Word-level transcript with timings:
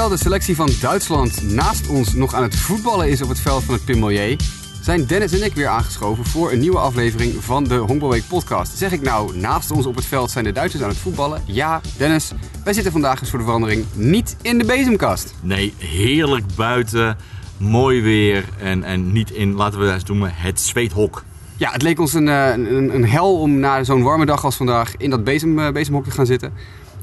Terwijl 0.00 0.18
de 0.20 0.28
selectie 0.28 0.56
van 0.56 0.70
Duitsland 0.80 1.42
naast 1.42 1.88
ons 1.88 2.14
nog 2.14 2.34
aan 2.34 2.42
het 2.42 2.56
voetballen 2.56 3.08
is 3.08 3.22
op 3.22 3.28
het 3.28 3.40
veld 3.40 3.64
van 3.64 3.74
het 3.74 3.84
Pimelier, 3.84 4.36
zijn 4.82 5.06
Dennis 5.06 5.32
en 5.32 5.44
ik 5.44 5.54
weer 5.54 5.66
aangeschoven 5.66 6.24
voor 6.24 6.52
een 6.52 6.58
nieuwe 6.58 6.78
aflevering 6.78 7.44
van 7.44 7.64
de 7.64 7.74
Honkbalweek 7.74 8.22
podcast. 8.28 8.78
Zeg 8.78 8.92
ik 8.92 9.02
nou, 9.02 9.36
naast 9.36 9.70
ons 9.70 9.86
op 9.86 9.94
het 9.94 10.04
veld 10.04 10.30
zijn 10.30 10.44
de 10.44 10.52
Duitsers 10.52 10.82
aan 10.82 10.88
het 10.88 10.98
voetballen? 10.98 11.42
Ja, 11.44 11.80
Dennis, 11.96 12.32
wij 12.64 12.72
zitten 12.72 12.92
vandaag 12.92 13.20
eens 13.20 13.30
voor 13.30 13.38
de 13.38 13.44
verandering 13.44 13.84
niet 13.94 14.36
in 14.42 14.58
de 14.58 14.64
bezemkast. 14.64 15.34
Nee, 15.40 15.74
heerlijk 15.78 16.44
buiten, 16.56 17.16
mooi 17.56 18.02
weer 18.02 18.44
en, 18.58 18.84
en 18.84 19.12
niet 19.12 19.30
in, 19.30 19.54
laten 19.54 19.80
we 19.80 19.86
het 19.86 20.08
noemen, 20.08 20.32
het 20.34 20.60
zweethok. 20.60 21.24
Ja, 21.56 21.72
het 21.72 21.82
leek 21.82 22.00
ons 22.00 22.14
een, 22.14 22.28
eh, 22.28 22.50
een, 22.50 22.94
een 22.94 23.08
hel 23.08 23.40
om 23.40 23.58
na 23.58 23.84
zo'n 23.84 24.02
warme 24.02 24.26
dag 24.26 24.44
als 24.44 24.56
vandaag 24.56 24.96
in 24.96 25.10
dat 25.10 25.24
bezem, 25.24 25.58
eh, 25.58 25.72
bezemhok 25.72 26.04
te 26.04 26.10
gaan 26.10 26.26
zitten. 26.26 26.52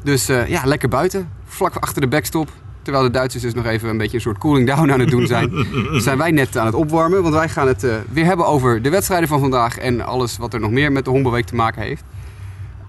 Dus 0.03 0.29
eh, 0.29 0.47
ja, 0.47 0.61
lekker 0.65 0.89
buiten, 0.89 1.29
vlak 1.45 1.75
achter 1.75 2.01
de 2.01 2.07
backstop. 2.07 2.49
Terwijl 2.87 3.07
de 3.07 3.13
Duitsers 3.17 3.43
dus 3.43 3.53
nog 3.53 3.65
even 3.65 3.89
een 3.89 3.97
beetje 3.97 4.15
een 4.15 4.21
soort 4.21 4.37
cooling 4.37 4.67
down 4.67 4.91
aan 4.91 4.99
het 4.99 5.09
doen 5.09 5.27
zijn. 5.27 5.51
zijn 6.05 6.17
wij 6.17 6.31
net 6.31 6.57
aan 6.57 6.65
het 6.65 6.75
opwarmen, 6.75 7.21
want 7.21 7.33
wij 7.33 7.49
gaan 7.49 7.67
het 7.67 7.83
eh, 7.83 7.95
weer 8.11 8.25
hebben 8.25 8.47
over 8.47 8.81
de 8.81 8.89
wedstrijden 8.89 9.27
van 9.27 9.39
vandaag 9.39 9.77
en 9.77 10.01
alles 10.01 10.37
wat 10.37 10.53
er 10.53 10.59
nog 10.59 10.71
meer 10.71 10.91
met 10.91 11.05
de 11.05 11.11
Honkbalweek 11.11 11.45
te 11.45 11.55
maken 11.55 11.81
heeft. 11.81 12.03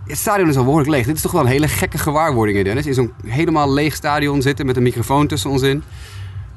Het 0.06 0.18
stadion 0.18 0.48
is 0.48 0.56
al 0.56 0.64
behoorlijk 0.64 0.90
leeg. 0.90 1.06
Dit 1.06 1.16
is 1.16 1.22
toch 1.22 1.32
wel 1.32 1.40
een 1.40 1.46
hele 1.46 1.68
gekke 1.68 1.98
gewaarwording, 1.98 2.64
Dennis. 2.64 2.86
In 2.86 2.94
zo'n 2.94 3.12
helemaal 3.26 3.72
leeg 3.72 3.94
stadion 3.94 4.42
zitten 4.42 4.66
met 4.66 4.76
een 4.76 4.82
microfoon 4.82 5.26
tussen 5.26 5.50
ons 5.50 5.62
in. 5.62 5.82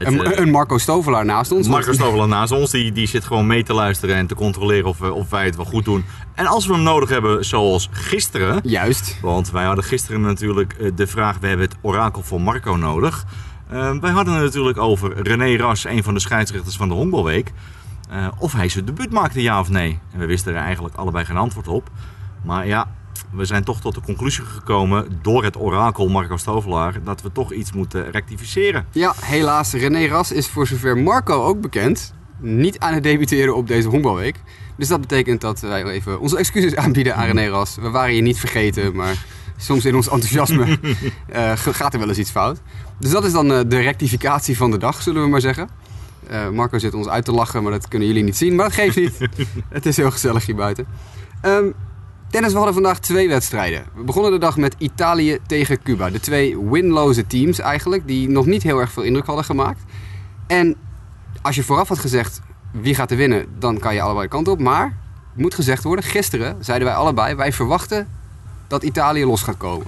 Eh, 0.03 0.37
een 0.37 0.49
Marco 0.49 0.77
Stovelaar 0.77 1.25
naast 1.25 1.51
ons. 1.51 1.67
Marco 1.67 1.93
Stoveland 1.93 2.29
naast 2.29 2.51
ons, 2.51 2.71
die, 2.71 2.91
die 2.91 3.07
zit 3.07 3.23
gewoon 3.23 3.47
mee 3.47 3.63
te 3.63 3.73
luisteren 3.73 4.15
en 4.15 4.27
te 4.27 4.35
controleren 4.35 4.89
of, 4.89 5.01
of 5.01 5.29
wij 5.29 5.45
het 5.45 5.55
wel 5.55 5.65
goed 5.65 5.85
doen. 5.85 6.05
En 6.35 6.45
als 6.45 6.65
we 6.65 6.73
hem 6.73 6.83
nodig 6.83 7.09
hebben, 7.09 7.45
zoals 7.45 7.89
gisteren, 7.91 8.59
Juist. 8.63 9.17
want 9.21 9.51
wij 9.51 9.65
hadden 9.65 9.83
gisteren 9.83 10.21
natuurlijk 10.21 10.73
eh, 10.73 10.91
de 10.95 11.07
vraag, 11.07 11.37
we 11.39 11.47
hebben 11.47 11.67
het 11.67 11.77
orakel 11.81 12.23
van 12.23 12.41
Marco 12.41 12.75
nodig. 12.75 13.25
Eh, 13.69 13.97
wij 13.99 14.11
hadden 14.11 14.33
het 14.33 14.43
natuurlijk 14.43 14.77
over 14.77 15.21
René 15.21 15.55
Ras, 15.55 15.85
een 15.85 16.03
van 16.03 16.13
de 16.13 16.19
scheidsrechters 16.19 16.75
van 16.75 16.87
de 16.87 16.93
Honkbalweek. 16.93 17.51
Eh, 18.09 18.27
of 18.37 18.53
hij 18.53 18.69
zijn 18.69 18.85
debuut 18.85 19.11
maakte, 19.11 19.41
ja 19.41 19.59
of 19.59 19.69
nee. 19.69 19.99
En 20.13 20.19
we 20.19 20.25
wisten 20.25 20.53
er 20.53 20.61
eigenlijk 20.61 20.95
allebei 20.95 21.25
geen 21.25 21.37
antwoord 21.37 21.67
op. 21.67 21.89
Maar 22.43 22.67
ja, 22.67 22.87
we 23.33 23.45
zijn 23.45 23.63
toch 23.63 23.81
tot 23.81 23.95
de 23.95 24.01
conclusie 24.01 24.43
gekomen 24.43 25.19
door 25.21 25.43
het 25.43 25.57
orakel 25.57 26.07
Marco 26.07 26.37
Stovelaar 26.37 27.03
dat 27.03 27.21
we 27.21 27.31
toch 27.31 27.53
iets 27.53 27.71
moeten 27.71 28.11
rectificeren. 28.11 28.85
Ja, 28.91 29.13
helaas. 29.19 29.73
René 29.73 30.07
Ras 30.07 30.31
is 30.31 30.47
voor 30.47 30.67
zover 30.67 30.97
Marco 30.97 31.43
ook 31.43 31.61
bekend 31.61 32.13
niet 32.39 32.79
aan 32.79 32.93
het 32.93 33.03
debuteren 33.03 33.55
op 33.55 33.67
deze 33.67 33.87
honkbalweek. 33.87 34.35
Dus 34.77 34.87
dat 34.87 35.01
betekent 35.01 35.41
dat 35.41 35.59
wij 35.59 35.83
even 35.83 36.19
onze 36.19 36.37
excuses 36.37 36.75
aanbieden 36.75 37.15
aan 37.15 37.25
René 37.25 37.49
Ras. 37.49 37.75
We 37.75 37.89
waren 37.89 38.15
je 38.15 38.21
niet 38.21 38.39
vergeten, 38.39 38.95
maar 38.95 39.25
soms 39.57 39.85
in 39.85 39.95
ons 39.95 40.09
enthousiasme 40.09 40.65
eh, 41.27 41.51
gaat 41.55 41.93
er 41.93 41.99
wel 41.99 42.07
eens 42.07 42.17
iets 42.17 42.31
fout. 42.31 42.61
Dus 42.99 43.11
dat 43.11 43.25
is 43.25 43.31
dan 43.31 43.51
eh, 43.51 43.59
de 43.67 43.79
rectificatie 43.79 44.57
van 44.57 44.71
de 44.71 44.77
dag, 44.77 45.01
zullen 45.01 45.21
we 45.21 45.27
maar 45.27 45.41
zeggen. 45.41 45.69
Eh, 46.27 46.49
Marco 46.49 46.77
zit 46.77 46.93
ons 46.93 47.07
uit 47.07 47.25
te 47.25 47.31
lachen, 47.31 47.63
maar 47.63 47.71
dat 47.71 47.87
kunnen 47.87 48.07
jullie 48.07 48.23
niet 48.23 48.37
zien. 48.37 48.55
Maar 48.55 48.65
dat 48.65 48.73
geeft 48.73 48.95
niet. 48.95 49.17
het 49.69 49.85
is 49.85 49.97
heel 49.97 50.11
gezellig 50.11 50.45
hier 50.45 50.55
buiten. 50.55 50.87
Ehm, 51.41 51.65
Dennis, 52.31 52.51
we 52.51 52.57
hadden 52.57 52.73
vandaag 52.73 52.99
twee 52.99 53.27
wedstrijden. 53.27 53.83
We 53.95 54.03
begonnen 54.03 54.31
de 54.31 54.37
dag 54.37 54.57
met 54.57 54.75
Italië 54.77 55.37
tegen 55.47 55.81
Cuba. 55.81 56.09
De 56.09 56.19
twee 56.19 56.59
winloze 56.59 57.27
teams 57.27 57.59
eigenlijk, 57.59 58.07
die 58.07 58.29
nog 58.29 58.45
niet 58.45 58.63
heel 58.63 58.79
erg 58.79 58.91
veel 58.91 59.03
indruk 59.03 59.25
hadden 59.25 59.45
gemaakt. 59.45 59.81
En 60.47 60.75
als 61.41 61.55
je 61.55 61.63
vooraf 61.63 61.87
had 61.87 61.99
gezegd 61.99 62.41
wie 62.71 62.95
gaat 62.95 63.11
er 63.11 63.17
winnen, 63.17 63.45
dan 63.59 63.79
kan 63.79 63.93
je 63.93 64.01
allebei 64.01 64.23
de 64.23 64.31
kant 64.31 64.47
op. 64.47 64.59
Maar, 64.59 64.97
moet 65.33 65.53
gezegd 65.53 65.83
worden, 65.83 66.05
gisteren 66.05 66.57
zeiden 66.59 66.87
wij 66.87 66.97
allebei, 66.97 67.35
wij 67.35 67.53
verwachten 67.53 68.07
dat 68.67 68.83
Italië 68.83 69.25
los 69.25 69.41
gaat 69.41 69.57
komen. 69.57 69.87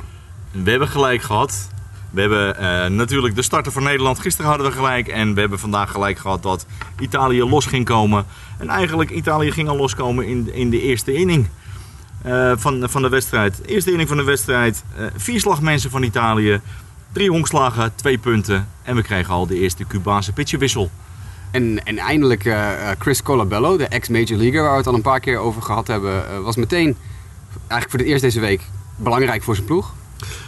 We 0.51 0.69
hebben 0.69 0.87
gelijk 0.87 1.21
gehad. 1.21 1.69
We 2.09 2.21
hebben 2.21 2.57
eh, 2.57 2.89
natuurlijk 2.89 3.35
de 3.35 3.41
starter 3.41 3.71
van 3.71 3.83
Nederland. 3.83 4.19
Gisteren 4.19 4.49
hadden 4.49 4.67
we 4.67 4.73
gelijk. 4.73 5.07
En 5.07 5.33
we 5.33 5.39
hebben 5.39 5.59
vandaag 5.59 5.91
gelijk 5.91 6.17
gehad 6.17 6.43
dat 6.43 6.65
Italië 6.99 7.43
los 7.43 7.65
ging 7.65 7.85
komen. 7.85 8.25
En 8.57 8.69
eigenlijk 8.69 9.09
Italië 9.09 9.51
ging 9.51 9.69
al 9.69 9.75
loskomen 9.77 10.27
in, 10.27 10.53
in 10.53 10.69
de 10.69 10.81
eerste 10.81 11.13
inning 11.13 11.47
van, 12.57 12.89
van 12.89 13.01
de 13.01 13.09
wedstrijd. 13.09 13.61
Eerste 13.65 13.91
inning 13.91 14.07
van 14.07 14.17
de 14.17 14.23
wedstrijd. 14.23 14.83
eh, 14.97 15.05
vier 15.15 15.39
slagmensen 15.39 15.89
van 15.89 16.03
Italië. 16.03 16.61
Drie 17.11 17.29
honkslagen, 17.29 17.95
twee 17.95 18.17
punten. 18.17 18.67
En 18.83 18.95
we 18.95 19.01
kregen 19.01 19.33
al 19.33 19.47
de 19.47 19.59
eerste 19.59 19.87
Cubaanse 19.87 20.31
pitchewissel. 20.33 20.91
En, 21.51 21.85
en 21.85 21.97
eindelijk 21.97 22.45
eh, 22.45 22.89
eh, 22.91 22.95
Chris 22.99 23.23
Colabello, 23.23 23.77
de 23.77 23.87
ex-Major 23.87 24.37
Leaguer, 24.37 24.61
waar 24.61 24.71
we 24.71 24.77
het 24.77 24.87
al 24.87 24.93
een 24.93 25.01
paar 25.01 25.19
keer 25.19 25.37
over 25.37 25.61
gehad 25.61 25.87
hebben, 25.87 26.29
eh, 26.29 26.39
was 26.39 26.55
meteen, 26.55 26.95
eigenlijk 27.57 27.89
voor 27.89 27.99
het 27.99 28.07
eerst 28.07 28.21
deze 28.21 28.39
week, 28.39 28.61
belangrijk 28.95 29.43
voor 29.43 29.55
zijn 29.55 29.67
ploeg. 29.67 29.93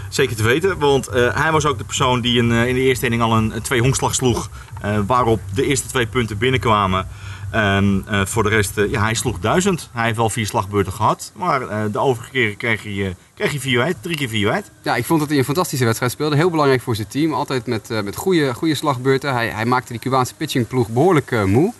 Zeker 0.09 0.35
te 0.35 0.43
weten, 0.43 0.77
want 0.79 1.07
eh, 1.07 1.41
hij 1.41 1.51
was 1.51 1.65
ook 1.65 1.77
de 1.77 1.83
persoon 1.83 2.21
die 2.21 2.37
in, 2.37 2.51
eh, 2.51 2.67
in 2.67 2.73
de 2.75 2.81
eerste 2.81 3.05
inning 3.05 3.21
al 3.21 3.37
een, 3.37 3.55
een 3.55 3.61
twee 3.61 3.81
honkslag 3.81 4.15
sloeg. 4.15 4.49
eh, 4.81 4.99
waarop 5.07 5.39
de 5.53 5.65
eerste 5.65 5.87
twee 5.87 6.05
punten 6.07 6.37
binnenkwamen. 6.37 7.07
Eh, 7.55 8.25
voor 8.25 8.43
de 8.43 8.49
rest, 8.49 8.77
eh, 8.77 8.91
ja, 8.91 9.01
hij 9.01 9.13
sloeg 9.13 9.39
duizend. 9.39 9.89
Hij 9.93 10.05
heeft 10.05 10.17
wel 10.17 10.29
vier 10.29 10.45
slagbeurten 10.45 10.93
gehad. 10.93 11.31
Maar 11.35 11.61
eh, 11.61 11.83
de 11.91 11.99
overige 11.99 12.31
keren 12.31 12.57
kreeg 12.57 12.83
hij, 12.83 13.15
kreeg 13.33 13.51
hij 13.51 13.59
vier 13.59 13.93
drie 14.01 14.17
keer 14.17 14.29
vier 14.29 14.51
uit. 14.51 14.71
Ja, 14.81 14.95
ik 14.95 15.05
vond 15.05 15.19
dat 15.19 15.29
hij 15.29 15.37
een 15.37 15.45
fantastische 15.45 15.85
wedstrijd 15.85 16.11
speelde. 16.11 16.35
Heel 16.35 16.49
belangrijk 16.49 16.81
voor 16.81 16.95
zijn 16.95 17.07
team. 17.07 17.33
Altijd 17.33 17.65
met, 17.65 17.89
met 18.03 18.15
goede, 18.15 18.53
goede 18.53 18.75
slagbeurten. 18.75 19.33
Hij, 19.33 19.47
hij 19.47 19.65
maakte 19.65 19.91
die 19.91 20.01
Cubaanse 20.01 20.35
pitchingploeg 20.35 20.89
behoorlijk 20.89 21.31
eh, 21.31 21.43
moe. 21.43 21.73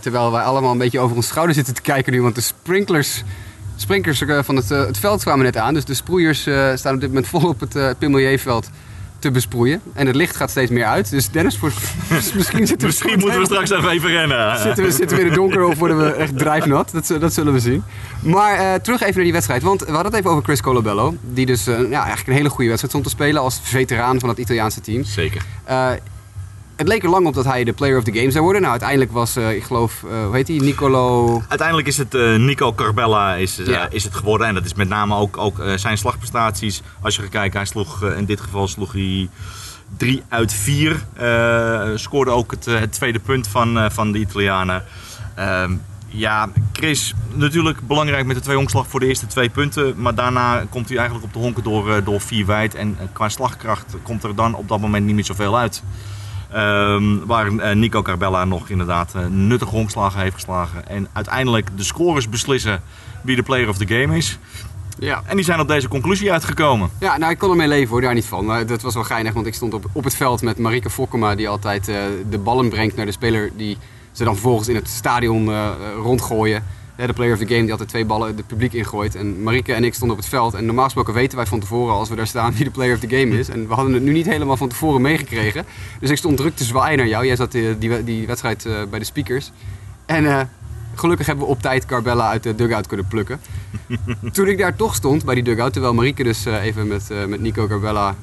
Terwijl 0.00 0.32
wij 0.32 0.42
allemaal 0.42 0.72
een 0.72 0.78
beetje 0.78 1.00
over 1.00 1.16
ons 1.16 1.26
schouder 1.26 1.54
zitten 1.54 1.74
te 1.74 1.82
kijken 1.82 2.12
nu. 2.12 2.22
Want 2.22 2.34
de 2.34 2.40
sprinklers, 2.40 3.22
sprinklers 3.76 4.22
van 4.42 4.56
het, 4.56 4.68
het 4.68 4.98
veld 4.98 5.22
kwamen 5.22 5.44
net 5.44 5.56
aan. 5.56 5.74
Dus 5.74 5.84
de 5.84 5.94
sproeiers 5.94 6.40
staan 6.74 6.94
op 6.94 7.00
dit 7.00 7.08
moment 7.08 7.28
vol 7.34 7.48
op 7.48 7.60
het 7.60 7.76
uh, 7.76 7.90
te 9.24 9.30
besproeien. 9.30 9.80
En 9.92 10.06
het 10.06 10.16
licht 10.16 10.36
gaat 10.36 10.50
steeds 10.50 10.70
meer 10.70 10.84
uit. 10.84 11.10
Dus 11.10 11.30
Dennis, 11.30 11.58
voor, 11.58 11.72
misschien 12.34 12.66
zitten 12.66 12.78
we, 12.78 12.86
Misschien 12.86 13.18
moeten 13.18 13.38
we 13.38 13.44
straks 13.44 13.70
even 13.70 13.90
even 13.90 14.10
rennen. 14.10 14.58
Zitten 14.66 14.84
we, 14.84 14.90
zitten 14.90 15.16
we 15.16 15.22
in 15.22 15.28
het 15.28 15.36
donker 15.36 15.64
of 15.64 15.78
worden 15.78 15.98
we 15.98 16.12
echt 16.12 16.38
drijfnat? 16.38 16.90
Dat, 16.92 17.20
dat 17.20 17.32
zullen 17.32 17.52
we 17.52 17.60
zien. 17.60 17.84
Maar 18.22 18.58
eh, 18.58 18.74
terug 18.74 19.00
even 19.00 19.14
naar 19.14 19.24
die 19.24 19.32
wedstrijd. 19.32 19.62
Want 19.62 19.80
we 19.80 19.90
hadden 19.90 20.06
het 20.06 20.14
even 20.14 20.30
over 20.30 20.44
Chris 20.44 20.60
Colabello. 20.60 21.14
Die 21.20 21.46
dus 21.46 21.66
eh, 21.66 21.90
ja, 21.90 21.98
eigenlijk 21.98 22.28
een 22.28 22.34
hele 22.34 22.48
goede 22.48 22.68
wedstrijd 22.68 22.94
stond 22.94 23.04
te 23.04 23.10
spelen 23.10 23.42
als 23.42 23.60
veteraan 23.62 24.20
van 24.20 24.28
het 24.28 24.38
Italiaanse 24.38 24.80
team. 24.80 25.04
Zeker. 25.04 25.42
Het 26.76 26.88
leek 26.88 27.02
er 27.02 27.08
lang 27.10 27.26
op 27.26 27.34
dat 27.34 27.44
hij 27.44 27.64
de 27.64 27.72
player 27.72 27.98
of 27.98 28.04
the 28.04 28.12
game 28.12 28.30
zou 28.30 28.42
worden. 28.42 28.60
Nou, 28.60 28.72
uiteindelijk 28.72 29.12
was, 29.12 29.36
eh, 29.36 29.54
ik 29.54 29.62
geloof, 29.62 30.02
eh, 30.04 30.24
hoe 30.24 30.34
heet 30.34 30.48
hij? 30.48 30.56
Nicolo... 30.56 31.42
Uiteindelijk 31.48 31.88
is 31.88 31.96
het 31.96 32.14
eh, 32.14 32.36
Nico 32.36 32.72
Carbella 32.72 33.34
is, 33.34 33.60
Ja. 33.64 33.88
is 33.90 34.04
het 34.04 34.14
geworden. 34.14 34.46
En 34.46 34.54
dat 34.54 34.64
is 34.64 34.74
met 34.74 34.88
name 34.88 35.14
ook, 35.14 35.36
ook 35.36 35.62
zijn 35.76 35.98
slagprestaties. 35.98 36.82
Als 37.00 37.14
je 37.16 37.22
gaat 37.22 37.30
kijken, 37.30 37.56
hij 37.58 37.66
sloeg 37.66 38.02
in 38.02 38.24
dit 38.24 38.40
geval 38.40 38.68
sloeg 38.68 38.92
hij 38.92 39.28
3 39.96 40.22
uit 40.28 40.52
4. 40.52 41.04
scoorde 41.98 42.30
ook 42.30 42.50
het, 42.50 42.64
het 42.64 42.92
tweede 42.92 43.18
punt 43.18 43.48
van, 43.48 43.90
van 43.92 44.12
de 44.12 44.18
Italianen. 44.18 44.84
Ehm, 45.34 45.72
ja, 46.06 46.48
Chris, 46.72 47.14
natuurlijk 47.32 47.86
belangrijk 47.86 48.26
met 48.26 48.36
de 48.36 48.42
twee 48.42 48.56
honkslag 48.56 48.86
voor 48.88 49.00
de 49.00 49.06
eerste 49.06 49.26
twee 49.26 49.48
punten. 49.48 49.94
Maar 49.96 50.14
daarna 50.14 50.64
komt 50.70 50.88
hij 50.88 50.98
eigenlijk 50.98 51.26
op 51.26 51.32
de 51.32 51.38
honken 51.38 51.62
door, 51.62 52.04
door 52.04 52.20
vier 52.20 52.46
wijd. 52.46 52.74
En 52.74 52.98
qua 53.12 53.28
slagkracht 53.28 53.96
komt 54.02 54.22
er 54.24 54.34
dan 54.34 54.54
op 54.54 54.68
dat 54.68 54.80
moment 54.80 55.06
niet 55.06 55.14
meer 55.14 55.24
zoveel 55.24 55.58
uit. 55.58 55.82
Ehm, 56.54 57.26
waar 57.26 57.46
eh, 57.46 57.74
Nico 57.74 58.02
Carbella 58.02 58.44
nog 58.44 58.68
inderdaad 58.68 59.14
eh, 59.14 59.26
nuttige 59.26 59.70
honkslagen 59.70 60.20
heeft 60.20 60.34
geslagen. 60.34 60.88
En 60.88 61.08
uiteindelijk 61.12 61.68
de 61.76 61.84
scores 61.84 62.28
beslissen 62.28 62.82
wie 63.22 63.36
de 63.36 63.42
player 63.42 63.68
of 63.68 63.76
the 63.76 63.86
game 63.86 64.16
is. 64.16 64.38
Ja. 64.98 65.22
En 65.26 65.36
die 65.36 65.44
zijn 65.44 65.60
op 65.60 65.68
deze 65.68 65.88
conclusie 65.88 66.32
uitgekomen. 66.32 66.90
Ja, 67.00 67.16
nou, 67.16 67.32
ik 67.32 67.38
kon 67.38 67.50
ermee 67.50 67.68
leven 67.68 67.90
hoor, 67.90 68.00
daar 68.00 68.14
niet 68.14 68.24
van. 68.24 68.44
Maar 68.44 68.66
dat 68.66 68.82
was 68.82 68.94
wel 68.94 69.04
geinig, 69.04 69.32
want 69.32 69.46
ik 69.46 69.54
stond 69.54 69.74
op, 69.74 69.84
op 69.92 70.04
het 70.04 70.14
veld 70.14 70.42
met 70.42 70.58
Marike 70.58 70.90
Fokkema... 70.90 71.34
die 71.34 71.48
altijd 71.48 71.88
eh, 71.88 71.96
de 72.30 72.38
ballen 72.38 72.68
brengt 72.68 72.96
naar 72.96 73.06
de 73.06 73.12
speler 73.12 73.50
die 73.56 73.78
ze 74.12 74.24
dan 74.24 74.34
vervolgens 74.34 74.68
in 74.68 74.74
het 74.74 74.88
stadion 74.88 75.50
rondgooien. 76.02 76.64
De 76.96 77.12
player 77.12 77.32
of 77.32 77.38
the 77.38 77.46
game 77.46 77.60
die 77.60 77.70
altijd 77.70 77.88
twee 77.88 78.04
ballen 78.04 78.36
het 78.36 78.46
publiek 78.46 78.72
ingooit. 78.72 79.14
En 79.14 79.42
Marike 79.42 79.72
en 79.72 79.84
ik 79.84 79.94
stonden 79.94 80.16
op 80.16 80.22
het 80.22 80.32
veld. 80.32 80.54
En 80.54 80.66
normaal 80.66 80.84
gesproken 80.84 81.14
weten 81.14 81.36
wij 81.36 81.46
van 81.46 81.60
tevoren 81.60 81.94
als 81.94 82.08
we 82.08 82.16
daar 82.16 82.26
staan 82.26 82.52
wie 82.56 82.64
de 82.64 82.70
player 82.70 82.94
of 82.94 83.00
the 83.00 83.16
game 83.16 83.38
is. 83.38 83.48
En 83.48 83.68
we 83.68 83.74
hadden 83.74 83.94
het 83.94 84.02
nu 84.02 84.12
niet 84.12 84.26
helemaal 84.26 84.56
van 84.56 84.68
tevoren 84.68 85.00
meegekregen. 85.00 85.64
Dus 86.00 86.10
ik 86.10 86.16
stond 86.16 86.36
druk 86.36 86.56
te 86.56 86.64
zwaaien 86.64 86.98
naar 86.98 87.06
jou. 87.06 87.26
Jij 87.26 87.36
zat 87.36 87.54
eh, 87.54 87.62
die, 87.78 88.04
die 88.04 88.26
wedstrijd 88.26 88.66
eh, 88.66 88.82
bij 88.90 88.98
de 88.98 89.04
speakers. 89.04 89.52
En 90.06 90.26
eh, 90.26 90.40
gelukkig 90.94 91.26
hebben 91.26 91.44
we 91.44 91.50
op 91.50 91.60
tijd 91.60 91.86
Carbella 91.86 92.28
uit 92.28 92.42
de 92.42 92.54
dugout 92.54 92.86
kunnen 92.86 93.06
plukken. 93.06 93.40
Toen 94.32 94.48
ik 94.48 94.58
daar 94.58 94.76
toch 94.76 94.94
stond 94.94 95.24
bij 95.24 95.34
die 95.34 95.44
dugout, 95.44 95.72
terwijl 95.72 95.94
Marieke 95.94 96.22
dus 96.22 96.44
even 96.44 96.86
met, 96.86 97.08
met 97.28 97.40
Nico 97.40 97.66
Carbella 97.66 98.14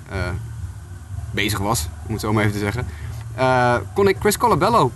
bezig 1.32 1.60
was, 1.60 1.88
om 2.08 2.12
het 2.12 2.22
zo 2.22 2.34
maar 2.34 2.44
even 2.44 2.60
te 2.60 2.72
zeggen, 2.72 2.86
kon 3.94 4.08
ik 4.08 4.16
Chris 4.20 4.38
Colabello 4.38 4.92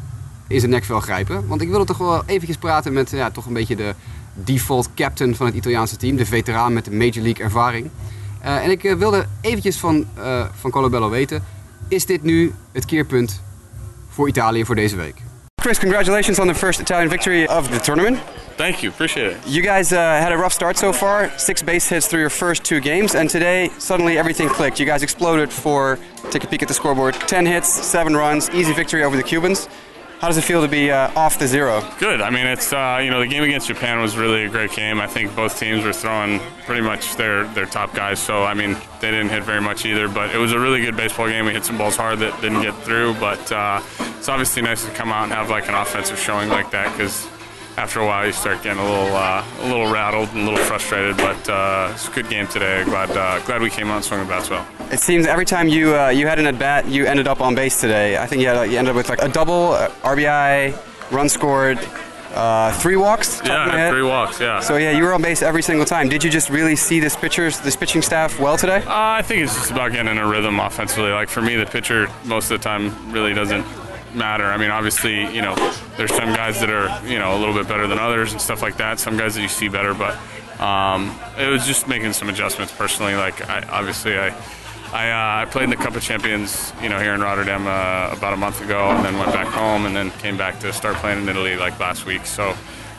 in 0.48 0.60
zijn 0.60 0.72
nekvel 0.72 1.00
grijpen. 1.00 1.48
Want 1.48 1.62
ik 1.62 1.70
wilde 1.70 1.86
toch 1.86 1.98
wel 1.98 2.24
eventjes 2.26 2.58
praten 2.58 2.94
met 2.94 3.10
ja, 3.10 3.32
toch 3.32 3.46
een 3.46 3.54
beetje 3.54 3.76
de 3.76 3.94
default 4.34 4.90
captain 4.96 5.36
van 5.36 5.46
het 5.46 5.56
Italiaanse 5.56 5.98
team, 5.98 6.16
de 6.16 6.26
veteraan 6.26 6.74
met 6.74 6.86
de 6.86 6.92
Major 6.92 7.22
League 7.22 7.44
ervaring. 7.44 7.90
Eh, 8.42 8.64
en 8.64 8.72
ik 8.72 8.84
eh, 8.84 8.94
wilde 8.94 9.26
eventjes 9.42 9.78
van, 9.78 10.08
eh 10.16 10.46
van 10.60 10.72
Colabello 10.72 11.10
weten, 11.10 11.44
is 11.88 12.06
dit 12.06 12.24
nu 12.24 12.54
het 12.72 12.86
keerpunt 12.86 13.42
voor 14.10 14.28
Italië 14.28 14.66
voor 14.66 14.76
deze 14.76 14.96
week? 14.96 15.16
Chris, 15.62 15.80
congratulations 15.80 16.40
on 16.40 16.48
the 16.48 16.56
first 16.56 16.80
Italian 16.80 17.10
victory 17.10 17.46
of 17.46 17.68
the 17.68 17.80
tournament. 17.80 18.20
Thank 18.56 18.76
you, 18.76 18.92
appreciate 18.92 19.32
it. 19.32 19.38
You 19.46 19.64
guys 19.64 19.92
uh, 19.92 19.98
had 19.98 20.32
a 20.32 20.36
rough 20.36 20.54
start 20.54 20.78
so 20.78 20.94
far, 20.94 21.32
six 21.38 21.64
base 21.64 21.90
hits 21.90 22.08
through 22.08 22.22
your 22.22 22.30
first 22.30 22.64
two 22.64 22.80
games, 22.80 23.16
and 23.16 23.30
today 23.30 23.70
suddenly 23.78 24.18
everything 24.18 24.50
clicked. 24.50 24.80
You 24.80 24.86
guys 24.86 25.02
exploded 25.02 25.52
for, 25.52 25.98
take 26.30 26.44
a 26.44 26.48
peek 26.48 26.62
at 26.62 26.68
the 26.68 26.74
scoreboard, 26.74 27.16
10 27.28 27.46
hits, 27.46 27.68
seven 27.68 28.16
runs, 28.16 28.50
easy 28.50 28.74
victory 28.74 29.04
over 29.04 29.18
the 29.18 29.24
Cubans. 29.24 29.68
How 30.20 30.28
does 30.28 30.38
it 30.38 30.44
feel 30.44 30.62
to 30.62 30.68
be 30.68 30.92
uh, 30.92 31.12
off 31.16 31.38
the 31.38 31.48
zero? 31.48 31.84
Good. 32.00 32.22
I 32.22 32.30
mean, 32.30 32.48
it's 32.48 32.72
uh, 32.72 33.00
you 33.04 33.12
know 33.12 33.20
the 33.20 33.28
game 33.28 33.44
against 33.44 33.68
Japan 33.68 34.00
was 34.00 34.18
really 34.18 34.46
a 34.46 34.50
great 34.50 34.72
game. 34.72 35.00
I 35.00 35.08
think 35.08 35.36
both 35.36 35.60
teams 35.60 35.84
were 35.84 35.94
throwing 35.94 36.40
pretty 36.66 36.82
much 36.82 37.16
their 37.16 37.44
their 37.50 37.66
top 37.66 37.94
guys. 37.94 38.20
So 38.20 38.44
I 38.44 38.54
mean, 38.54 38.78
they 39.02 39.12
didn't 39.12 39.30
hit 39.30 39.44
very 39.44 39.62
much 39.62 39.86
either. 39.86 40.08
But 40.08 40.34
it 40.34 40.38
was 40.38 40.54
a 40.54 40.60
really 40.60 40.82
good 40.82 40.96
baseball 40.96 41.28
game. 41.28 41.46
We 41.46 41.52
hit 41.52 41.66
some 41.66 41.78
balls 41.78 41.98
hard 41.98 42.20
that 42.20 42.40
didn't 42.42 42.62
get 42.62 42.76
through. 42.84 43.16
But 43.16 43.52
uh, 43.52 43.82
it's 44.18 44.30
obviously 44.30 44.62
nice 44.62 44.86
to 44.86 44.92
come 44.92 45.10
out 45.10 45.26
and 45.26 45.34
have 45.34 45.50
like 45.50 45.68
an 45.68 45.76
offensive 45.76 46.18
showing 46.18 46.50
like 46.50 46.72
that 46.72 46.92
because 46.98 47.28
after 47.78 48.00
a 48.00 48.06
while 48.06 48.26
you 48.26 48.32
start 48.32 48.64
getting 48.64 48.80
a 48.82 48.90
little 48.90 49.16
uh, 49.16 49.44
a 49.62 49.68
little 49.68 49.92
rattled 49.92 50.30
and 50.30 50.40
a 50.40 50.44
little 50.44 50.64
frustrated. 50.66 51.18
But 51.18 51.50
uh, 51.50 51.92
it's 51.94 52.08
a 52.08 52.12
good 52.12 52.30
game 52.30 52.48
today. 52.48 52.84
Glad 52.86 53.12
uh, 53.12 53.40
glad 53.46 53.62
we 53.62 53.70
came 53.70 53.88
out 53.90 53.98
and 53.98 54.06
swung 54.06 54.22
the 54.22 54.26
bats 54.26 54.50
well. 54.50 54.66
It 54.92 55.00
seems 55.00 55.26
every 55.26 55.46
time 55.46 55.68
you 55.68 55.96
uh, 55.96 56.10
you 56.10 56.28
had 56.28 56.40
an 56.40 56.48
at 56.48 56.58
bat, 56.60 56.88
you 56.88 57.06
ended 57.06 57.28
up 57.28 57.42
on 57.42 57.56
base 57.56 57.82
today. 57.82 58.18
I 58.18 58.26
think 58.28 58.42
you, 58.42 58.48
had, 58.48 58.72
you 58.72 58.78
ended 58.78 58.92
up 58.92 58.96
with 58.96 59.10
like 59.10 59.22
a 59.22 59.28
double, 59.28 59.72
uh, 59.74 59.90
RBI, 60.04 61.12
run 61.12 61.28
scored, 61.28 61.80
uh, 62.34 62.72
three 62.80 62.96
walks. 62.98 63.42
Yeah, 63.44 63.64
of 63.64 63.68
my 63.68 63.74
I 63.74 63.78
had 63.78 63.80
head. 63.80 63.92
three 63.92 64.04
walks. 64.04 64.40
Yeah. 64.40 64.60
So 64.60 64.78
yeah, 64.78 64.92
you 64.92 65.04
were 65.04 65.14
on 65.14 65.22
base 65.22 65.42
every 65.42 65.62
single 65.62 65.86
time. 65.86 66.10
Did 66.10 66.24
you 66.24 66.30
just 66.30 66.50
really 66.50 66.76
see 66.76 67.00
this 67.00 67.16
pitchers, 67.16 67.60
this 67.62 67.76
pitching 67.76 68.02
staff 68.02 68.40
well 68.40 68.58
today? 68.58 68.78
Uh, 68.78 68.92
I 68.92 69.22
think 69.22 69.44
it's 69.44 69.56
just 69.56 69.72
about 69.72 69.92
getting 69.92 70.12
in 70.12 70.18
a 70.18 70.28
rhythm 70.28 70.60
offensively. 70.60 71.12
Like 71.12 71.30
for 71.30 71.42
me, 71.42 71.56
the 71.56 71.66
pitcher 71.66 72.08
most 72.26 72.52
of 72.52 72.60
the 72.60 72.64
time 72.64 73.12
really 73.12 73.34
doesn't 73.34 73.66
matter. 74.16 74.46
I 74.46 74.58
mean, 74.58 74.72
obviously, 74.72 75.34
you 75.34 75.42
know, 75.42 75.56
there's 75.98 76.14
some 76.14 76.34
guys 76.34 76.60
that 76.62 76.70
are 76.70 77.06
you 77.08 77.20
know 77.20 77.38
a 77.38 77.40
little 77.40 77.54
bit 77.54 77.68
better 77.68 77.88
than 77.88 78.00
others 78.00 78.32
and 78.32 78.42
stuff 78.42 78.62
like 78.62 78.78
that. 78.78 79.00
Some 79.00 79.18
guys 79.18 79.36
that 79.36 79.42
you 79.42 79.48
see 79.48 79.68
better, 79.68 79.94
but 79.94 80.18
um, 80.60 81.18
it 81.38 81.48
was 81.48 81.66
just 81.66 81.88
making 81.88 82.14
some 82.14 82.30
adjustments 82.30 82.74
personally. 82.74 83.16
Like 83.16 83.48
I, 83.50 83.62
obviously, 83.70 84.18
I. 84.18 84.36
I, 84.94 85.10
uh, 85.10 85.42
I 85.42 85.46
played 85.46 85.66
in 85.66 85.72
the 85.72 85.76
Cup 85.76 85.96
of 85.98 86.04
Champions, 86.04 86.72
you 86.82 86.88
know, 86.88 87.00
here 87.00 87.14
in 87.14 87.20
Rotterdam 87.20 87.68
uh, 87.68 88.16
about 88.16 88.34
a 88.34 88.38
month 88.38 88.62
ago, 88.62 88.92
and 88.92 89.04
then 89.04 89.18
went 89.18 89.34
back 89.34 89.48
home, 89.48 89.86
and 89.86 89.94
then 89.94 90.10
came 90.20 90.38
back 90.38 90.60
to 90.62 90.72
start 90.72 90.96
playing 90.98 91.24
in 91.24 91.28
Italy 91.28 91.58
like 91.58 91.78
last 91.82 92.06
week. 92.06 92.26
So, 92.26 92.56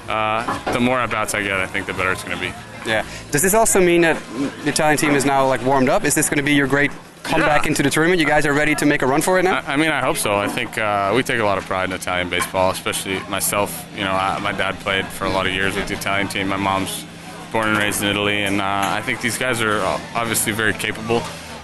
uh, 0.08 0.72
the 0.72 0.80
more 0.80 0.98
at 0.98 1.10
bats 1.10 1.32
I 1.32 1.42
get, 1.42 1.54
I 1.54 1.66
think 1.66 1.86
the 1.86 1.94
better 1.94 2.12
it's 2.12 2.22
going 2.22 2.36
to 2.36 2.42
be. 2.42 2.52
Yeah. 2.86 3.06
Does 3.30 3.40
this 3.40 3.54
also 3.54 3.80
mean 3.80 4.02
that 4.02 4.22
the 4.64 4.68
Italian 4.68 4.98
team 4.98 5.12
is 5.12 5.24
now 5.24 5.46
like 5.46 5.64
warmed 5.64 5.88
up? 5.88 6.04
Is 6.04 6.14
this 6.14 6.28
going 6.28 6.38
to 6.38 6.44
be 6.44 6.54
your 6.54 6.66
great 6.66 6.90
comeback 7.26 7.62
Yeah. 7.62 7.68
into 7.68 7.82
the 7.82 7.90
tournament? 7.90 8.20
You 8.20 8.26
guys 8.26 8.46
are 8.46 8.52
ready 8.52 8.74
to 8.76 8.86
make 8.86 9.02
a 9.02 9.06
run 9.06 9.20
for 9.20 9.38
it 9.38 9.42
now? 9.42 9.62
I, 9.66 9.74
I 9.74 9.76
mean, 9.76 9.90
I 9.90 10.00
hope 10.00 10.16
so. 10.16 10.34
I 10.36 10.48
think 10.48 10.78
uh, 10.78 11.12
we 11.14 11.22
take 11.22 11.40
a 11.40 11.44
lot 11.44 11.58
of 11.58 11.64
pride 11.66 11.88
in 11.90 11.92
Italian 11.94 12.28
baseball, 12.30 12.70
especially 12.70 13.18
myself. 13.28 13.84
You 13.96 14.04
know, 14.04 14.12
I, 14.12 14.38
my 14.40 14.52
dad 14.52 14.78
played 14.80 15.06
for 15.06 15.24
a 15.26 15.30
lot 15.30 15.46
of 15.46 15.52
years 15.52 15.74
with 15.76 15.88
the 15.88 15.94
Italian 15.94 16.28
team. 16.28 16.48
My 16.48 16.56
mom's 16.56 17.04
born 17.52 17.68
and 17.68 17.78
raised 17.78 18.02
in 18.02 18.08
Italy, 18.08 18.42
and 18.44 18.60
uh, 18.60 18.64
I 18.98 19.02
think 19.02 19.20
these 19.20 19.38
guys 19.38 19.60
are 19.62 19.80
uh, 19.80 20.00
obviously 20.14 20.52
very 20.52 20.72
capable. 20.72 21.22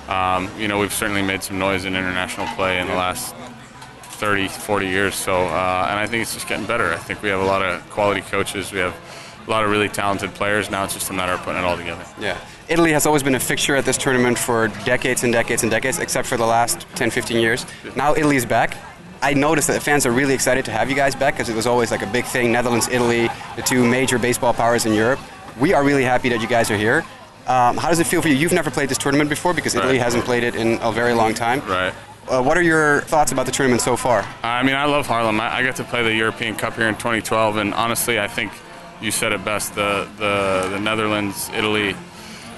Um, 0.08 0.50
you 0.58 0.68
know, 0.68 0.78
we've 0.78 0.92
certainly 0.92 1.22
made 1.22 1.42
some 1.42 1.58
noise 1.58 1.84
in 1.84 1.94
international 1.96 2.46
play 2.56 2.80
in 2.80 2.86
the 2.86 2.94
last 2.94 3.34
30, 4.20 4.48
40 4.48 4.86
years. 4.86 5.14
So, 5.14 5.34
uh, 5.34 5.86
and 5.90 5.98
I 5.98 6.06
think 6.06 6.22
it's 6.22 6.34
just 6.34 6.48
getting 6.48 6.66
better. 6.66 6.92
I 6.92 6.96
think 6.96 7.22
we 7.22 7.28
have 7.28 7.40
a 7.40 7.44
lot 7.44 7.62
of 7.62 7.88
quality 7.90 8.20
coaches. 8.20 8.72
We 8.72 8.78
have 8.80 8.94
a 9.46 9.50
lot 9.50 9.64
of 9.64 9.70
really 9.70 9.88
talented 9.88 10.32
players. 10.34 10.70
Now 10.70 10.84
it's 10.84 10.94
just 10.94 11.10
a 11.10 11.12
matter 11.12 11.32
of 11.32 11.40
putting 11.42 11.60
it 11.60 11.64
all 11.64 11.76
together. 11.76 12.04
Yeah. 12.20 12.38
Italy 12.72 12.92
has 12.92 13.04
always 13.04 13.22
been 13.22 13.34
a 13.34 13.38
fixture 13.40 13.76
at 13.76 13.84
this 13.84 13.98
tournament 13.98 14.38
for 14.38 14.68
decades 14.86 15.24
and 15.24 15.30
decades 15.32 15.62
and 15.62 15.70
decades, 15.70 15.98
except 15.98 16.26
for 16.26 16.38
the 16.38 16.46
last 16.46 16.86
10, 16.94 17.10
15 17.10 17.38
years. 17.38 17.66
Now 17.96 18.14
Italy 18.14 18.36
is 18.36 18.46
back. 18.46 18.78
I 19.20 19.34
noticed 19.34 19.66
that 19.68 19.74
the 19.74 19.80
fans 19.80 20.06
are 20.06 20.10
really 20.10 20.32
excited 20.32 20.64
to 20.64 20.70
have 20.70 20.88
you 20.88 20.96
guys 20.96 21.14
back 21.14 21.34
because 21.34 21.50
it 21.50 21.54
was 21.54 21.66
always 21.66 21.90
like 21.90 22.00
a 22.00 22.06
big 22.06 22.24
thing. 22.24 22.50
Netherlands, 22.50 22.88
Italy, 22.88 23.28
the 23.56 23.62
two 23.62 23.86
major 23.86 24.18
baseball 24.18 24.54
powers 24.54 24.86
in 24.86 24.94
Europe. 24.94 25.20
We 25.60 25.74
are 25.74 25.84
really 25.84 26.02
happy 26.02 26.30
that 26.30 26.40
you 26.40 26.46
guys 26.48 26.70
are 26.70 26.78
here. 26.78 27.04
Um, 27.46 27.76
how 27.76 27.90
does 27.90 27.98
it 28.00 28.06
feel 28.06 28.22
for 28.22 28.28
you? 28.28 28.36
You've 28.36 28.54
never 28.54 28.70
played 28.70 28.88
this 28.88 28.96
tournament 28.96 29.28
before 29.28 29.52
because 29.52 29.74
Italy 29.74 29.98
Right. 29.98 30.00
hasn't 30.02 30.24
played 30.24 30.42
it 30.42 30.54
in 30.54 30.78
a 30.80 30.90
very 30.90 31.12
long 31.12 31.34
time. 31.34 31.60
Right. 31.68 31.92
Uh, 32.26 32.42
what 32.42 32.56
are 32.56 32.62
your 32.62 33.02
thoughts 33.02 33.32
about 33.32 33.44
the 33.44 33.52
tournament 33.52 33.82
so 33.82 33.96
far? 33.98 34.24
I 34.42 34.62
mean, 34.62 34.76
I 34.76 34.86
love 34.86 35.06
Harlem. 35.06 35.40
I, 35.42 35.56
I 35.56 35.62
got 35.62 35.76
to 35.76 35.84
play 35.84 36.02
the 36.02 36.14
European 36.14 36.54
Cup 36.56 36.74
here 36.76 36.88
in 36.88 36.94
2012, 36.94 37.58
and 37.58 37.74
honestly, 37.74 38.18
I 38.18 38.28
think 38.28 38.50
you 39.02 39.10
said 39.10 39.32
it 39.32 39.44
best. 39.44 39.74
The 39.74 40.08
the, 40.16 40.68
the 40.70 40.80
Netherlands 40.80 41.50
Italy 41.54 41.94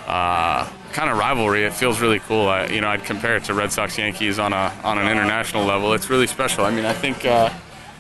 uh, 0.06 0.68
kind 0.92 1.10
of 1.10 1.18
rivalry. 1.18 1.64
It 1.64 1.72
feels 1.72 2.00
really 2.00 2.20
cool. 2.20 2.48
I, 2.48 2.66
you 2.66 2.80
know, 2.80 2.88
I'd 2.88 3.04
compare 3.04 3.36
it 3.36 3.44
to 3.44 3.54
Red 3.54 3.72
Sox 3.72 3.98
Yankees 3.98 4.38
on 4.38 4.52
a 4.52 4.72
on 4.84 4.98
an 4.98 5.08
international 5.08 5.64
level. 5.64 5.92
It's 5.92 6.10
really 6.10 6.26
special. 6.26 6.64
I 6.64 6.70
mean, 6.70 6.84
I 6.84 6.92
think. 6.92 7.24
Uh, 7.24 7.50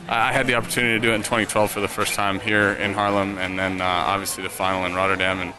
I 0.06 0.32
had 0.32 0.46
the 0.46 0.54
opportunity 0.54 0.98
to 0.98 1.00
do 1.00 1.12
it 1.12 1.14
in 1.14 1.22
2012 1.22 1.70
for 1.70 1.80
the 1.80 1.88
first 1.88 2.12
time 2.14 2.38
here 2.38 2.72
in 2.72 2.92
Harlem, 2.92 3.38
and 3.38 3.58
then 3.58 3.80
uh, 3.80 3.84
obviously 3.84 4.42
the 4.42 4.50
final 4.50 4.84
in 4.84 4.94
Rotterdam, 4.94 5.40
and 5.40 5.54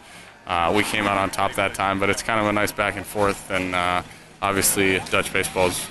uh, 0.46 0.72
we 0.74 0.84
came 0.84 1.04
out 1.06 1.18
on 1.18 1.30
top 1.30 1.54
that 1.54 1.74
time. 1.74 1.98
But 1.98 2.10
it's 2.10 2.22
kind 2.22 2.40
of 2.40 2.46
a 2.46 2.52
nice 2.52 2.70
back 2.70 2.96
and 2.96 3.04
forth, 3.04 3.50
and 3.50 3.74
uh, 3.74 4.02
obviously 4.40 5.00
Dutch 5.10 5.32
baseball's 5.32 5.84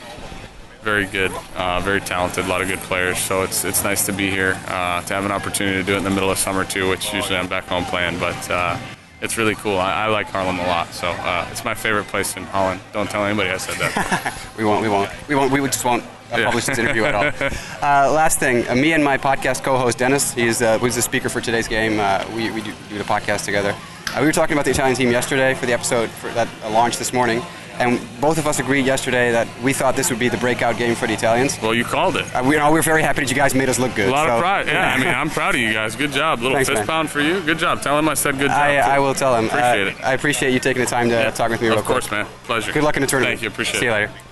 very 0.83 1.05
good, 1.05 1.31
uh, 1.57 1.81
very 1.81 1.99
talented, 1.99 2.45
a 2.45 2.47
lot 2.47 2.61
of 2.61 2.69
good 2.69 2.79
players. 2.79 3.17
So 3.17 3.43
it's 3.43 3.65
it's 3.65 3.83
nice 3.83 4.05
to 4.05 4.13
be 4.13 4.29
here, 4.29 4.53
to 4.53 5.13
have 5.13 5.25
an 5.25 5.33
opportunity 5.33 5.77
to 5.77 5.83
do 5.83 5.95
it 5.95 5.97
in 5.97 6.05
the 6.05 6.09
middle 6.09 6.31
of 6.31 6.37
summer 6.37 6.63
too, 6.63 6.87
which 6.87 7.13
usually 7.13 7.37
I'm 7.37 7.49
back 7.49 7.65
home 7.65 7.83
playing. 7.83 8.19
But 8.19 8.79
it's 9.25 9.37
really 9.37 9.55
cool. 9.55 9.77
I, 9.77 10.05
I 10.05 10.07
like 10.07 10.27
Harlem 10.27 10.59
a 10.59 10.67
lot, 10.67 10.93
so 10.93 11.09
uh, 11.09 11.47
it's 11.51 11.65
my 11.65 11.73
favorite 11.73 12.05
place 12.07 12.37
in 12.37 12.43
Holland. 12.43 12.79
Don't 12.93 13.09
tell 13.09 13.25
anybody 13.25 13.49
I 13.49 13.57
said 13.57 13.75
that. 13.79 14.41
We 14.57 14.63
won't. 14.63 14.81
We 14.81 14.87
won't. 14.89 15.09
We 15.27 15.35
won't. 15.35 15.51
We 15.51 15.59
just 15.67 15.83
won't 15.83 16.03
uh, 16.31 16.37
Yeah. 16.37 16.45
publish 16.45 16.65
this 16.65 16.77
interview 16.79 17.03
at 17.03 17.13
all. 17.15 17.25
Uh, 17.25 18.11
last 18.13 18.39
thing, 18.39 18.65
uh, 18.69 18.75
me 18.75 18.93
and 18.93 19.03
my 19.03 19.17
podcast 19.17 19.63
co-host 19.63 19.97
Dennis, 19.97 20.33
he's 20.33 20.61
uh, 20.61 20.77
who's 20.79 20.95
the 20.95 21.01
speaker 21.01 21.27
for 21.27 21.41
today's 21.41 21.67
game. 21.67 21.99
Uh, 21.99 22.23
we 22.35 22.51
we 22.51 22.61
do, 22.61 22.71
do 22.89 22.97
the 22.97 23.03
podcast 23.03 23.43
together. 23.43 23.75
Uh, 24.13 24.19
we 24.21 24.25
were 24.27 24.31
talking 24.31 24.53
about 24.55 24.63
the 24.65 24.71
Italian 24.71 24.95
team 24.95 25.11
yesterday 25.11 25.53
for 25.55 25.65
the 25.65 25.73
episode 25.73 26.09
for 26.09 26.29
that 26.31 26.47
uh, 26.63 26.69
launched 26.69 26.99
this 26.99 27.11
morning, 27.11 27.41
and 27.79 27.99
both 28.19 28.37
of 28.37 28.45
us 28.47 28.59
agreed 28.59 28.85
yesterday 28.85 29.31
that 29.31 29.47
we 29.63 29.73
thought 29.73 29.95
this 29.95 30.09
would 30.09 30.19
be 30.19 30.29
the 30.29 30.37
breakout 30.37 30.77
game 30.77 30.95
for 30.95 31.07
the 31.07 31.13
Italians. 31.13 31.57
well, 31.61 31.73
you 31.75 31.83
called 31.85 32.15
it. 32.15 32.25
Uh, 32.33 32.41
we, 32.43 32.55
you 32.55 32.59
know, 32.59 32.71
we're 32.71 32.81
very 32.83 33.01
happy 33.01 33.21
that 33.21 33.29
you 33.29 33.35
guys 33.35 33.53
made 33.53 33.69
us 33.69 33.77
look 33.79 33.93
good. 33.95 34.07
A 34.07 34.11
lot 34.11 34.27
so- 34.27 34.33
of 34.35 34.39
pride. 34.41 34.67
Yeah, 34.67 34.93
I 34.93 34.97
mean, 34.97 35.07
I'm 35.21 35.29
proud 35.29 35.55
of 35.55 35.61
you 35.61 35.73
guys. 35.73 35.95
Good 35.95 36.11
job. 36.11 36.39
Little 36.41 36.55
Thanks, 36.57 36.69
fist 36.69 36.79
man. 36.79 36.87
pound 36.87 37.09
for 37.09 37.21
you. 37.21 37.39
Good 37.45 37.59
job. 37.59 37.81
Tell 37.81 37.97
him 37.99 38.07
I 38.09 38.15
said 38.15 38.37
good 38.37 38.49
job. 38.51 38.57
I. 38.69 38.77
I 38.95 38.99
will 38.99 39.13
tell 39.15 39.35
him. 39.37 39.45
Appreciate 39.45 39.87
Uh, 39.87 39.91
it. 39.91 39.95
I 40.03 40.13
appreciate 40.13 40.51
you 40.53 40.59
taking 40.59 40.83
the 40.83 40.89
time 40.89 41.09
to 41.09 41.15
Yeah. 41.15 41.31
talk 41.31 41.49
with 41.49 41.61
me. 41.61 41.67
real 41.67 41.77
Of 41.79 41.85
course, 41.85 42.07
quick. 42.07 42.19
man. 42.23 42.25
Pleasure. 42.45 42.71
Good 42.73 42.83
luck 42.83 42.95
in 42.95 43.01
the 43.01 43.07
tournament. 43.07 43.39
Thank 43.39 43.41
you. 43.41 43.49
Appreciate 43.51 43.79
See 43.79 43.85
you 43.89 43.95
it. 44.03 44.09
later. 44.09 44.23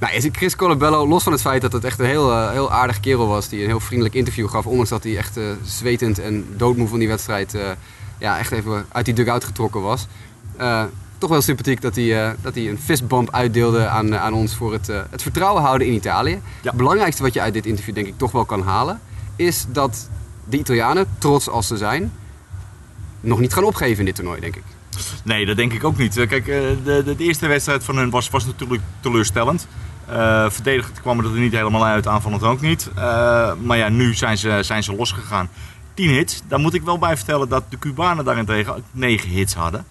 Nou, 0.00 0.14
is 0.14 0.24
het 0.24 0.36
Chris 0.36 0.56
Colabello, 0.56 1.06
los 1.06 1.22
van 1.22 1.32
het 1.32 1.40
feit 1.40 1.62
dat 1.62 1.72
het 1.72 1.84
echt 1.84 1.98
een 1.98 2.06
heel, 2.06 2.30
eh, 2.32 2.50
heel 2.50 2.72
aardig 2.72 3.00
kerel 3.00 3.26
was, 3.28 3.48
die 3.48 3.60
een 3.60 3.66
heel 3.68 3.80
vriendelijk 3.80 4.14
interview 4.14 4.48
gaf, 4.48 4.66
ondanks 4.66 4.90
dat 4.90 5.02
hij 5.04 5.16
echt 5.16 5.36
eh, 5.36 5.44
zwetend 5.64 6.18
en 6.18 6.46
doodmoe 6.56 6.88
van 6.88 6.98
die 6.98 7.08
wedstrijd 7.08 7.54
eh, 7.54 7.62
ja, 8.18 8.38
echt 8.38 8.52
even 8.52 8.86
uit 8.92 9.04
die 9.04 9.14
dugout 9.14 9.44
getrokken 9.44 9.82
was. 9.82 10.06
Toch 11.18 11.30
wel 11.30 11.42
sympathiek 11.42 11.80
dat 11.80 11.96
hij, 11.96 12.24
eh, 12.24 12.32
dat 12.42 12.54
hij 12.54 12.68
een 12.68 12.78
fistbump 12.78 13.30
uitdeelde 13.30 13.86
aan, 13.86 14.12
eh, 14.12 14.22
aan 14.22 14.32
ons 14.32 14.54
voor 14.54 14.72
het, 14.72 14.88
eh, 14.88 15.00
het 15.10 15.22
vertrouwen 15.22 15.62
houden 15.62 15.86
in 15.86 15.92
Italië. 15.92 16.30
Ja. 16.30 16.40
Het 16.62 16.76
belangrijkste 16.76 17.22
wat 17.22 17.34
je 17.34 17.40
uit 17.40 17.52
dit 17.52 17.66
interview 17.66 17.94
denk 17.94 18.06
ik 18.06 18.18
toch 18.18 18.32
wel 18.32 18.44
kan 18.44 18.62
halen, 18.62 19.00
is 19.36 19.66
dat 19.68 20.08
de 20.44 20.58
Italianen, 20.58 21.06
trots 21.18 21.48
als 21.48 21.66
ze 21.66 21.76
zijn, 21.76 22.12
nog 23.20 23.38
niet 23.38 23.52
gaan 23.52 23.64
opgeven 23.64 23.98
in 23.98 24.04
dit 24.04 24.14
toernooi, 24.14 24.40
denk 24.40 24.56
ik. 24.56 24.62
Nee, 25.24 25.46
dat 25.46 25.56
denk 25.56 25.72
ik 25.72 25.84
ook 25.84 25.96
niet. 25.96 26.14
Kijk, 26.14 26.44
de, 26.44 26.78
de, 26.84 27.14
de 27.16 27.24
eerste 27.24 27.46
wedstrijd 27.46 27.84
van 27.84 27.96
hun 27.96 28.10
was, 28.10 28.30
was 28.30 28.46
natuurlijk 28.46 28.82
teleurstellend. 29.00 29.68
Eh 30.06 30.50
verdedigend 30.50 31.00
kwam 31.00 31.18
het 31.18 31.26
er 31.26 31.38
niet 31.38 31.52
helemaal 31.52 31.84
uit, 31.84 32.06
aanvallend 32.06 32.42
ook 32.42 32.60
niet. 32.60 32.90
Maar 33.62 33.76
ja, 33.76 33.88
nu 33.88 34.14
zijn 34.14 34.38
ze, 34.38 34.58
zijn 34.62 34.82
ze 34.82 34.94
losgegaan. 34.94 35.48
10 35.96 36.08
hits. 36.08 36.42
Daar 36.48 36.58
moet 36.58 36.74
ik 36.74 36.82
wel 36.82 36.98
bij 36.98 37.16
vertellen 37.16 37.48
dat 37.48 37.64
de 37.68 37.78
Cubanen 37.78 38.24
daarentegen 38.24 38.76
ook 38.76 38.82
9 38.92 39.28
hits 39.28 39.54
hadden. 39.54 39.86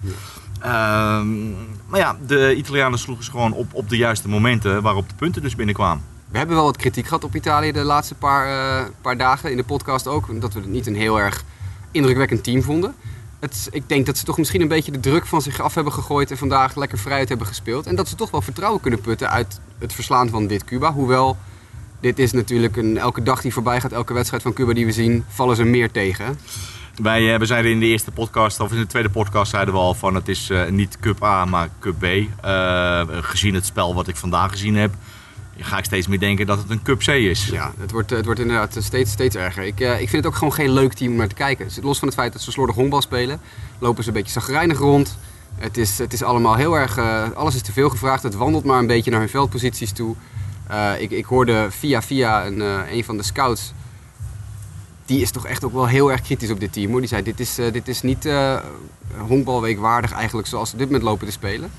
Maar 1.87 1.99
ja, 1.99 2.17
de 2.27 2.55
Italianen 2.55 2.99
sloegen 2.99 3.25
ze 3.25 3.31
gewoon 3.31 3.53
op, 3.53 3.73
op 3.73 3.89
de 3.89 3.97
juiste 3.97 4.27
momenten 4.27 4.81
waarop 4.81 5.09
de 5.09 5.15
punten 5.15 5.41
dus 5.41 5.55
binnenkwamen. 5.55 6.03
We 6.35 6.37
hebben 6.37 6.55
wel 6.55 6.65
wat 6.65 6.77
kritiek 6.77 7.05
gehad 7.05 7.23
op 7.23 7.35
Italië 7.35 7.71
de 7.71 7.83
laatste 7.83 8.15
paar, 8.15 8.47
eh, 8.47 8.89
paar 9.01 9.17
dagen 9.17 9.51
in 9.51 9.57
de 9.57 9.63
podcast 9.63 10.07
ook. 10.07 10.41
Dat 10.41 10.53
we 10.53 10.59
het 10.59 10.69
niet 10.69 10.87
een 10.87 10.95
heel 10.95 11.19
erg 11.19 11.43
indrukwekkend 11.91 12.43
team 12.43 12.61
vonden. 12.63 12.95
Het, 13.39 13.67
ik 13.71 13.89
denk 13.89 14.05
dat 14.05 14.17
ze 14.17 14.25
toch 14.25 14.37
misschien 14.37 14.61
een 14.61 14.67
beetje 14.67 14.91
de 14.91 14.99
druk 14.99 15.25
van 15.25 15.41
zich 15.41 15.59
af 15.59 15.73
hebben 15.73 15.93
gegooid 15.93 16.31
en 16.31 16.37
vandaag 16.37 16.75
lekker 16.75 16.97
vrijheid 16.97 17.29
hebben 17.29 17.47
gespeeld. 17.47 17.87
En 17.87 17.95
dat 17.95 18.07
ze 18.07 18.15
toch 18.15 18.31
wel 18.31 18.41
vertrouwen 18.41 18.81
kunnen 18.81 19.01
putten 19.01 19.29
uit 19.29 19.59
het 19.77 19.93
verslaan 19.93 20.29
van 20.29 20.47
dit 20.47 20.63
Cuba. 20.63 20.93
Hoewel, 20.93 21.37
dit 21.99 22.19
is 22.19 22.31
natuurlijk 22.31 22.77
een, 22.77 22.97
elke 22.97 23.23
dag 23.23 23.41
die 23.41 23.53
voorbij 23.53 23.81
gaat, 23.81 23.91
elke 23.91 24.13
wedstrijd 24.13 24.43
van 24.43 24.53
Cuba 24.53 24.73
die 24.73 24.85
we 24.85 24.91
zien, 24.91 25.25
vallen 25.27 25.55
ze 25.55 25.63
meer 25.63 25.91
tegen. 25.91 26.37
Wij 27.01 27.33
eh, 27.33 27.39
we 27.39 27.45
zeiden 27.45 27.71
in 27.71 27.79
de 27.79 27.85
eerste 27.85 28.11
podcast, 28.11 28.59
of 28.59 28.71
in 28.71 28.77
de 28.77 28.87
tweede 28.87 29.09
podcast, 29.09 29.51
zeiden 29.51 29.73
we 29.73 29.79
al 29.79 29.93
van 29.93 30.15
het 30.15 30.27
is 30.27 30.49
eh, 30.49 30.69
niet 30.69 30.99
Cup 30.99 31.23
A, 31.23 31.45
maar 31.45 31.69
Cup 31.79 31.99
B. 31.99 32.03
Eh, 32.03 33.01
gezien 33.09 33.53
het 33.53 33.65
spel 33.65 33.95
wat 33.95 34.07
ik 34.07 34.15
vandaag 34.15 34.51
gezien 34.51 34.75
heb, 34.75 34.93
ga 35.57 35.77
ik 35.77 35.85
steeds 35.85 36.07
meer 36.07 36.19
denken 36.19 36.45
dat 36.45 36.57
het 36.57 36.69
een 36.69 36.81
Cup 36.81 36.99
C 36.99 37.07
is. 37.07 37.45
Ja, 37.45 37.73
het 37.79 37.91
wordt, 37.91 38.09
het 38.09 38.25
wordt 38.25 38.39
inderdaad 38.39 38.77
steeds, 38.79 39.11
steeds 39.11 39.35
erger. 39.35 39.63
Ik, 39.63 39.79
ik 39.79 40.09
vind 40.09 40.11
het 40.11 40.25
ook 40.25 40.35
gewoon 40.35 40.53
geen 40.53 40.71
leuk 40.71 40.93
team 40.93 41.11
om 41.11 41.17
naar 41.17 41.27
te 41.27 41.35
kijken. 41.35 41.65
Dus 41.65 41.79
Los 41.81 41.99
van 41.99 42.07
het 42.07 42.17
feit 42.17 42.33
dat 42.33 42.41
ze 42.41 42.51
slordig 42.51 42.75
honkbal 42.75 43.01
spelen, 43.01 43.39
lopen 43.79 44.03
ze 44.03 44.09
een 44.09 44.15
beetje 44.15 44.31
zagrijnig 44.31 44.77
rond. 44.77 45.17
Het 45.55 45.77
is, 45.77 45.97
het 45.97 46.13
is 46.13 46.23
allemaal 46.23 46.55
heel 46.55 46.77
erg, 46.77 46.97
alles 47.33 47.55
is 47.55 47.61
te 47.61 47.71
veel 47.71 47.89
gevraagd. 47.89 48.23
Het 48.23 48.35
wandelt 48.35 48.63
maar 48.63 48.79
een 48.79 48.87
beetje 48.87 49.11
naar 49.11 49.19
hun 49.19 49.29
veldposities 49.29 49.91
toe. 49.91 50.15
Ik, 50.99 51.11
ik 51.11 51.25
hoorde 51.25 51.67
via 51.69 52.01
via 52.01 52.45
een, 52.45 52.59
een 52.93 53.03
van 53.03 53.17
de 53.17 53.23
scouts 53.23 53.73
die 55.05 55.21
is 55.21 55.31
toch 55.31 55.45
echt 55.45 55.63
ook 55.63 55.73
wel 55.73 55.87
heel 55.87 56.11
erg 56.11 56.21
kritisch 56.21 56.49
op 56.49 56.59
dit 56.59 56.73
team. 56.73 56.91
Hoor. 56.91 56.99
Die 56.99 57.09
zei, 57.09 57.23
dit 57.23 57.39
is, 57.39 57.59
uh, 57.59 57.71
dit 57.71 57.87
is 57.87 58.01
niet 58.01 58.25
uh, 58.25 58.57
honkbalweek 59.17 59.79
waardig 59.79 60.11
eigenlijk 60.11 60.47
zoals 60.47 60.69
ze 60.69 60.77
dit 60.77 60.89
met 60.89 61.01
lopen 61.01 61.25
te 61.25 61.31
spelen. 61.31 61.71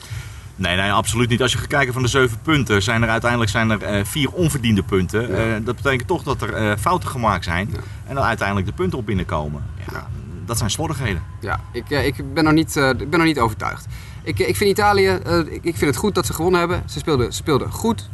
Nee, 0.56 0.76
nee, 0.76 0.92
absoluut 0.92 1.28
niet. 1.28 1.42
Als 1.42 1.52
je 1.52 1.58
gaat 1.58 1.66
kijken 1.66 1.92
van 1.92 2.02
de 2.02 2.08
zeven 2.08 2.38
punten, 2.42 2.82
zijn 2.82 3.02
er 3.02 3.08
uiteindelijk 3.08 3.50
zijn 3.50 3.70
er, 3.70 3.98
uh, 3.98 4.04
vier 4.04 4.32
onverdiende 4.32 4.82
punten. 4.82 5.36
Ja. 5.36 5.58
dat 5.58 5.76
betekent 5.76 6.08
toch 6.08 6.22
dat 6.22 6.42
er 6.42 6.78
fouten 6.78 7.08
gemaakt 7.08 7.44
zijn 7.44 7.68
ja. 7.72 7.78
en 8.06 8.14
dan 8.14 8.24
uiteindelijk 8.24 8.66
de 8.66 8.72
punten 8.72 8.98
op 8.98 9.06
binnenkomen. 9.06 9.64
Ja, 9.92 10.08
dat 10.44 10.58
zijn 10.58 10.70
slordigheden. 10.70 11.22
Ja, 11.40 11.60
ik, 11.72 11.90
ik, 11.90 12.34
ben, 12.34 12.44
nog 12.44 12.52
niet, 12.52 12.76
ik 12.76 13.10
ben 13.10 13.18
nog 13.18 13.28
niet 13.28 13.38
overtuigd. 13.38 13.86
Ik, 14.22 14.38
ik 14.38 14.56
vind 14.56 14.70
Italië, 14.70 15.18
ik 15.50 15.76
vind 15.76 15.80
het 15.80 15.96
goed 15.96 16.14
dat 16.14 16.26
ze 16.26 16.32
gewonnen 16.32 16.60
hebben. 16.60 16.82
Ze 16.86 16.98
speelden, 16.98 17.32
ze 17.32 17.36
speelden 17.36 17.72
goed, 17.72 18.08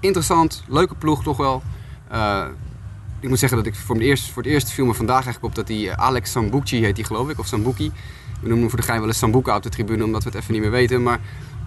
interessant, 0.00 0.64
leuke 0.68 0.94
ploeg 0.94 1.22
toch 1.22 1.36
wel 1.36 1.62
ik 3.22 3.28
moet 3.28 3.38
zeggen 3.38 3.58
dat 3.58 3.66
ik 3.66 3.74
voor, 3.74 3.94
het 3.94 4.04
eerst, 4.04 4.30
voor 4.30 4.42
het 4.42 4.52
eerst 4.52 4.70
viel 4.70 4.86
me 4.86 4.94
vandaag 4.94 5.24
eigenlijk 5.24 5.44
op 5.44 5.54
dat 5.54 5.66
die 5.66 5.90
eh, 5.90 6.04
Alex 6.04 6.30
Sambucci 6.30 6.84
heet 6.84 6.96
die 6.96 7.04
geloof 7.04 7.28
ik, 7.28 7.38
of 7.38 7.46
Sambuki. 7.46 7.92
We 8.40 8.48
noemen 8.48 8.58
hem 8.58 8.68
voor 8.68 8.78
de 8.78 8.84
gein 8.84 8.98
wel 8.98 9.08
eens 9.08 9.18
Sambuca 9.18 9.56
op 9.56 9.62
de 9.62 9.68
tribune, 9.68 10.04
omdat 10.04 10.22
we 10.24 10.28
het 10.28 10.38
even 10.38 10.52
niet 10.52 10.62
meer 10.62 10.70
weten. 10.70 11.02
Maar 11.02 11.20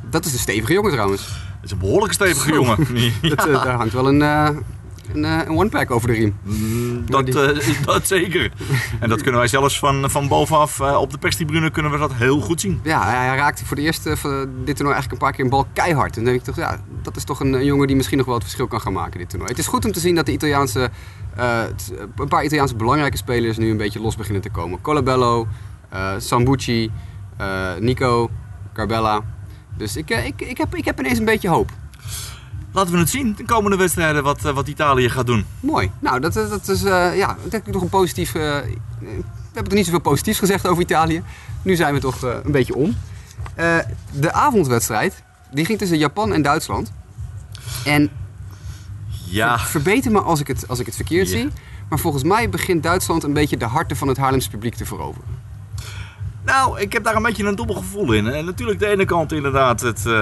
dat 0.09 0.25
is 0.25 0.33
een 0.33 0.39
stevige 0.39 0.73
jongen 0.73 0.91
trouwens. 0.91 1.27
Dat 1.27 1.63
is 1.63 1.71
een 1.71 1.77
behoorlijk 1.77 2.13
stevige 2.13 2.53
jongen. 2.53 2.77
dat, 3.35 3.47
uh, 3.47 3.63
daar 3.63 3.75
hangt 3.75 3.93
wel 3.93 4.07
een, 4.07 4.19
uh, 4.21 4.49
een, 5.13 5.23
een 5.23 5.49
one-pack 5.49 5.91
over 5.91 6.07
de 6.07 6.13
riem. 6.13 6.35
Mm, 6.43 7.05
dat, 7.05 7.25
die... 7.25 7.35
dat 7.85 8.07
zeker. 8.07 8.51
en 8.99 9.09
dat 9.09 9.21
kunnen 9.21 9.39
wij 9.39 9.49
zelfs 9.49 9.79
van, 9.79 10.09
van 10.09 10.27
bovenaf 10.27 10.81
op 10.81 11.11
de 11.11 11.17
perstribune 11.17 11.71
kunnen 11.71 11.91
we 11.91 11.97
dat 11.97 12.13
heel 12.13 12.39
goed 12.39 12.61
zien. 12.61 12.79
Ja, 12.83 13.05
hij 13.05 13.35
raakte 13.35 13.65
voor 13.65 13.75
de 13.75 13.81
eerste 13.81 14.17
van 14.17 14.31
dit 14.39 14.75
toernooi 14.75 14.95
eigenlijk 14.95 15.11
een 15.11 15.17
paar 15.17 15.31
keer 15.31 15.43
een 15.43 15.49
bal 15.49 15.67
keihard. 15.73 16.17
En 16.17 16.23
dan 16.23 16.33
denk 16.33 16.37
ik 16.37 16.53
toch, 16.53 16.55
ja, 16.55 16.79
dat 17.01 17.15
is 17.15 17.23
toch 17.23 17.39
een, 17.39 17.53
een 17.53 17.65
jongen 17.65 17.87
die 17.87 17.95
misschien 17.95 18.17
nog 18.17 18.25
wel 18.25 18.35
het 18.35 18.43
verschil 18.43 18.67
kan 18.67 18.81
gaan 18.81 18.93
maken 18.93 19.19
dit 19.19 19.29
toernooi. 19.29 19.51
Het 19.51 19.59
is 19.59 19.67
goed 19.67 19.85
om 19.85 19.91
te 19.91 19.99
zien 19.99 20.15
dat 20.15 20.25
de 20.25 20.31
Italiaanse 20.31 20.89
uh, 21.37 21.61
een 22.15 22.27
paar 22.27 22.43
Italiaanse 22.43 22.75
belangrijke 22.75 23.17
spelers 23.17 23.57
nu 23.57 23.69
een 23.69 23.77
beetje 23.77 24.01
los 24.01 24.15
beginnen 24.15 24.41
te 24.41 24.49
komen. 24.49 24.81
Colabello, 24.81 25.47
uh, 25.93 26.11
Sambucci, 26.17 26.91
uh, 27.41 27.75
Nico, 27.79 28.29
Carbella. 28.73 29.21
Dus 29.77 29.95
ik, 29.97 30.09
ik, 30.09 30.41
ik, 30.41 30.57
heb, 30.57 30.75
ik 30.75 30.85
heb 30.85 30.99
ineens 30.99 31.19
een 31.19 31.25
beetje 31.25 31.49
hoop. 31.49 31.71
Laten 32.75 32.93
we 32.93 32.99
het 32.99 33.09
zien, 33.09 33.33
de 33.37 33.45
komende 33.45 33.77
wedstrijden, 33.77 34.23
wat, 34.23 34.41
wat 34.41 34.67
Italië 34.67 35.09
gaat 35.09 35.25
doen. 35.25 35.45
Mooi. 35.59 35.91
Nou, 35.99 36.19
dat, 36.19 36.33
dat 36.33 36.67
is 36.67 36.81
ja, 36.81 37.37
denk 37.49 37.67
ik 37.67 37.73
nog 37.73 37.81
een 37.81 37.89
positief... 37.89 38.31
we 38.31 38.39
hebben 39.53 39.63
toch 39.63 39.73
niet 39.73 39.85
zoveel 39.85 39.99
positiefs 39.99 40.39
gezegd 40.39 40.67
over 40.67 40.83
Italië. 40.83 41.23
Nu 41.61 41.75
zijn 41.75 41.93
we 41.93 41.99
toch 41.99 42.21
een 42.21 42.51
beetje 42.51 42.75
om. 42.75 42.95
de 44.11 44.31
avondwedstrijd, 44.31 45.23
die 45.51 45.65
ging 45.65 45.77
tussen 45.77 45.97
Japan 45.97 46.33
en 46.33 46.41
Duitsland. 46.41 46.91
En 47.85 48.09
ja. 49.25 49.59
Verbeter 49.59 50.11
me 50.11 50.21
als 50.21 50.39
ik 50.39 50.47
het, 50.47 50.67
als 50.67 50.79
ik 50.79 50.85
het 50.85 50.95
verkeerd 50.95 51.29
zie. 51.29 51.49
Maar 51.89 51.99
volgens 51.99 52.23
mij 52.23 52.49
begint 52.49 52.83
Duitsland 52.83 53.23
een 53.23 53.33
beetje 53.33 53.57
de 53.57 53.65
harten 53.65 53.97
van 53.97 54.07
het 54.07 54.17
Haarlems 54.17 54.47
publiek 54.47 54.75
te 54.75 54.85
veroveren. 54.85 55.34
Nou, 56.45 56.79
ik 56.79 56.93
heb 56.93 57.03
daar 57.03 57.15
een 57.15 57.23
beetje 57.23 57.43
een 57.43 57.55
dubbel 57.55 57.75
gevoel 57.75 58.11
in. 58.11 58.27
En 58.27 58.45
natuurlijk 58.45 58.79
de 58.79 58.87
ene 58.87 59.05
kant 59.05 59.31
inderdaad 59.31 59.81
het, 59.81 59.97
uh, 59.97 60.13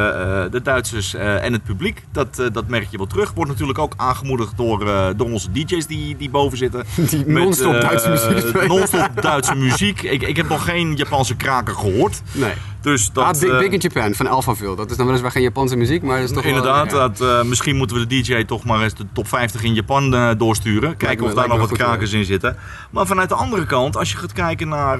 de 0.51 0.59
Duitsers 0.63 1.15
uh, 1.15 1.43
en 1.43 1.53
het 1.53 1.63
publiek. 1.63 2.03
Dat, 2.11 2.39
uh, 2.39 2.47
dat 2.53 2.67
merk 2.67 2.87
je 2.89 2.97
wel 2.97 3.05
terug. 3.07 3.33
Wordt 3.33 3.51
natuurlijk 3.51 3.79
ook 3.79 3.93
aangemoedigd 3.97 4.57
door, 4.57 4.79
door 5.15 5.31
onze 5.31 5.51
DJ's 5.51 5.87
die, 5.87 6.17
die 6.17 6.29
boven 6.29 6.57
zitten. 6.57 6.83
Die 7.09 7.27
non-stop 7.27 7.81
Duitse 7.81 8.09
muziek 8.09 8.67
Non-stop 8.67 9.21
Duitse 9.21 9.55
muziek. 9.55 10.01
Ik, 10.01 10.21
ik 10.21 10.35
heb 10.35 10.49
nog 10.49 10.63
geen 10.63 10.95
Japanse 10.95 11.35
kraker 11.35 11.75
gehoord. 11.75 12.21
Nee. 12.31 12.53
Dus 12.83 13.11
dat, 13.11 13.23
ah, 13.23 13.39
Big, 13.39 13.59
Big 13.59 13.71
in 13.71 13.79
Japan 13.79 14.13
van 14.13 14.27
Alphaville. 14.27 14.75
Dat 14.75 14.91
is 14.91 14.97
dan 14.97 15.05
weliswaar 15.05 15.31
geen 15.31 15.41
Japanse 15.41 15.75
muziek, 15.75 16.01
maar 16.01 16.19
dat 16.19 16.29
is 16.29 16.35
toch 16.35 16.43
Inderdaad, 16.43 16.91
wel, 16.91 17.01
ja. 17.01 17.07
dat, 17.07 17.45
misschien 17.45 17.75
moeten 17.75 17.97
we 17.97 18.07
de 18.07 18.21
DJ 18.21 18.43
toch 18.43 18.63
maar 18.63 18.81
eens 18.81 18.93
de 18.93 19.05
top 19.13 19.27
50 19.27 19.63
in 19.63 19.73
Japan 19.73 20.35
doorsturen. 20.37 20.97
Kijken 20.97 21.25
of 21.25 21.33
daar 21.33 21.47
nog 21.47 21.59
wat 21.59 21.71
krakers 21.71 22.13
in 22.13 22.25
zitten. 22.25 22.57
Maar 22.91 23.05
vanuit 23.05 23.29
de 23.29 23.35
andere 23.35 23.65
kant, 23.65 23.97
als 23.97 24.11
je 24.11 24.17
gaat 24.17 24.33
kijken 24.33 24.67
naar, 24.67 24.97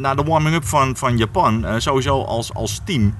naar 0.00 0.16
de 0.16 0.22
warming-up 0.22 0.64
van, 0.64 0.96
van 0.96 1.16
Japan, 1.16 1.66
sowieso 1.78 2.22
als, 2.22 2.54
als 2.54 2.80
team. 2.84 3.14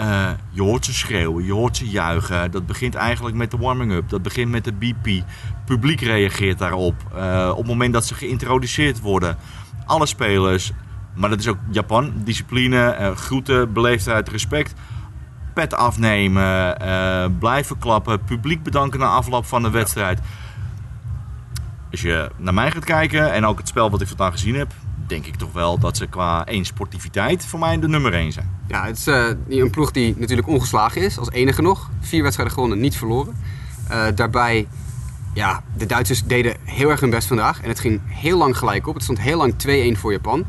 Uh, 0.00 0.30
je 0.50 0.62
hoort 0.62 0.84
ze 0.84 0.94
schreeuwen, 0.94 1.44
je 1.44 1.52
hoort 1.52 1.76
ze 1.76 1.88
juichen. 1.88 2.50
Dat 2.50 2.66
begint 2.66 2.94
eigenlijk 2.94 3.36
met 3.36 3.50
de 3.50 3.56
warming-up. 3.56 4.08
Dat 4.08 4.22
begint 4.22 4.50
met 4.50 4.64
de 4.64 4.72
BP. 4.72 5.24
Publiek 5.64 6.00
reageert 6.00 6.58
daarop. 6.58 6.94
Uh, 7.16 7.48
op 7.50 7.56
het 7.56 7.66
moment 7.66 7.92
dat 7.92 8.06
ze 8.06 8.14
geïntroduceerd 8.14 9.00
worden. 9.00 9.36
Alle 9.86 10.06
spelers, 10.06 10.72
maar 11.14 11.30
dat 11.30 11.38
is 11.38 11.48
ook 11.48 11.58
Japan. 11.70 12.12
Discipline, 12.14 13.12
groeten, 13.16 13.72
beleefdheid, 13.72 14.28
respect. 14.28 14.72
Pet 15.54 15.74
afnemen, 15.74 16.76
blijven 17.38 17.78
klappen. 17.78 18.24
Publiek 18.24 18.62
bedanken 18.62 19.00
na 19.00 19.06
afloop 19.06 19.46
van 19.46 19.62
de 19.62 19.70
wedstrijd. 19.70 20.20
Als 21.90 22.00
je 22.00 22.30
naar 22.36 22.54
mij 22.54 22.70
gaat 22.70 22.84
kijken 22.84 23.32
en 23.32 23.46
ook 23.46 23.58
het 23.58 23.68
spel 23.68 23.90
wat 23.90 24.00
ik 24.00 24.08
vandaag 24.08 24.32
gezien 24.32 24.54
heb, 24.54 24.72
denk 25.06 25.26
ik 25.26 25.36
toch 25.36 25.52
wel 25.52 25.78
dat 25.78 25.96
ze 25.96 26.06
qua 26.06 26.46
één 26.46 26.64
sportiviteit 26.64 27.46
voor 27.46 27.58
mij 27.58 27.78
de 27.78 27.88
nummer 27.88 28.14
één 28.14 28.32
zijn. 28.32 28.50
Ja, 28.68 28.84
het 28.84 28.98
is 28.98 29.06
uh, 29.06 29.28
een 29.48 29.70
ploeg 29.70 29.90
die 29.90 30.14
natuurlijk 30.18 30.48
ongeslagen 30.48 31.02
is, 31.02 31.18
als 31.18 31.30
enige 31.30 31.62
nog. 31.62 31.90
Vier 32.00 32.22
wedstrijden 32.22 32.54
gewonnen, 32.54 32.80
niet 32.80 32.96
verloren. 32.96 33.36
Uh, 33.90 34.06
daarbij, 34.14 34.68
ja, 35.34 35.62
de 35.76 35.86
Duitsers 35.86 36.24
deden 36.24 36.56
heel 36.64 36.90
erg 36.90 37.00
hun 37.00 37.10
best 37.10 37.28
vandaag. 37.28 37.62
En 37.62 37.68
het 37.68 37.80
ging 37.80 38.00
heel 38.04 38.38
lang 38.38 38.56
gelijk 38.56 38.86
op. 38.86 38.94
Het 38.94 39.02
stond 39.02 39.20
heel 39.20 39.36
lang 39.36 39.54
2-1 39.96 39.98
voor 39.98 40.12
Japan. 40.12 40.44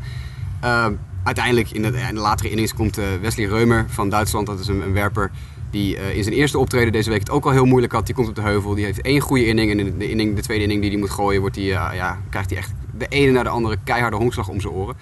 Uh, 0.64 0.86
uiteindelijk, 1.24 1.70
in 1.70 1.82
de, 1.82 1.88
in 1.88 2.14
de, 2.14 2.20
latere 2.20 2.50
innings, 2.50 2.74
komt 2.74 2.98
Wesley 3.20 3.46
Reumer 3.46 3.86
van 3.88 4.08
Duitsland. 4.08 4.46
Dat 4.46 4.60
is 4.60 4.66
een, 4.66 4.92
werper 4.92 5.30
die 5.70 6.14
in 6.14 6.22
zijn 6.22 6.34
eerste 6.34 6.58
optreden 6.58 6.92
deze 6.92 7.10
week 7.10 7.18
het 7.18 7.30
ook 7.30 7.44
al 7.44 7.50
heel 7.50 7.64
moeilijk 7.64 7.92
had. 7.92 8.06
Die 8.06 8.14
komt 8.14 8.28
op 8.28 8.34
de 8.34 8.40
heuvel. 8.40 8.74
Die 8.74 8.84
heeft 8.84 9.00
één 9.00 9.20
goede 9.20 9.46
inning. 9.46 9.70
En 9.70 9.78
in 9.78 9.98
de, 9.98 10.10
inning, 10.10 10.36
de 10.36 10.42
tweede 10.42 10.62
inning 10.62 10.80
die 10.80 10.90
hij 10.90 10.98
moet 10.98 11.10
gooien, 11.10 11.40
wordt 11.40 11.54
die, 11.54 11.64
ja, 11.66 12.18
krijgt 12.30 12.50
hij 12.50 12.58
echt 12.58 12.72
de 12.96 13.06
ene 13.08 13.32
naar 13.32 13.44
de 13.44 13.50
andere 13.50 13.76
keiharde 13.84 14.16
honkslag 14.16 14.48
om 14.48 14.60
zijn 14.60 14.72
oren. 14.72 14.96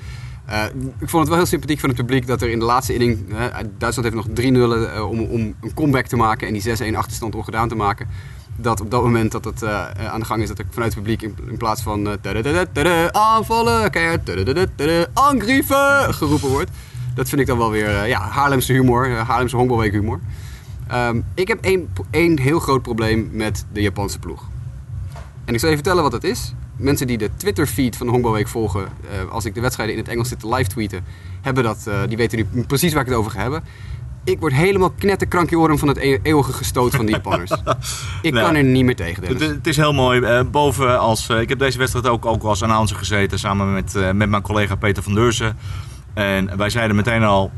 Ik 0.99 1.09
vond 1.09 1.23
het 1.23 1.29
wel 1.29 1.37
heel 1.37 1.47
sympathiek 1.47 1.81
van 1.81 1.89
het 1.89 1.99
publiek 1.99 2.27
dat 2.27 2.43
er 2.43 2.51
in 2.51 2.59
de 2.59 2.65
laatste 2.65 2.95
inning... 2.95 3.27
Duitsland 3.79 4.13
heeft 4.13 4.15
nog 4.15 4.27
drie 4.35 4.51
nullen 4.51 4.95
uh, 4.95 5.11
om, 5.11 5.21
om 5.21 5.55
een 5.61 5.75
comeback 5.75 6.07
te 6.07 6.17
maken 6.17 6.47
en 6.47 6.53
die 6.53 6.93
6-1 6.93 6.97
achterstand 6.97 7.35
ongedaan 7.35 7.69
te 7.69 7.75
maken. 7.75 8.09
Dat 8.63 8.81
op 8.81 8.91
dat 8.91 9.03
moment 9.03 9.33
dat 9.33 9.45
het 9.45 9.65
aan 9.65 10.21
de 10.21 10.27
gang 10.27 10.43
is, 10.43 10.49
dat 10.49 10.59
er 10.59 10.65
vanuit 10.71 10.95
het 10.95 11.03
publiek 11.03 11.23
in, 11.23 11.57
plaats 11.57 11.83
van 11.83 12.19
aanvallen, 13.11 13.91
keihard 13.91 14.31
geroepen 16.15 16.49
wordt. 16.49 16.71
Dat 17.15 17.29
vind 17.29 17.41
ik 17.41 17.47
dan 17.47 17.59
wel 17.59 17.71
weer 17.71 18.07
ja, 18.07 18.21
Haarlemse 18.21 18.73
humor, 18.73 19.09
Haarlemse 19.09 19.57
honkbalweek 19.57 19.93
humor. 19.93 20.21
Um, 20.93 21.25
ik 21.35 21.49
heb 21.49 21.65
één, 22.11 22.39
heel 22.39 22.59
groot 22.59 22.83
probleem 22.83 23.29
met 23.33 23.65
de 23.73 23.83
Japanse 23.83 24.19
ploeg. 24.19 24.49
En 25.45 25.55
ik 25.55 25.61
zal 25.61 25.69
je 25.69 25.75
vertellen 25.75 26.03
wat 26.03 26.13
dat 26.13 26.25
is 26.25 26.55
mensen 26.77 27.07
die 27.07 27.19
de 27.19 27.31
Twitter-feed 27.37 27.97
van 27.97 28.07
de 28.07 28.13
Honkbalweek 28.13 28.49
volgen, 28.49 28.89
als 29.31 29.45
ik 29.45 29.55
de 29.55 29.61
wedstrijden 29.61 29.95
in 29.95 30.01
het 30.01 30.11
Engels 30.11 30.29
zit 30.29 30.41
te 30.41 30.49
live 30.49 30.71
tweeten, 30.71 31.05
hebben 31.41 31.65
dat, 31.65 31.91
die 32.09 32.17
weten 32.17 32.47
nu 32.51 32.65
precies 32.65 32.93
waar 32.93 33.03
ik 33.03 33.09
het 33.09 33.17
over 33.17 33.31
ga 33.31 33.41
hebben. 33.41 33.65
Ik 34.25 34.41
word 34.41 34.53
helemaal 34.53 34.91
knetterkrankje 34.91 35.59
oren 35.59 35.79
van 35.79 35.89
het 35.89 35.97
e 35.97 36.19
eeuwige 36.23 36.53
gestoot 36.53 36.95
van 36.95 37.07
die 37.07 37.15
Japanners. 37.15 37.51
ik 38.23 38.33
nou, 38.33 38.47
kan 38.47 38.55
er 38.55 38.65
niet 38.65 38.85
meer 38.85 38.97
tegen. 38.97 39.27
Het, 39.27 39.41
het, 39.41 39.67
is 39.67 39.77
heel 39.77 39.93
mooi. 39.93 40.21
Uh, 40.21 40.41
boven 40.51 40.99
als, 40.99 41.29
ik 41.29 41.49
heb 41.49 41.59
deze 41.59 41.79
wedstrijd 41.79 42.09
ook, 42.09 42.27
ook 42.27 42.43
als 42.43 42.63
announcer 42.63 42.97
gezeten 42.97 43.39
samen 43.39 43.73
met, 43.73 43.95
met 44.15 44.29
mijn 44.29 44.43
collega 44.43 44.75
Peter 44.75 45.03
van 45.03 45.15
Deurzen. 45.15 45.57
En 46.15 46.57
wij 46.57 46.71
zeiden 46.71 46.97
meteen 46.97 47.23
al, 47.23 47.51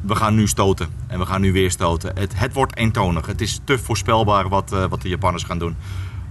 we 0.00 0.14
gaan 0.14 0.34
nu 0.34 0.46
stoten. 0.46 0.88
En 1.06 1.18
we 1.18 1.26
gaan 1.26 1.40
nu 1.40 1.52
weer 1.52 1.70
stoten. 1.70 2.16
Het, 2.18 2.32
het 2.38 2.52
wordt 2.52 2.76
eentonig. 2.76 3.26
Het 3.26 3.40
is 3.40 3.60
te 3.64 3.78
voorspelbaar 3.78 4.48
wat, 4.48 4.70
wat 4.88 5.02
de 5.02 5.08
Japanners 5.08 5.44
gaan 5.44 5.58
doen. 5.58 5.76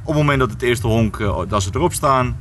Op 0.04 0.10
het 0.10 0.18
moment 0.18 0.40
dat 0.40 0.52
het 0.52 0.62
eerste 0.62 0.88
honk, 0.88 1.20
eh, 1.20 1.40
dat 1.48 1.64
ze 1.64 1.70
erop 1.74 1.94
staan, 1.94 2.38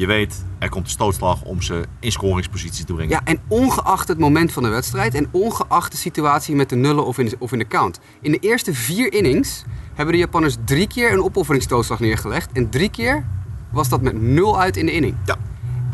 je 0.00 0.06
weet, 0.06 0.44
er 0.58 0.68
komt 0.68 0.84
een 0.84 0.90
stootslag 0.90 1.42
om 1.42 1.62
ze 1.62 1.84
in 1.98 2.12
scoringspositie 2.12 2.84
te 2.84 2.92
brengen. 2.92 3.10
Ja, 3.10 3.20
en 3.24 3.40
ongeacht 3.48 4.08
het 4.08 4.18
moment 4.18 4.52
van 4.52 4.62
de 4.62 4.68
wedstrijd 4.68 5.14
en 5.14 5.28
ongeacht 5.30 5.92
de 5.92 5.96
situatie 5.98 6.54
met 6.54 6.68
de 6.68 6.76
nullen 6.76 7.06
of 7.06 7.18
in 7.18 7.26
de, 7.26 7.36
of 7.38 7.52
in 7.52 7.58
de 7.58 7.66
count. 7.66 8.00
In 8.20 8.32
de 8.32 8.38
eerste 8.38 8.74
vier 8.74 9.12
innings 9.12 9.64
hebben 9.94 10.14
de 10.14 10.20
Japanners 10.20 10.56
drie 10.64 10.86
keer 10.86 11.12
een 11.12 11.22
opofferingsstootslag 11.22 12.00
neergelegd. 12.00 12.52
En 12.52 12.70
drie 12.70 12.90
keer 12.90 13.24
was 13.70 13.88
dat 13.88 14.02
met 14.02 14.22
nul 14.22 14.60
uit 14.60 14.76
in 14.76 14.86
de 14.86 14.92
inning. 14.92 15.16
Ja. 15.24 15.36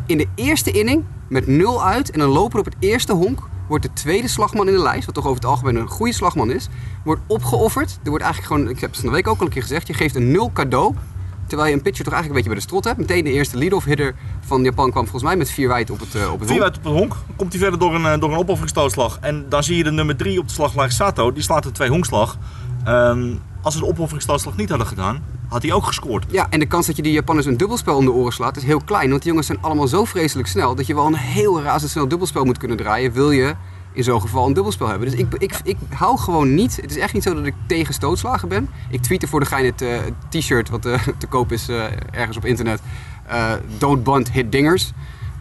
In 0.07 0.19
de 0.19 0.27
eerste 0.35 0.71
inning 0.71 1.05
met 1.29 1.47
nul 1.47 1.85
uit 1.85 2.11
en 2.11 2.21
een 2.21 2.29
loper 2.29 2.59
op 2.59 2.65
het 2.65 2.77
eerste 2.79 3.13
honk 3.13 3.49
wordt 3.69 3.85
de 3.85 3.93
tweede 3.93 4.29
slagman 4.29 4.69
in 4.69 4.75
de 4.75 4.83
lijst, 4.83 5.07
wat 5.07 5.15
toch 5.15 5.27
over 5.27 5.37
het 5.37 5.51
algemeen 5.51 5.77
een 5.77 5.89
goede 5.89 6.13
slagman 6.13 6.51
is, 6.51 6.69
wordt 7.05 7.23
opgeofferd. 7.27 7.99
Er 8.03 8.11
wordt 8.11 8.25
eigenlijk 8.25 8.55
gewoon, 8.55 8.71
ik 8.71 8.81
heb 8.81 8.91
het 8.91 9.01
van 9.01 9.09
de 9.09 9.15
week 9.15 9.27
ook 9.27 9.39
al 9.39 9.47
een 9.47 9.53
keer 9.53 9.63
gezegd, 9.63 9.87
je 9.87 9.95
geeft 9.95 10.15
een 10.15 10.31
nul 10.31 10.51
cadeau. 10.53 10.95
Terwijl 11.47 11.69
je 11.69 11.77
een 11.77 11.83
pitcher 11.83 12.05
toch 12.05 12.15
eigenlijk 12.15 12.27
een 12.27 12.33
beetje 12.35 12.49
bij 12.49 12.59
de 12.59 12.61
strot 12.61 12.85
hebt. 12.85 12.99
Meteen 12.99 13.25
de 13.25 13.39
eerste 13.39 13.57
lead-off 13.57 13.85
hitter 13.85 14.15
van 14.41 14.63
Japan 14.63 14.91
kwam 14.91 15.03
volgens 15.03 15.25
mij 15.25 15.37
met 15.37 15.51
vier 15.51 15.69
wijd 15.69 15.91
op 15.91 16.01
het, 16.01 16.15
uh, 16.15 16.33
op 16.33 16.41
het 16.41 16.49
Vier 16.49 16.61
wijd 16.61 16.77
op 16.77 16.85
het 16.85 16.93
honk. 16.93 17.17
Komt 17.37 17.53
hij 17.53 17.61
verder 17.61 17.79
door 17.79 17.95
een, 17.95 18.03
uh, 18.03 18.19
door 18.21 18.31
een 18.31 18.39
opofferingsstootslag. 18.39 19.19
En 19.21 19.47
dan 19.49 19.63
zie 19.63 19.77
je 19.77 19.85
de 19.85 19.91
nummer 19.91 20.17
drie 20.17 20.39
op 20.39 20.47
de 20.47 20.53
slaglaag 20.53 20.93
Sato. 20.93 21.33
Die 21.33 21.43
slaat 21.43 21.65
een 21.65 21.73
twee 21.73 21.89
honkslag. 21.89 22.39
Um, 22.89 23.41
als 23.63 23.75
ze 23.75 23.81
de 23.81 23.87
opofferingsstootslag 23.87 24.57
niet 24.57 24.69
hadden 24.69 24.87
gedaan, 24.87 25.23
had 25.49 25.63
hij 25.63 25.73
ook 25.73 25.85
gescoord. 25.87 26.25
Ja, 26.29 26.47
en 26.51 26.61
de 26.61 26.67
kans 26.67 26.87
dat 26.87 26.97
je 26.97 27.03
die 27.03 27.13
Japanners 27.13 27.47
een 27.47 27.57
dubbelspel 27.57 27.97
om 27.97 28.05
de 28.05 28.13
oren 28.13 28.33
slaat 28.33 28.57
is 28.57 28.63
heel 28.63 28.81
klein. 28.85 29.09
Want 29.09 29.21
die 29.21 29.31
jongens 29.31 29.47
zijn 29.47 29.63
allemaal 29.63 29.89
zo 29.89 30.05
vreselijk 30.05 30.49
snel 30.49 30.75
dat 30.75 30.87
je 30.87 30.95
wel 30.95 31.07
een 31.07 31.15
heel 31.15 31.63
razendsnel 31.63 32.09
dubbelspel 32.09 32.45
moet 32.45 32.59
kunnen 32.59 32.77
draaien. 32.77 33.13
Wil 33.13 33.31
je 33.31 33.55
in 33.97 34.05
zo'n 34.05 34.21
geval 34.21 34.47
een 34.47 34.53
dubbelspel 34.53 34.89
hebben. 34.89 35.11
Dus 35.11 35.19
ik, 35.19 35.35
ik, 35.39 35.61
ik 35.65 35.77
hou 35.89 36.19
gewoon 36.19 36.55
niet. 36.55 36.77
Het 36.77 36.91
is 36.91 36.99
echt 36.99 37.13
niet 37.13 37.23
zo 37.23 37.35
dat 37.35 37.47
ik 37.47 37.55
tegen 37.67 37.95
stootslagen 37.95 38.49
ben. 38.49 38.69
Ik 38.91 39.03
tweette 39.03 39.27
voor 39.27 39.41
de 39.41 39.47
gein 39.47 39.65
het 39.65 39.83
uh, 39.83 39.99
t-shirt 40.29 40.69
wat 40.69 40.87
uh, 40.87 41.07
te 41.19 41.27
koop 41.27 41.53
is 41.53 41.69
uh, 41.69 41.85
ergens 42.11 42.37
op 42.37 42.45
internet. 42.45 42.81
Don't 43.79 44.05
bunt, 44.05 44.33
hit 44.33 44.53
dingers. 44.53 44.93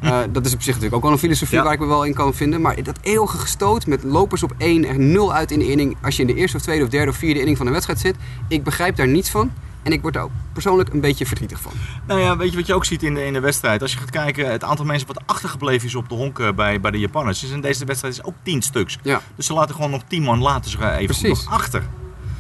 Uh, 0.04 0.20
dat 0.32 0.46
is 0.46 0.54
op 0.54 0.62
zich 0.62 0.68
natuurlijk 0.68 0.96
ook 0.96 1.02
wel 1.02 1.12
een 1.12 1.18
filosofie 1.18 1.58
Ja. 1.58 1.64
waar 1.64 1.74
ik 1.74 1.80
me 1.80 1.86
wel 1.86 2.04
in 2.04 2.14
kan 2.14 2.34
vinden. 2.34 2.62
Maar 2.62 2.84
dat 2.84 2.98
eeuwige 3.02 3.38
gestoot 3.38 3.88
met 3.88 4.04
lopers 4.04 4.44
op 4.44 4.54
één, 4.58 4.86
er 4.88 5.00
nul 5.00 5.34
uit 5.34 5.52
in 5.52 5.60
de 5.60 5.72
inning. 5.72 5.98
Als 6.02 6.16
je 6.16 6.22
in 6.22 6.28
de 6.28 6.34
eerste 6.36 6.58
of 6.58 6.64
tweede 6.64 6.84
of 6.84 6.90
derde 6.90 7.12
of 7.12 7.18
vierde 7.18 7.40
inning 7.40 7.58
van 7.58 7.66
een 7.66 7.72
wedstrijd 7.72 8.00
zit. 8.00 8.16
Ik 8.48 8.64
begrijp 8.64 8.96
daar 8.96 9.08
niets 9.08 9.30
van. 9.30 9.52
En 9.86 9.92
ik 9.92 10.02
word 10.02 10.14
daar 10.14 10.24
ook 10.24 10.32
persoonlijk 10.54 10.94
een 10.94 11.00
beetje 11.00 11.26
verdrietig 11.26 11.62
van. 11.62 11.72
Nou 12.08 12.20
ja, 12.20 12.38
weet 12.38 12.52
je 12.52 12.58
wat 12.58 12.68
je 12.68 12.74
ook 12.74 12.86
ziet 12.86 13.04
in 13.04 13.14
de, 13.14 13.26
in 13.26 13.34
de 13.34 13.40
wedstrijd? 13.40 13.82
Als 13.82 13.92
je 13.92 13.98
gaat 13.98 14.10
kijken, 14.10 14.52
het 14.52 14.64
aantal 14.64 14.86
mensen 14.86 15.08
wat 15.08 15.22
achtergebleven 15.26 15.88
is 15.88 15.96
op 15.96 16.10
de 16.10 16.16
honk 16.16 16.56
bij, 16.56 16.80
bij 16.82 16.92
de 16.92 17.00
Japanners. 17.00 17.40
Dus 17.40 17.50
in 17.50 17.62
deze 17.62 17.86
wedstrijd 17.86 18.14
is 18.14 18.24
ook 18.24 18.34
tien 18.44 18.62
stuks. 18.62 19.00
Ja. 19.02 19.22
Dus 19.36 19.46
ze 19.46 19.54
laten 19.54 19.76
gewoon 19.76 19.92
nog 19.92 20.04
tien 20.08 20.24
man 20.24 20.42
laten 20.42 20.72
ze 20.72 20.92
even 20.92 21.06
Precies. 21.06 21.44
nog 21.44 21.54
achter. 21.54 21.84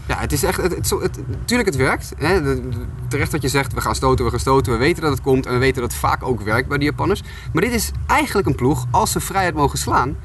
Ja, 0.07 0.17
het 0.19 0.31
is 0.31 0.43
echt. 0.43 0.61
Het, 0.61 0.75
het, 0.75 0.89
het, 0.89 1.19
tuurlijk, 1.45 1.69
het 1.69 1.77
werkt. 1.77 2.13
Hè. 2.17 2.59
Terecht 3.07 3.31
wat 3.31 3.41
je 3.41 3.47
zegt, 3.47 3.73
we 3.73 3.81
gaan 3.81 3.95
stoten, 3.95 4.25
we 4.25 4.31
gaan 4.31 4.39
stoten. 4.39 4.71
We 4.71 4.77
weten 4.77 5.01
dat 5.01 5.11
het 5.11 5.21
komt 5.21 5.45
en 5.45 5.53
we 5.53 5.59
weten 5.59 5.81
dat 5.81 5.91
het 5.91 5.99
vaak 5.99 6.23
ook 6.23 6.41
werkt 6.41 6.67
bij 6.67 6.77
de 6.77 6.85
Japanners. 6.85 7.21
Maar 7.53 7.61
dit 7.61 7.73
is 7.73 7.91
eigenlijk 8.07 8.47
een 8.47 8.55
ploeg, 8.55 8.85
als 8.91 9.11
ze 9.11 9.19
vrijheid 9.19 9.55
mogen 9.55 9.77
slaan, 9.77 10.17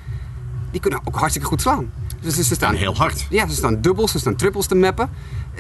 die 0.70 0.80
kunnen 0.80 1.00
ook 1.04 1.16
hartstikke 1.16 1.48
goed 1.48 1.60
slaan. 1.60 1.92
Dus 2.20 2.34
ze 2.34 2.54
staan 2.54 2.72
En 2.72 2.78
heel 2.78 2.96
hard. 2.96 3.26
Ja, 3.30 3.48
ze 3.48 3.54
staan 3.54 3.80
dubbels, 3.80 4.10
ze 4.10 4.18
staan 4.18 4.36
trippels 4.36 4.66
te 4.66 4.74
mappen. 4.74 5.10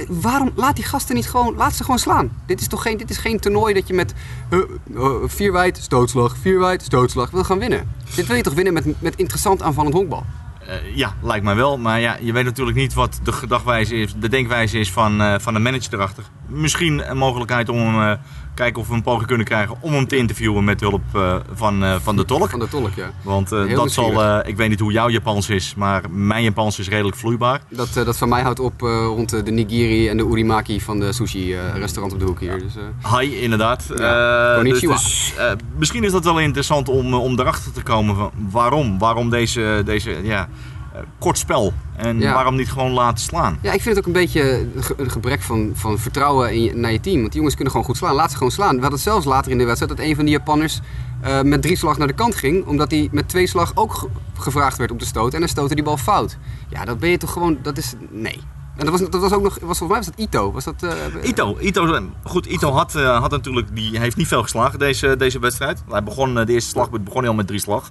Waarom 0.08 0.50
laat 0.54 0.76
die 0.76 0.84
gasten 0.84 1.14
niet 1.14 1.28
gewoon, 1.28 1.54
laat 1.56 1.74
ze 1.74 1.82
gewoon 1.82 1.98
slaan? 1.98 2.30
Dit 2.46 2.60
is 2.60 2.68
toch 2.68 2.82
geen, 2.82 2.96
dit 2.96 3.10
is 3.10 3.16
geen 3.16 3.40
toernooi 3.40 3.74
dat 3.74 3.88
je 3.88 3.94
met 3.94 4.14
eh, 4.48 4.58
vier 5.24 5.52
wijd, 5.52 5.78
stootslag, 5.82 6.36
vier 6.36 6.58
wijd, 6.58 6.82
stootslag 6.82 7.30
wil 7.30 7.44
gaan 7.44 7.58
winnen. 7.58 7.90
Dit 8.14 8.26
wil 8.26 8.36
je 8.36 8.42
toch 8.42 8.54
winnen 8.54 8.72
met, 8.72 9.00
met 9.00 9.16
interessant 9.16 9.62
aanvallend 9.62 9.94
honkbal? 9.94 10.24
Eh, 10.70 10.96
ja, 10.96 11.14
lijkt 11.22 11.44
mij 11.44 11.54
wel. 11.54 11.78
Maar 11.78 12.00
ja, 12.00 12.16
je 12.20 12.32
weet 12.32 12.44
natuurlijk 12.44 12.76
niet 12.76 12.94
wat 12.94 13.20
de 13.22 13.32
gedachtwijze 13.32 13.94
is, 13.96 14.14
de 14.14 14.28
denkwijze 14.28 14.78
is 14.78 14.92
van, 14.92 15.20
eh, 15.20 15.38
van 15.38 15.54
de 15.54 15.60
manager 15.60 15.94
erachter. 15.94 16.24
Misschien 16.46 17.10
een 17.10 17.16
mogelijkheid 17.16 17.68
om 17.68 17.78
hem, 17.78 18.02
eh, 18.02 18.18
kijken 18.60 18.82
of 18.82 18.88
we 18.88 18.94
een 18.94 19.02
poging 19.02 19.26
kunnen 19.26 19.46
krijgen 19.46 19.76
om 19.80 19.92
hem 19.92 20.06
te 20.06 20.16
interviewen 20.16 20.64
met 20.64 20.80
hulp 20.80 21.02
eh, 21.14 21.36
van, 21.52 21.84
eh, 21.84 21.96
van 22.02 22.16
de 22.16 22.24
tolk. 22.24 22.50
Van 22.50 22.58
de 22.58 22.68
tolk, 22.68 22.94
ja. 22.94 23.10
Want 23.22 23.52
eh, 23.52 23.74
dat 23.74 23.92
zal, 23.92 24.46
ik 24.46 24.56
weet 24.56 24.68
niet 24.68 24.80
hoe 24.80 24.92
jouw 24.92 25.08
Japans 25.08 25.48
is, 25.48 25.74
maar 25.76 26.10
mijn 26.10 26.42
Japans 26.42 26.78
is 26.78 26.88
redelijk 26.88 27.16
vloeibaar. 27.16 27.60
Dat, 27.68 27.92
dat 27.92 28.16
van 28.16 28.28
mij 28.28 28.42
houdt 28.42 28.60
op 28.60 28.80
rond 28.80 29.44
de, 29.44 29.50
nigiri 29.50 30.08
en 30.08 30.16
de 30.16 30.24
urimaki 30.24 30.80
van 30.80 31.00
de 31.00 31.12
sushi-restaurant 31.12 32.12
op 32.12 32.18
de 32.18 32.24
hoek 32.24 32.40
hier. 32.40 32.58
Dus, 32.58 32.76
eh, 32.76 33.18
Hi, 33.18 33.40
inderdaad. 33.40 33.84
Ja, 33.96 34.62
dus, 34.62 34.80
dus, 34.80 35.34
misschien 35.76 36.04
is 36.04 36.12
dat 36.12 36.24
wel 36.24 36.40
interessant 36.40 36.88
om, 36.88 37.14
om 37.14 37.40
erachter 37.40 37.72
te 37.72 37.82
komen 37.82 38.14
van 38.14 38.30
waarom. 38.50 38.98
Waarom 38.98 39.30
deze, 39.30 39.82
deze 39.84 40.16
ja, 40.22 40.48
kort 41.18 41.38
spel. 41.38 41.72
En 41.96 42.18
Ja. 42.20 42.32
waarom 42.34 42.56
niet 42.56 42.70
gewoon 42.72 42.90
laten 42.90 43.24
slaan. 43.24 43.58
ja, 43.62 43.72
ik 43.72 43.80
vind 43.82 43.96
het 43.96 43.98
ook 43.98 44.14
een 44.14 44.20
beetje 44.20 44.66
een 44.76 44.82
ge- 44.82 44.94
een 44.96 45.10
gebrek 45.10 45.42
van, 45.42 45.70
van 45.74 45.98
vertrouwen 45.98 46.52
in 46.52 46.62
je, 46.62 46.74
naar 46.74 46.92
je 46.92 47.00
team. 47.00 47.16
Want 47.16 47.26
die 47.28 47.36
jongens 47.36 47.54
kunnen 47.54 47.72
gewoon 47.72 47.86
goed 47.88 47.96
slaan. 47.96 48.14
Laat 48.14 48.30
ze 48.30 48.36
gewoon 48.36 48.52
slaan. 48.52 48.68
We 48.74 48.80
hadden 48.80 48.92
het 48.98 49.08
zelfs 49.08 49.24
later 49.26 49.50
in 49.50 49.58
de 49.58 49.64
wedstrijd 49.64 49.96
dat 49.96 50.06
een 50.06 50.14
van 50.14 50.24
die 50.24 50.34
Japanners 50.34 50.80
eh, 51.20 51.40
met 51.42 51.62
drie 51.62 51.76
slag 51.76 51.98
naar 51.98 52.06
de 52.06 52.12
kant 52.12 52.34
ging. 52.34 52.66
Omdat 52.66 52.90
hij 52.90 53.08
met 53.12 53.28
twee 53.28 53.46
slag 53.46 53.72
ook 53.74 53.94
ge- 53.94 54.08
gevraagd 54.38 54.76
werd 54.78 54.90
om 54.90 54.98
te 54.98 55.06
stoten. 55.06 55.32
En 55.34 55.40
dan 55.40 55.48
stootte 55.48 55.74
die 55.74 55.84
bal 55.84 55.96
fout. 55.96 56.36
Ja, 56.68 56.84
dat 56.84 56.98
ben 56.98 57.10
je 57.10 57.16
toch 57.18 57.32
gewoon... 57.32 57.58
Dat 57.62 57.78
is... 57.78 57.94
Nee. 58.10 58.40
En 58.76 58.86
dat 58.86 59.00
was, 59.00 59.10
dat 59.10 59.20
was 59.20 59.32
ook 59.32 59.42
nog... 59.42 59.58
Was, 59.62 59.78
volgens 59.78 59.88
mij 59.88 59.96
was 59.96 60.06
dat 60.06 60.18
Ito. 60.18 60.52
Was 60.52 60.64
dat... 60.64 60.82
eh, 60.82 61.28
Ito, 61.28 61.56
Ito, 61.60 62.00
goed, 62.24 62.46
Ito 62.46 62.70
had, 62.72 62.94
eh, 62.94 63.18
had 63.20 63.30
natuurlijk, 63.30 63.74
die 63.76 63.98
heeft 63.98 64.16
niet 64.16 64.26
veel 64.28 64.42
geslagen 64.42 64.78
deze, 64.78 65.16
deze 65.16 65.38
wedstrijd. 65.38 65.82
Hij 65.88 66.02
begon, 66.02 66.38
eh, 66.38 66.46
de 66.46 66.52
eerste 66.52 66.70
slag 66.70 66.90
begon 66.90 67.18
hij 67.20 67.28
al 67.28 67.34
met 67.34 67.46
drie 67.46 67.60
slag. 67.60 67.90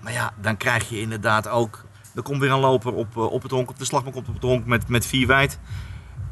Maar 0.00 0.12
ja, 0.12 0.32
dan 0.40 0.56
krijg 0.56 0.88
je 0.88 1.00
inderdaad 1.00 1.48
ook, 1.48 1.84
er 2.14 2.22
komt 2.22 2.40
weer 2.40 2.50
een 2.50 2.58
loper 2.60 2.92
op, 2.92 3.16
eh, 3.16 3.32
op 3.32 3.42
het 3.42 3.50
honk, 3.50 3.70
op 3.70 3.78
de 3.78 3.84
slagbank 3.84 4.16
op 4.16 4.26
het 4.26 4.42
honk 4.42 4.66
met, 4.66 4.88
met 4.88 5.06
vier 5.06 5.26
wijd. 5.26 5.58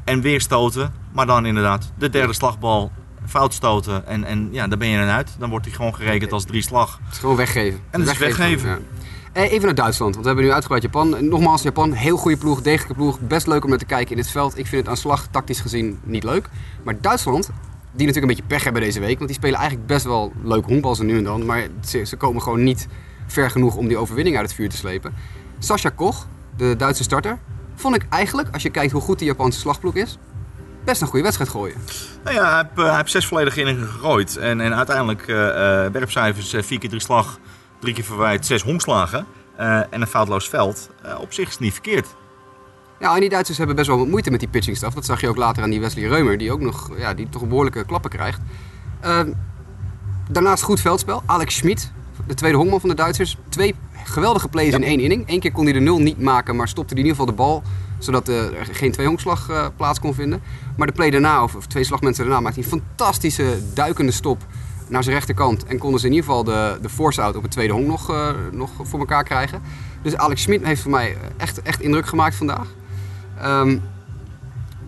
En 0.03 0.21
weer 0.21 0.41
stoten, 0.41 0.93
maar 1.11 1.25
dan 1.25 1.45
inderdaad 1.45 1.91
de 1.97 2.09
derde 2.09 2.33
slagbal 2.33 2.91
fout 3.27 3.53
stoten. 3.53 4.07
En, 4.07 4.23
en 4.23 4.49
ja, 4.51 4.67
daar 4.67 4.77
ben 4.77 4.87
je 4.87 4.97
dan 4.97 5.07
uit. 5.07 5.35
Dan 5.39 5.49
wordt 5.49 5.65
hij 5.65 5.75
gewoon 5.75 5.95
gerekend 5.95 6.31
als 6.31 6.45
drie 6.45 6.61
slag. 6.61 6.99
Het 7.03 7.13
is 7.13 7.19
gewoon 7.19 7.35
weggeven. 7.35 7.79
En 7.89 7.99
het 7.99 8.09
is 8.09 8.17
weggeven. 8.17 8.69
Ja. 8.69 8.77
Eh, 9.31 9.51
Even 9.51 9.65
naar 9.65 9.75
Duitsland, 9.75 10.11
want 10.11 10.21
we 10.25 10.31
hebben 10.31 10.45
nu 10.45 10.51
uitgebreid 10.51 10.83
Japan. 10.83 11.29
Nogmaals, 11.29 11.61
Japan, 11.61 11.91
heel 11.91 12.17
goede 12.17 12.37
ploeg, 12.37 12.61
degelijke 12.61 12.93
ploeg. 12.93 13.19
Best 13.19 13.47
leuk 13.47 13.63
om 13.63 13.69
naar 13.69 13.79
te 13.79 13.85
kijken 13.85 14.11
in 14.11 14.21
dit 14.21 14.31
veld. 14.31 14.57
Ik 14.57 14.67
vind 14.67 14.81
het 14.81 14.89
aan 14.89 14.97
slag 14.97 15.27
tactisch 15.31 15.59
gezien 15.59 15.99
niet 16.03 16.23
leuk. 16.23 16.49
Maar 16.83 17.01
Duitsland, 17.01 17.45
die 17.91 18.05
natuurlijk 18.07 18.17
een 18.17 18.27
beetje 18.27 18.55
pech 18.55 18.63
hebben 18.63 18.81
deze 18.81 18.99
week. 18.99 19.15
Want 19.17 19.27
die 19.29 19.37
spelen 19.37 19.57
eigenlijk 19.59 19.87
best 19.87 20.05
wel 20.05 20.33
leuk 20.43 20.65
honkbal 20.65 20.95
zo 20.95 21.03
nu 21.03 21.17
en 21.17 21.23
dan. 21.23 21.45
Maar 21.45 21.67
ze, 21.85 22.05
ze 22.05 22.15
komen 22.15 22.41
gewoon 22.41 22.63
niet 22.63 22.87
ver 23.27 23.51
genoeg 23.51 23.75
om 23.75 23.87
die 23.87 23.97
overwinning 23.97 24.37
uit 24.37 24.45
het 24.45 24.55
vuur 24.55 24.69
te 24.69 24.77
slepen. 24.77 25.13
Sascha 25.59 25.89
Koch, 25.89 26.27
de 26.57 26.75
Duitse 26.75 27.03
starter, 27.03 27.37
vond 27.75 27.95
ik 27.95 28.05
eigenlijk, 28.09 28.49
als 28.51 28.63
je 28.63 28.69
kijkt 28.69 28.91
hoe 28.91 29.01
goed 29.01 29.19
die 29.19 29.27
Japanse 29.27 29.59
slagploeg 29.59 29.95
is, 29.95 30.17
best 30.87 31.01
een 31.01 31.07
goede 31.07 31.23
wedstrijd 31.23 31.49
gooien. 31.49 31.77
Nou 32.23 32.35
ja, 32.35 32.49
hij 32.49 32.57
heeft, 32.57 32.77
eh, 32.77 32.85
hij 32.85 32.95
heeft 32.95 33.11
zes 33.11 33.25
volledige 33.25 33.59
inningen 33.59 33.87
gegooid. 33.87 34.37
En, 34.37 34.61
en 34.61 34.75
uiteindelijk 34.75 35.21
eh, 35.21 35.35
werpcijfers, 35.91 36.53
eh, 36.53 36.63
vier 36.63 36.79
keer 36.79 36.89
drie 36.89 37.01
slag, 37.01 37.39
drie 37.79 37.93
keer 37.93 38.03
verwijt, 38.03 38.45
zes 38.45 38.63
honkslagen. 38.63 39.25
en 39.89 40.01
een 40.01 40.07
foutloos 40.07 40.49
veld. 40.49 40.89
Op 41.19 41.33
zich 41.33 41.45
is 41.45 41.51
het 41.51 41.59
niet 41.59 41.73
verkeerd. 41.73 42.07
Ja, 42.99 43.13
en 43.13 43.19
die 43.19 43.29
Duitsers 43.29 43.57
hebben 43.57 43.75
best 43.75 43.87
wel 43.87 43.97
wat 43.97 44.07
moeite 44.07 44.31
met 44.31 44.39
die 44.39 44.49
pitching 44.49 44.77
stuff. 44.77 44.93
Dat 44.93 45.05
zag 45.05 45.21
je 45.21 45.29
ook 45.29 45.35
later 45.35 45.63
aan 45.63 45.69
die 45.69 45.79
Wesley 45.79 46.07
Reumer, 46.07 46.37
die 46.37 46.51
ook 46.51 46.59
nog 46.59 46.97
ja, 46.97 47.13
die 47.13 47.29
toch 47.29 47.47
behoorlijke 47.47 47.85
klappen 47.85 48.09
krijgt. 48.09 48.41
Ehm, 49.01 49.31
daarnaast 50.29 50.63
goed 50.63 50.81
veldspel. 50.81 51.23
Alex 51.25 51.55
Schmid, 51.55 51.91
de 52.27 52.33
tweede 52.33 52.57
honkman 52.57 52.79
van 52.79 52.89
de 52.89 52.95
Duitsers. 52.95 53.37
Twee 53.49 53.75
geweldige 54.03 54.47
plays 54.47 54.73
in 54.73 54.83
één 54.83 54.99
inning. 54.99 55.23
Eén 55.25 55.39
keer 55.39 55.51
kon 55.51 55.63
hij 55.63 55.73
de 55.73 55.79
nul 55.79 55.99
niet 55.99 56.21
maken, 56.21 56.55
maar 56.55 56.67
stopte 56.67 56.93
hij 56.93 57.03
in 57.03 57.09
ieder 57.09 57.19
geval 57.19 57.35
de 57.35 57.41
bal. 57.43 57.63
Zodat 57.99 58.29
eh, 58.29 58.45
er 58.45 58.67
geen 58.71 58.91
twee 58.91 59.07
honkslag 59.07 59.49
eh, 59.49 59.65
plaats 59.75 59.99
kon 59.99 60.13
vinden. 60.13 60.41
Maar 60.77 60.87
de 60.87 60.93
play 60.93 61.09
daarna, 61.09 61.43
of, 61.43 61.55
of 61.55 61.67
twee 61.67 61.83
slagmensen 61.83 62.23
daarna, 62.23 62.39
maakte 62.39 62.59
hij 62.59 62.71
een 62.71 62.79
fantastische 62.79 63.57
duikende 63.73 64.11
stop 64.11 64.45
naar 64.87 65.03
zijn 65.03 65.15
rechterkant. 65.15 65.65
En 65.65 65.77
konden 65.77 65.99
ze 65.99 66.05
in 66.05 66.13
ieder 66.13 66.29
geval 66.29 66.43
de, 66.43 66.77
de 66.81 66.89
force-out 66.89 67.35
op 67.35 67.41
het 67.41 67.51
tweede 67.51 67.73
honk 67.73 67.87
nog, 67.87 68.09
eh, 68.09 68.29
nog 68.51 68.71
voor 68.81 68.99
elkaar 68.99 69.23
krijgen. 69.23 69.61
Dus 70.01 70.15
Alex 70.15 70.41
Schmid 70.41 70.63
heeft 70.63 70.81
voor 70.81 70.91
mij 70.91 71.17
echt, 71.37 71.61
echt 71.61 71.81
indruk 71.81 72.07
gemaakt 72.07 72.35
vandaag. 72.35 72.67
Ehm, 73.41 73.77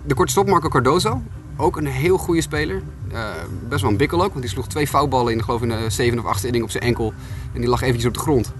de 0.05 0.13
korte 0.13 0.31
stop 0.31 0.47
Marco 0.47 0.69
Cardozo. 0.69 1.21
Ook 1.61 1.77
een 1.77 1.85
heel 1.85 2.17
goede 2.17 2.41
speler. 2.41 2.81
Eh, 3.11 3.29
best 3.69 3.81
wel 3.81 3.91
een 3.91 3.97
bikkel 3.97 4.23
ook, 4.23 4.29
want 4.29 4.41
die 4.41 4.49
sloeg 4.49 4.67
twee 4.67 4.87
foutballen 4.87 5.33
in, 5.33 5.43
geloof 5.43 5.61
in 5.61 5.69
de 5.69 5.89
zevende 5.89 6.21
of 6.21 6.27
achtste 6.27 6.45
inning 6.47 6.63
op 6.63 6.71
zijn 6.71 6.83
enkel. 6.83 7.13
En 7.53 7.59
die 7.59 7.69
lag 7.69 7.81
eventjes 7.81 8.05
op 8.05 8.13
de 8.13 8.19
grond. 8.19 8.53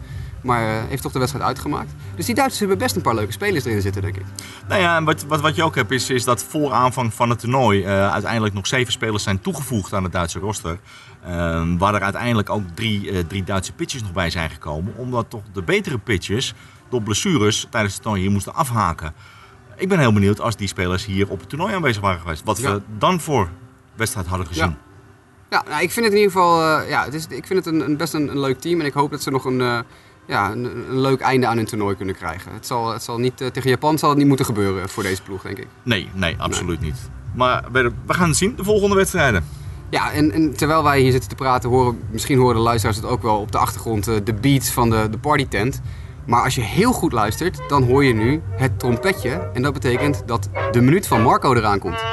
Maar 0.44 0.62
eh, 0.62 0.84
heeft 0.88 1.02
toch 1.02 1.12
de 1.12 1.20
wedstrijd 1.20 1.46
uitgemaakt. 1.46 1.92
Dus 2.16 2.26
die 2.26 2.36
Duitsers 2.36 2.60
hebben 2.60 2.78
best 2.78 2.96
een 2.96 3.02
paar 3.02 3.16
leuke 3.16 3.32
spelers 3.32 3.66
erin 3.66 3.82
zitten, 3.82 4.02
denk 4.02 4.16
ik. 4.16 4.24
Nou 4.68 4.82
ja, 4.82 4.98
en 4.98 5.04
wat, 5.04 5.24
wat, 5.24 5.42
wat 5.42 5.56
je 5.56 5.64
ook 5.64 5.76
hebt 5.76 5.92
is, 5.92 6.10
is 6.10 6.24
dat 6.24 6.44
voor 6.44 6.72
aanvang 6.72 7.14
van 7.14 7.30
het 7.30 7.40
toernooi 7.40 7.84
eh, 7.84 8.12
uiteindelijk 8.12 8.54
nog 8.54 8.68
zeven 8.68 8.92
spelers 8.92 9.24
zijn 9.24 9.42
toegevoegd 9.42 9.94
aan 9.94 10.04
het 10.04 10.12
Duitse 10.12 10.40
roster. 10.40 10.80
Eh, 11.22 11.30
waar 11.78 11.94
er 11.94 12.02
uiteindelijk 12.02 12.50
ook 12.50 12.64
drie, 12.74 13.28
drie 13.28 13.44
Duitse 13.44 13.74
pitchers 13.74 14.02
nog 14.02 14.14
bij 14.14 14.30
zijn 14.30 14.50
gekomen. 14.50 14.94
Omdat 14.98 15.30
toch 15.30 15.44
de 15.54 15.64
betere 15.64 15.98
pitchers 15.98 16.54
door 16.90 17.02
blessures 17.02 17.68
tijdens 17.70 17.94
het 17.94 18.04
toernooi 18.04 18.24
hier 18.24 18.34
moesten 18.34 18.56
afhaken. 18.56 19.14
Ik 19.80 19.90
ben 19.90 20.00
heel 20.00 20.14
benieuwd 20.14 20.42
als 20.42 20.56
die 20.56 20.68
spelers 20.68 21.06
hier 21.06 21.30
op 21.30 21.40
het 21.40 21.50
toernooi 21.50 21.74
aanwezig 21.74 22.02
waren 22.02 22.20
geweest. 22.20 22.44
Wat 22.44 22.58
Ja. 22.58 22.74
we 22.74 22.82
dan 22.98 23.20
voor 23.20 23.50
wedstrijd 23.96 24.28
hadden 24.28 24.48
gezien. 24.48 24.64
Ja. 24.70 24.78
Ja, 25.50 25.64
nou, 25.70 25.82
ik 25.84 25.92
vind 25.92 26.06
het 26.06 26.14
in 26.16 26.22
ieder 26.22 26.34
geval 26.34 26.80
eh, 26.80 26.90
ja, 26.90 27.04
het 27.06 27.14
is, 27.14 27.26
ik 27.30 27.46
vind 27.48 27.66
het 27.66 27.74
een, 27.74 27.80
een 27.82 27.98
best 27.98 28.14
een, 28.14 28.28
een 28.30 28.40
leuk 28.40 28.60
team. 28.60 28.80
En 28.80 28.86
ik 28.86 28.94
hoop 28.94 29.12
dat 29.12 29.22
ze 29.24 29.30
nog 29.32 29.46
een, 29.46 29.62
eh, 29.62 29.80
ja, 30.28 30.52
een, 30.52 30.64
een 30.90 31.00
leuk 31.00 31.20
einde 31.20 31.48
aan 31.48 31.58
hun 31.58 31.66
toernooi 31.66 31.96
kunnen 31.96 32.16
krijgen. 32.16 32.54
Het 32.54 32.66
zal, 32.66 32.92
het 32.94 33.04
zal 33.04 33.18
niet, 33.20 33.42
eh, 33.42 33.48
tegen 33.48 33.70
Japan 33.70 33.98
zal 33.98 34.10
het 34.10 34.18
niet 34.18 34.28
moeten 34.28 34.46
gebeuren 34.46 34.90
voor 34.90 35.04
deze 35.04 35.22
ploeg, 35.22 35.42
denk 35.42 35.58
ik. 35.58 35.68
Nee, 35.84 36.10
nee, 36.14 36.36
absoluut 36.38 36.82
niet. 36.82 37.10
Maar 37.36 37.64
we, 37.72 37.92
we 38.06 38.14
gaan 38.14 38.28
het 38.28 38.38
zien, 38.38 38.56
de 38.56 38.64
volgende 38.64 38.96
wedstrijden. 38.96 39.46
Ja, 39.90 40.12
en, 40.12 40.32
en 40.32 40.56
terwijl 40.56 40.84
wij 40.84 41.00
hier 41.02 41.12
zitten 41.12 41.30
te 41.30 41.36
praten, 41.36 41.70
horen, 41.70 42.00
misschien 42.12 42.38
horen 42.40 42.56
de 42.56 42.62
luisteraars 42.62 42.98
het 42.98 43.06
ook 43.06 43.22
wel 43.22 43.38
op 43.40 43.52
de 43.52 43.58
achtergrond, 43.58 44.06
de 44.06 44.34
beats 44.42 44.70
van 44.72 44.90
de, 44.90 45.08
de 45.12 45.18
partytent. 45.18 45.82
Maar 46.26 46.44
als 46.44 46.56
je 46.56 46.62
heel 46.62 46.92
goed 46.92 47.12
luistert, 47.12 47.62
dan 47.68 47.84
hoor 47.84 48.04
je 48.04 48.14
nu 48.14 48.42
het 48.52 48.80
trompetje. 48.80 49.50
En 49.54 49.62
dat 49.62 49.74
betekent 49.74 50.24
dat 50.26 50.50
de 50.72 50.82
minuut 50.82 51.08
van 51.08 51.22
Marco 51.22 51.54
eraan 51.54 51.80
komt. 51.80 52.04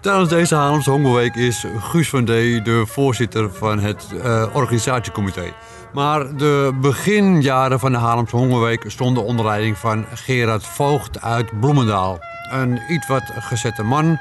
Tijdens 0.00 0.28
deze 0.28 0.54
Haarlemse 0.54 0.90
Hongerweek 0.90 1.34
is 1.34 1.66
Guus 1.78 2.08
van 2.08 2.24
D. 2.24 2.28
de 2.28 2.82
voorzitter 2.86 3.52
van 3.52 3.78
het 3.78 4.06
eh, 4.22 4.46
organisatiecomité. 4.52 5.52
Maar 5.92 6.36
de 6.36 6.78
beginjaren 6.80 7.80
van 7.80 7.92
de 7.92 7.98
Haarlemse 7.98 8.36
Hongerweek 8.36 8.84
stonden 8.86 9.24
onder 9.24 9.44
leiding 9.44 9.78
van 9.78 10.04
Gerard 10.14 10.66
Voogd 10.66 11.20
uit 11.20 11.60
Bloemendaal. 11.60 12.18
Een 12.50 12.80
iets 12.88 13.06
wat 13.06 13.32
gezette 13.38 13.82
man 13.82 14.18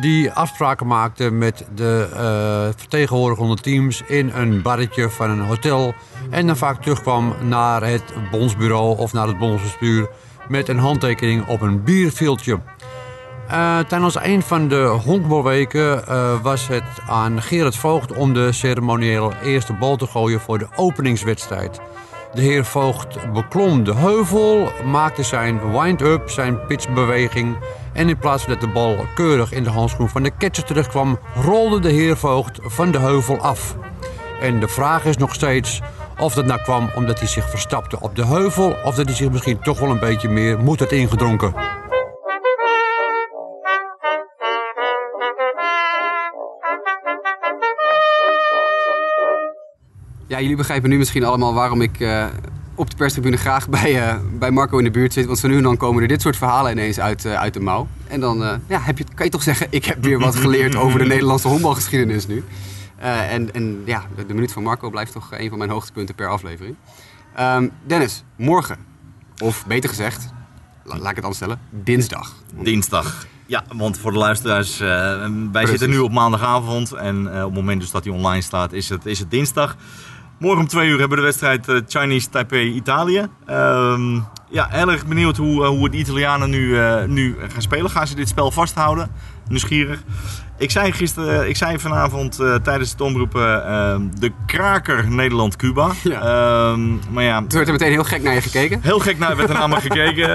die 0.00 0.32
afspraken 0.32 0.86
maakte 0.86 1.30
met 1.30 1.66
de 1.74 2.08
eh 2.12 2.76
vertegenwoordigende 2.76 3.56
teams 3.56 4.02
in 4.06 4.30
een 4.34 4.62
barretje 4.62 5.10
van 5.10 5.30
een 5.30 5.40
hotel. 5.40 5.94
En 6.30 6.46
dan 6.46 6.56
vaak 6.56 6.82
terugkwam 6.82 7.34
naar 7.42 7.82
het 7.82 8.02
bondsbureau 8.30 8.98
of 8.98 9.12
naar 9.12 9.26
het 9.26 9.38
bondsbestuur 9.38 10.08
met 10.48 10.68
een 10.68 10.78
handtekening 10.78 11.46
op 11.46 11.60
een 11.60 11.82
bierviltje. 11.82 12.58
Eh, 13.48 13.78
tijdens 13.78 14.16
een 14.22 14.42
van 14.42 14.68
de 14.68 14.98
honkbalweken 15.04 16.06
eh, 16.06 16.42
was 16.42 16.68
het 16.68 16.84
aan 17.06 17.42
Gerard 17.42 17.76
Voogd 17.76 18.12
om 18.12 18.32
de 18.32 18.52
ceremoniële 18.52 19.32
eerste 19.42 19.72
bal 19.72 19.96
te 19.96 20.06
gooien 20.06 20.40
voor 20.40 20.58
de 20.58 20.68
openingswedstrijd. 20.76 21.80
De 22.34 22.40
heer 22.42 22.64
Voogd 22.64 23.32
beklom 23.32 23.84
de 23.84 23.94
heuvel, 23.94 24.72
maakte 24.84 25.22
zijn 25.22 25.72
wind-up, 25.72 26.30
zijn 26.30 26.66
pitchbeweging. 26.66 27.56
En 27.92 28.08
in 28.08 28.18
plaats 28.18 28.42
van 28.42 28.52
dat 28.52 28.60
de 28.60 28.68
bal 28.68 28.96
keurig 29.14 29.52
in 29.52 29.64
de 29.64 29.70
handschoen 29.70 30.08
van 30.08 30.22
de 30.22 30.32
catcher 30.38 30.64
terugkwam, 30.64 31.18
rolde 31.34 31.80
de 31.80 31.90
heer 31.90 32.16
Voogd 32.16 32.58
van 32.62 32.90
de 32.90 32.98
heuvel 32.98 33.38
af. 33.38 33.76
En 34.40 34.60
de 34.60 34.68
vraag 34.68 35.04
is 35.04 35.16
nog 35.16 35.34
steeds 35.34 35.80
of 36.18 36.34
dat 36.34 36.46
nou 36.46 36.60
kwam 36.62 36.90
omdat 36.94 37.18
hij 37.18 37.28
zich 37.28 37.50
verstapte 37.50 38.00
op 38.00 38.16
de 38.16 38.26
heuvel... 38.26 38.76
of 38.84 38.94
dat 38.94 39.06
hij 39.06 39.14
zich 39.14 39.30
misschien 39.30 39.60
toch 39.60 39.78
wel 39.78 39.90
een 39.90 39.98
beetje 39.98 40.28
meer 40.28 40.58
moed 40.58 40.78
had 40.78 40.92
ingedronken. 40.92 41.54
Ja, 50.28 50.40
jullie 50.40 50.56
begrijpen 50.56 50.90
nu 50.90 50.98
misschien 50.98 51.24
allemaal 51.24 51.54
waarom 51.54 51.80
ik 51.80 52.00
uh, 52.00 52.26
op 52.74 52.90
de 52.90 52.96
perstribune 52.96 53.36
graag 53.36 53.68
bij, 53.68 54.08
uh, 54.08 54.16
bij 54.38 54.50
Marco 54.50 54.78
in 54.78 54.84
de 54.84 54.90
buurt 54.90 55.12
zit. 55.12 55.26
Want 55.26 55.38
zo 55.38 55.48
nu 55.48 55.56
en 55.56 55.62
dan 55.62 55.76
komen 55.76 56.02
er 56.02 56.08
dit 56.08 56.20
soort 56.20 56.36
verhalen 56.36 56.72
ineens 56.72 57.00
uit, 57.00 57.24
uh, 57.24 57.34
uit 57.34 57.54
de 57.54 57.60
mouw. 57.60 57.88
En 58.06 58.20
dan 58.20 58.60
ja, 58.66 58.80
heb 58.80 58.98
je, 58.98 59.04
kan 59.14 59.24
je 59.24 59.32
toch 59.32 59.42
zeggen, 59.42 59.66
ik 59.70 59.84
heb 59.84 60.02
weer 60.04 60.18
wat 60.18 60.36
geleerd 60.36 60.76
over 60.84 60.98
de 60.98 61.04
Nederlandse 61.04 61.48
honkbalgeschiedenis 61.48 62.26
nu. 62.26 62.44
en, 62.98 63.54
en 63.54 63.82
ja, 63.84 64.04
de, 64.16 64.26
de, 64.26 64.34
minuut 64.34 64.52
van 64.52 64.62
Marco 64.62 64.90
blijft 64.90 65.12
toch 65.12 65.28
een 65.32 65.48
van 65.48 65.58
mijn 65.58 65.70
hoogtepunten 65.70 66.14
per 66.14 66.28
aflevering. 66.28 66.76
Um, 67.40 67.70
Dennis, 67.86 68.24
morgen, 68.36 68.76
of 69.42 69.66
beter 69.66 69.88
gezegd, 69.88 70.32
la, 70.84 70.98
laat 70.98 71.10
ik 71.10 71.16
het 71.16 71.24
anders 71.24 71.36
stellen, 71.36 71.60
dinsdag. 71.70 72.34
Dinsdag. 72.54 73.26
Ja, 73.46 73.64
want 73.76 73.98
voor 73.98 74.12
de 74.12 74.18
luisteraars, 74.18 74.80
uh, 74.80 74.88
wij 74.88 75.48
Precies. 75.50 75.70
zitten 75.70 75.90
nu 75.90 75.98
op 75.98 76.12
maandagavond 76.12 76.92
en 76.92 77.22
uh, 77.22 77.28
op 77.28 77.44
het 77.44 77.54
moment 77.54 77.80
dus 77.80 77.90
dat 77.90 78.04
hij 78.04 78.12
online 78.12 78.42
staat 78.42 78.72
is 78.72 78.88
het, 78.88 79.06
is 79.06 79.18
het 79.18 79.30
dinsdag. 79.30 79.76
Morgen 80.38 80.60
om 80.60 80.68
twee 80.68 80.88
uur 80.88 80.98
hebben 80.98 81.10
we 81.10 81.16
de 81.16 81.22
wedstrijd 81.22 81.68
uh, 81.68 81.80
Chinese 81.88 82.28
Taipei-Italië. 82.28 83.26
Um, 83.50 84.24
ja, 84.50 84.66
heel 84.70 84.90
erg 84.90 85.06
benieuwd 85.06 85.36
hoe, 85.36 85.66
hoe 85.66 85.90
de 85.90 85.96
Italianen 85.96 86.50
nu, 86.50 86.78
nu 87.06 87.36
gaan 87.48 87.62
spelen. 87.62 87.90
Gaan 87.90 88.06
ze 88.06 88.14
dit 88.14 88.28
spel 88.28 88.50
vasthouden? 88.50 89.10
Nieuwsgierig. 89.48 90.02
Ik 90.58 90.70
zei, 90.70 90.92
gisteren, 90.92 91.48
ik 91.48 91.56
zei 91.56 91.78
vanavond 91.78 92.40
uh, 92.40 92.54
tijdens 92.54 92.90
het 92.90 93.00
omroepen 93.00 93.62
uh, 93.66 93.96
de 94.18 94.32
kraker 94.46 95.10
Nederland-Cuba. 95.10 95.90
Ja. 96.02 96.20
Uh, 96.20 96.78
maar 97.10 97.24
ja, 97.24 97.38
Toen 97.38 97.48
werd 97.48 97.66
er 97.66 97.72
meteen 97.72 97.90
heel 97.90 98.04
gek 98.04 98.22
naar 98.22 98.34
je 98.34 98.40
gekeken. 98.40 98.80
Heel 98.82 98.98
gek 98.98 99.18
naar 99.18 99.36
werd 99.36 99.48
er 99.48 99.54
naar 99.54 99.68
me 99.68 99.80
gekeken. 99.90 100.28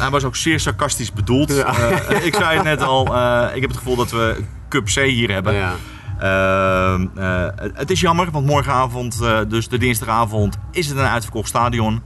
hij 0.00 0.10
was 0.10 0.24
ook 0.24 0.36
zeer 0.36 0.60
sarcastisch 0.60 1.12
bedoeld. 1.12 1.54
Ja. 1.54 1.74
ik 2.22 2.34
zei 2.34 2.54
het 2.54 2.64
net 2.64 2.82
al, 2.82 3.04
ik 3.54 3.60
heb 3.60 3.70
het 3.70 3.78
gevoel 3.78 3.96
dat 3.96 4.10
we 4.10 4.36
Cup 4.68 4.84
C 4.84 4.94
hier 4.94 5.30
hebben. 5.30 5.54
Ja. 5.54 5.74
Ehm, 6.18 7.06
het 7.74 7.90
is 7.90 8.00
jammer, 8.00 8.30
want 8.30 8.46
morgenavond, 8.46 9.18
dus 9.48 9.68
de 9.68 9.78
dinsdagavond, 9.78 10.56
is 10.70 10.88
het 10.88 10.98
een 10.98 11.04
uitverkocht 11.04 11.48
stadion. 11.48 12.02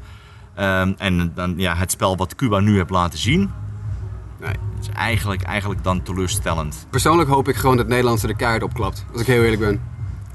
Ehm, 0.54 0.92
en 0.98 1.32
dan, 1.34 1.54
ja, 1.56 1.74
het 1.76 1.90
spel 1.90 2.16
wat 2.16 2.34
Cuba 2.34 2.58
nu 2.60 2.76
heeft 2.76 2.90
laten 2.90 3.18
zien, 3.18 3.50
Nee. 4.40 4.50
het 4.50 4.80
is 4.80 4.88
eigenlijk, 4.88 5.42
eigenlijk 5.42 5.84
dan 5.84 6.02
teleurstellend. 6.02 6.86
Persoonlijk 6.90 7.28
hoop 7.28 7.48
ik 7.48 7.56
gewoon 7.56 7.76
dat 7.76 7.86
Nederland 7.88 8.22
er 8.22 8.28
de 8.28 8.36
kaart 8.36 8.62
opklapt. 8.62 9.04
Als 9.12 9.20
ik 9.20 9.26
heel 9.26 9.42
eerlijk 9.42 9.60
ben. 9.60 9.80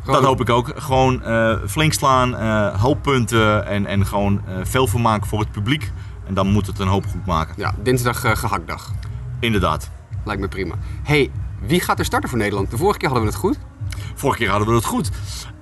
Gewoon- 0.04 0.16
Dat 0.20 0.30
hoop 0.30 0.42
ik 0.42 0.50
ook. 0.50 0.72
Gewoon 0.76 1.24
eh, 1.24 1.56
flink 1.68 1.94
slaan, 1.94 2.36
eh 2.38 2.82
hoop 2.82 3.02
punten 3.02 3.66
en, 3.66 3.86
en 3.86 4.06
gewoon 4.06 4.42
eh, 4.48 4.54
veel 4.64 4.88
vermaak 4.88 5.26
voor 5.26 5.40
het 5.40 5.52
publiek. 5.52 5.92
En 6.28 6.34
dan 6.34 6.48
moet 6.48 6.68
het 6.68 6.80
een 6.80 6.88
hoop 6.88 7.06
goed 7.06 7.26
maken. 7.26 7.54
Ja, 7.58 7.74
dinsdag 7.84 8.24
eh, 8.24 8.36
gehaktdag. 8.36 8.92
Inderdaad. 9.40 9.90
Lijkt 10.26 10.42
me 10.42 10.48
prima. 10.48 10.76
hey, 11.04 11.32
wie 11.68 11.80
gaat 11.80 12.00
er 12.00 12.06
starten 12.06 12.30
voor 12.30 12.38
Nederland? 12.38 12.72
De 12.72 12.78
vorige 12.78 13.00
keer 13.00 13.10
hadden 13.10 13.28
we 13.28 13.34
het 13.34 13.42
goed. 13.42 13.58
Vorige 14.16 14.40
keer 14.40 14.50
hadden 14.50 14.68
we 14.68 14.76
het 14.76 14.86
goed. 14.86 15.10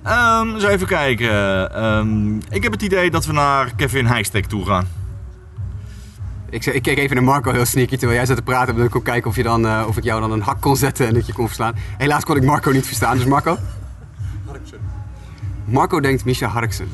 Ehm 0.02 0.54
eens 0.54 0.64
even 0.64 0.86
kijken. 0.86 1.74
Ehm, 1.74 2.36
ik 2.36 2.62
heb 2.62 2.72
het 2.72 2.82
idee 2.82 3.10
dat 3.10 3.26
we 3.26 3.32
naar 3.32 3.74
Kevin 3.74 4.06
Heijstek 4.06 4.46
toe 4.46 4.66
gaan. 4.66 4.86
Ik, 6.50 6.66
ik 6.66 6.82
keek 6.82 6.98
even 6.98 7.16
naar 7.16 7.24
Marco 7.24 7.52
heel 7.52 7.64
sneaky 7.64 7.96
terwijl 7.96 8.18
jij 8.18 8.26
zat 8.26 8.36
te 8.36 8.42
praten. 8.42 8.76
En 8.76 8.84
ik 8.84 8.90
kon 8.90 9.02
kijken 9.02 9.30
of, 9.30 9.36
je 9.36 9.42
dan, 9.42 9.66
eh, 9.66 9.84
of 9.88 9.96
ik 9.96 10.04
jou 10.04 10.20
dan 10.20 10.32
een 10.32 10.42
hak 10.42 10.60
kon 10.60 10.76
zetten 10.76 11.06
en 11.06 11.14
dat 11.14 11.26
je 11.26 11.32
kon 11.32 11.46
verslaan. 11.46 11.74
Helaas 11.98 12.24
kon 12.24 12.36
ik 12.36 12.44
Marco 12.44 12.70
niet 12.70 12.86
verstaan. 12.86 13.16
Dus 13.16 13.26
Marco? 13.26 13.58
Marco 15.64 16.00
denkt 16.00 16.24
Misha 16.24 16.46
Harksen. 16.46 16.88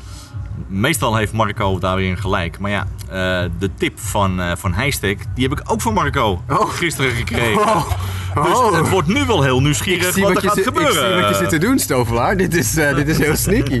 Meestal 0.67 1.15
heeft 1.15 1.33
Marco 1.33 1.79
daar 1.79 1.95
weer 1.95 2.11
een 2.11 2.17
gelijk. 2.17 2.59
Maar 2.59 2.71
ja, 2.71 2.87
eh, 3.09 3.49
de 3.59 3.69
tip 3.77 3.99
van, 3.99 4.41
eh 4.41 4.51
van 4.57 4.73
Heijstek, 4.73 5.25
die 5.35 5.47
heb 5.49 5.59
ik 5.59 5.71
ook 5.71 5.81
van 5.81 5.93
Marco 5.93 6.41
Oh. 6.49 6.69
gisteren 6.69 7.11
gekregen. 7.11 7.61
Oh. 7.61 7.89
Dus 8.43 8.57
Oh. 8.57 8.73
het 8.77 8.89
wordt 8.89 9.07
nu 9.07 9.25
wel 9.25 9.43
heel 9.43 9.61
nieuwsgierig 9.61 10.05
wat 10.15 10.15
wat 10.23 10.35
er 10.37 10.41
je, 10.41 10.47
gaat 10.47 10.57
zit- 10.57 10.67
ik 10.67 10.73
gebeuren. 10.73 11.11
zie 11.13 11.21
wat 11.21 11.29
je 11.29 11.35
zit 11.35 11.49
te 11.49 11.57
doen, 11.57 11.79
Stovelaar. 11.79 12.37
Dit 12.37 12.55
is, 12.55 12.77
eh, 12.77 12.95
dit 12.95 13.07
is 13.07 13.17
heel 13.17 13.35
sneaky. 13.35 13.73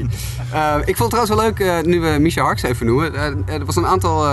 Ik 0.85 0.97
vond 0.97 1.11
het 1.13 1.27
trouwens 1.27 1.29
wel 1.29 1.43
leuk, 1.73 1.85
nu 1.85 1.99
we 2.01 2.17
Misha 2.19 2.41
Harks 2.41 2.61
even 2.61 2.85
noemen. 2.85 3.15
Er 3.47 3.65
was 3.65 3.75
een 3.75 3.85
aantal 3.87 4.23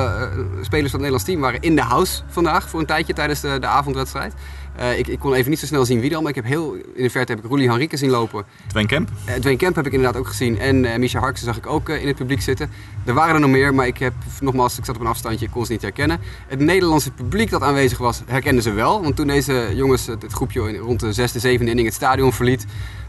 spelers 0.60 0.70
van 0.70 0.80
het 0.80 0.92
Nederlands 0.92 1.24
team 1.24 1.40
waren 1.40 1.60
in 1.60 1.74
de 1.76 1.82
house 1.82 2.22
vandaag 2.28 2.68
voor 2.68 2.80
een 2.80 2.86
tijdje 2.86 3.12
tijdens 3.12 3.40
de, 3.40 3.56
de 3.60 3.66
avondwedstrijd. 3.66 4.34
Eh, 4.76 4.98
ik, 4.98 5.06
ik 5.06 5.18
kon 5.18 5.34
even 5.34 5.50
niet 5.50 5.58
zo 5.58 5.66
snel 5.66 5.84
zien 5.84 6.00
wie 6.00 6.10
dan, 6.10 6.20
maar 6.20 6.30
ik 6.30 6.36
heb 6.36 6.44
heel 6.44 6.74
in 6.74 7.02
de 7.02 7.10
verte 7.10 7.32
heb 7.32 7.44
ik 7.44 7.48
Roelie 7.48 7.68
Henrique 7.68 7.96
zien 7.96 8.10
lopen. 8.10 8.44
Twen 8.66 8.86
Kemp. 8.86 9.10
Uh, 9.28 9.34
Dwayne 9.34 9.58
Kemp 9.58 9.76
heb 9.76 9.86
ik 9.86 9.92
inderdaad 9.92 10.20
ook 10.20 10.26
gezien. 10.26 10.58
En 10.58 10.84
uh, 10.84 10.96
Misha 10.96 11.20
Harksen 11.20 11.46
zag 11.46 11.56
ik 11.56 11.66
ook 11.66 11.88
in 11.88 12.06
het 12.06 12.16
publiek 12.16 12.40
zitten. 12.40 12.70
Er 13.04 13.14
waren 13.14 13.34
er 13.34 13.40
nog 13.40 13.50
meer, 13.50 13.74
maar 13.74 13.86
ik 13.86 13.98
heb 13.98 14.12
nogmaals, 14.40 14.78
ik 14.78 14.84
zat 14.84 14.94
op 14.94 15.00
een 15.00 15.06
afstandje, 15.06 15.46
ik 15.46 15.52
kon 15.52 15.66
ze 15.66 15.72
niet 15.72 15.82
herkennen. 15.82 16.20
Het 16.46 16.60
Nederlandse 16.60 17.10
publiek 17.10 17.50
dat 17.50 17.62
aanwezig 17.62 17.98
was, 17.98 18.22
herkende 18.26 18.62
ze 18.62 18.72
wel. 18.72 19.02
Want 19.02 19.16
toen 19.16 19.26
deze 19.26 19.70
jongens 19.74 20.06
het, 20.06 20.22
het 20.22 20.32
groepje 20.32 20.76
rond 20.76 21.00
de 21.00 21.12
zesde, 21.12 21.38
zevende 21.38 21.70
inning 21.70 21.88
het 21.88 21.96
stadion 21.96 22.32
verliet, 22.32 22.66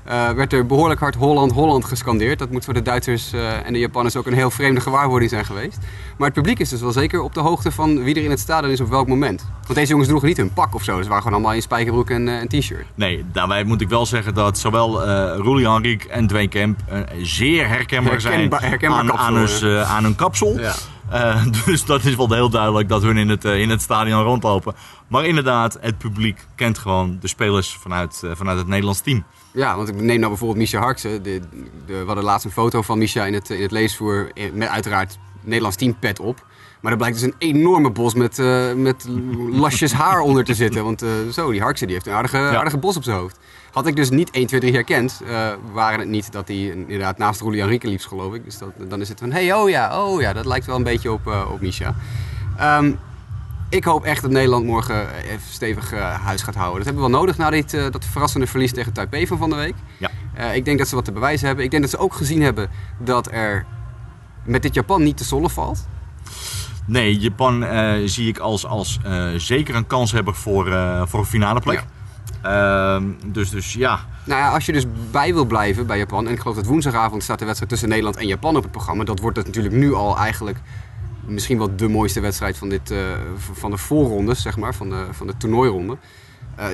uh, 0.09 0.29
werd 0.29 0.53
er 0.53 0.65
behoorlijk 0.65 0.99
hard 0.99 1.15
Holland, 1.15 1.51
Holland 1.51 1.85
gescandeerd. 1.85 2.39
Dat 2.39 2.51
moet 2.51 2.65
voor 2.65 2.73
de 2.73 2.81
Duitsers 2.81 3.33
uh, 3.33 3.65
en 3.65 3.73
de 3.73 3.79
Japanners 3.79 4.15
ook 4.15 4.25
een 4.25 4.33
heel 4.33 4.51
vreemde 4.51 4.81
gewaarwording 4.81 5.29
zijn 5.31 5.45
geweest. 5.45 5.77
Maar 6.17 6.27
het 6.27 6.35
publiek 6.35 6.59
is 6.59 6.69
dus 6.69 6.81
wel 6.81 6.91
zeker 6.91 7.21
op 7.21 7.33
de 7.33 7.39
hoogte 7.39 7.71
van 7.71 8.03
wie 8.03 8.15
er 8.15 8.23
in 8.23 8.29
het 8.29 8.39
stadion 8.39 8.71
is 8.71 8.81
op 8.81 8.89
welk 8.89 9.07
moment. 9.07 9.45
Want 9.61 9.75
deze 9.75 9.89
jongens 9.89 10.07
droegen 10.07 10.27
niet 10.27 10.37
hun 10.37 10.53
pak 10.53 10.75
of 10.75 10.83
zo. 10.83 11.01
Ze 11.01 11.07
waren 11.07 11.17
gewoon 11.23 11.33
allemaal 11.33 11.53
in 11.53 11.61
spijkerbroek 11.61 12.09
en 12.09 12.27
een 12.27 12.47
t-shirt. 12.47 12.85
Nee, 12.95 13.25
daarbij 13.31 13.63
moet 13.63 13.81
ik 13.81 13.89
wel 13.89 14.05
zeggen 14.05 14.33
dat 14.33 14.57
zowel 14.57 15.07
uh, 15.07 15.33
Roelie 15.37 15.69
Henrique 15.69 16.09
en 16.09 16.27
Dwayne 16.27 16.49
Kemp 16.49 16.79
zeer 17.21 17.67
herkenbaar 17.67 18.21
zijn 18.21 18.33
Herkenba- 18.39 18.67
herkenbaar 18.67 18.99
aan, 18.99 19.11
aan, 19.11 19.35
hun, 19.35 19.85
aan 19.85 20.03
hun 20.03 20.15
kapsel. 20.15 20.59
Ja. 20.59 20.73
Uh, 21.13 21.45
dus 21.65 21.85
dat 21.85 22.05
is 22.05 22.15
wel 22.15 22.33
heel 22.33 22.49
duidelijk 22.49 22.89
dat 22.89 23.01
hun 23.01 23.17
in 23.17 23.29
het, 23.29 23.45
uh, 23.45 23.59
in 23.59 23.69
het 23.69 23.81
stadion 23.81 24.23
rondlopen. 24.23 24.75
Maar 25.07 25.25
inderdaad, 25.25 25.77
het 25.81 25.97
publiek 25.97 26.47
kent 26.55 26.77
gewoon 26.77 27.17
de 27.19 27.27
spelers 27.27 27.77
vanuit, 27.81 28.21
uh, 28.25 28.31
vanuit 28.35 28.57
het 28.57 28.67
Nederlands 28.67 29.01
team. 29.01 29.23
Ja, 29.53 29.75
want 29.75 29.87
ik 29.87 29.95
neem 29.95 30.17
nou 30.17 30.27
bijvoorbeeld 30.27 30.59
Misha 30.59 30.79
Harksen. 30.79 31.23
De, 31.23 31.41
de, 31.85 31.97
we 31.97 32.05
hadden 32.05 32.23
laatst 32.23 32.45
een 32.45 32.51
foto 32.51 32.81
van 32.81 32.97
Misha 32.97 33.25
in 33.25 33.33
het, 33.33 33.49
in 33.49 33.61
het 33.61 33.71
leesvoer 33.71 34.31
met 34.53 34.67
uiteraard 34.67 35.17
Nederlands 35.41 35.77
teampad 35.77 36.19
op. 36.19 36.45
Maar 36.79 36.91
er 36.91 36.97
blijkt 36.97 37.19
dus 37.19 37.25
een 37.25 37.35
enorme 37.37 37.91
bos 37.91 38.13
met, 38.13 38.37
uh, 38.37 38.73
met 38.73 39.05
lasjes 39.51 39.93
haar 39.93 40.19
onder 40.19 40.43
te 40.43 40.53
zitten. 40.53 40.83
Want 40.83 41.03
uh, 41.03 41.09
zo, 41.31 41.51
die 41.51 41.61
Harksen 41.61 41.87
die 41.87 41.95
heeft 41.95 42.07
een 42.07 42.13
aardige, 42.13 42.37
ja. 42.37 42.55
aardige 42.55 42.77
bos 42.77 42.97
op 42.97 43.03
zijn 43.03 43.17
hoofd. 43.17 43.39
Had 43.71 43.87
ik 43.87 43.95
dus 43.95 44.09
niet 44.09 44.29
1, 44.29 44.47
2, 44.47 44.59
3 44.59 44.73
herkend, 44.73 45.21
uh, 45.23 45.49
waren 45.71 45.99
het 45.99 46.07
niet 46.07 46.31
dat 46.31 46.47
hij 46.47 46.57
inderdaad 46.57 47.17
naast 47.17 47.41
Roelie 47.41 47.59
Henrique 47.59 47.89
liep, 47.89 48.01
geloof 48.01 48.33
ik. 48.33 48.43
Dus 48.43 48.57
dat, 48.57 48.69
dan 48.87 49.01
is 49.01 49.09
het 49.09 49.19
van, 49.19 49.31
hey, 49.31 49.53
oh 49.53 49.69
ja, 49.69 50.03
oh 50.03 50.21
ja, 50.21 50.33
dat 50.33 50.45
lijkt 50.45 50.65
wel 50.65 50.75
een 50.75 50.83
beetje 50.83 51.11
op, 51.11 51.47
op 51.51 51.61
Misha. 51.61 51.95
Um, 52.61 52.99
ik 53.69 53.83
hoop 53.83 54.03
echt 54.03 54.21
dat 54.21 54.31
Nederland 54.31 54.65
morgen 54.65 55.15
even 55.23 55.49
stevig 55.51 55.91
huis 56.21 56.41
gaat 56.41 56.55
houden. 56.55 56.77
Dat 56.77 56.85
hebben 56.85 57.03
we 57.03 57.09
wel 57.09 57.19
nodig 57.19 57.37
na 57.37 57.49
dit, 57.49 57.71
dat 57.71 58.05
verrassende 58.05 58.47
verlies 58.47 58.73
tegen 58.73 58.93
Taipei 58.93 59.27
van 59.27 59.37
van 59.37 59.49
de 59.49 59.55
week. 59.55 59.75
Ja. 59.97 60.09
Ik 60.51 60.65
denk 60.65 60.77
dat 60.77 60.87
ze 60.87 60.95
wat 60.95 61.05
te 61.05 61.11
bewijzen 61.11 61.47
hebben. 61.47 61.65
Ik 61.65 61.71
denk 61.71 61.83
dat 61.83 61.91
ze 61.91 61.97
ook 61.97 62.13
gezien 62.13 62.41
hebben 62.41 62.69
dat 62.99 63.31
er 63.31 63.65
met 64.43 64.61
dit 64.61 64.73
Japan 64.73 65.03
niet 65.03 65.17
te 65.17 65.25
sollen 65.25 65.49
valt. 65.49 65.87
Nee, 66.87 67.17
Japan 67.17 67.65
zie 68.05 68.27
ik 68.27 68.37
als, 68.37 68.65
als 68.65 68.99
zeker 69.35 69.75
een 69.75 69.87
kans 69.87 70.11
hebben 70.11 70.35
voor, 70.35 70.65
voor 71.07 71.19
een 71.19 71.25
finale 71.25 71.59
plek. 71.59 71.85
Ja. 72.43 72.99
dus, 73.25 73.49
dus 73.49 73.73
ja. 73.73 73.99
Nou 74.23 74.41
ja, 74.41 74.53
als 74.53 74.65
je 74.65 74.71
dus 74.71 74.85
bij 75.11 75.33
wil 75.33 75.45
blijven 75.45 75.87
bij 75.87 75.97
Japan, 75.97 76.27
en 76.27 76.33
ik 76.33 76.39
geloof 76.39 76.55
dat 76.55 76.65
woensdagavond 76.65 77.23
staat 77.23 77.39
de 77.39 77.45
wedstrijd 77.45 77.71
tussen 77.71 77.89
Nederland 77.89 78.17
en 78.17 78.27
Japan 78.27 78.55
op 78.55 78.63
het 78.63 78.71
programma, 78.71 79.03
dat 79.03 79.19
wordt 79.19 79.37
het 79.37 79.45
natuurlijk 79.45 79.75
nu 79.75 79.93
al 79.93 80.17
eigenlijk 80.17 80.57
misschien 81.25 81.57
wel 81.57 81.75
de 81.75 81.87
mooiste 81.87 82.19
wedstrijd 82.19 82.57
van, 82.57 82.69
dit, 82.69 82.93
van 83.53 83.71
de 83.71 83.77
voorrondes, 83.77 84.41
zeg 84.41 84.57
maar, 84.57 84.75
van 84.75 84.89
de, 84.89 85.05
van 85.11 85.27
de 85.27 85.37
toernooironde. 85.37 85.97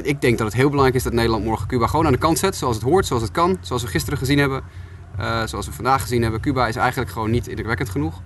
Ik 0.03 0.21
denk 0.21 0.37
dat 0.37 0.47
het 0.47 0.55
heel 0.55 0.69
belangrijk 0.69 0.97
is 0.97 1.03
dat 1.03 1.13
Nederland 1.13 1.43
morgen 1.43 1.67
Cuba 1.67 1.87
gewoon 1.87 2.05
aan 2.05 2.11
de 2.11 2.17
kant 2.17 2.39
zet, 2.39 2.55
zoals 2.55 2.75
het 2.75 2.85
hoort, 2.85 3.05
zoals 3.05 3.21
het 3.23 3.31
kan, 3.31 3.57
zoals 3.61 3.81
we 3.81 3.87
gisteren 3.87 4.19
gezien 4.19 4.37
hebben, 4.37 4.63
zoals 5.45 5.65
we 5.65 5.71
vandaag 5.71 6.01
gezien 6.01 6.21
hebben. 6.21 6.41
Cuba 6.41 6.67
is 6.67 6.75
eigenlijk 6.75 7.11
gewoon 7.11 7.31
niet 7.31 7.47
indrukwekkend 7.47 7.89
genoeg. 7.89 8.21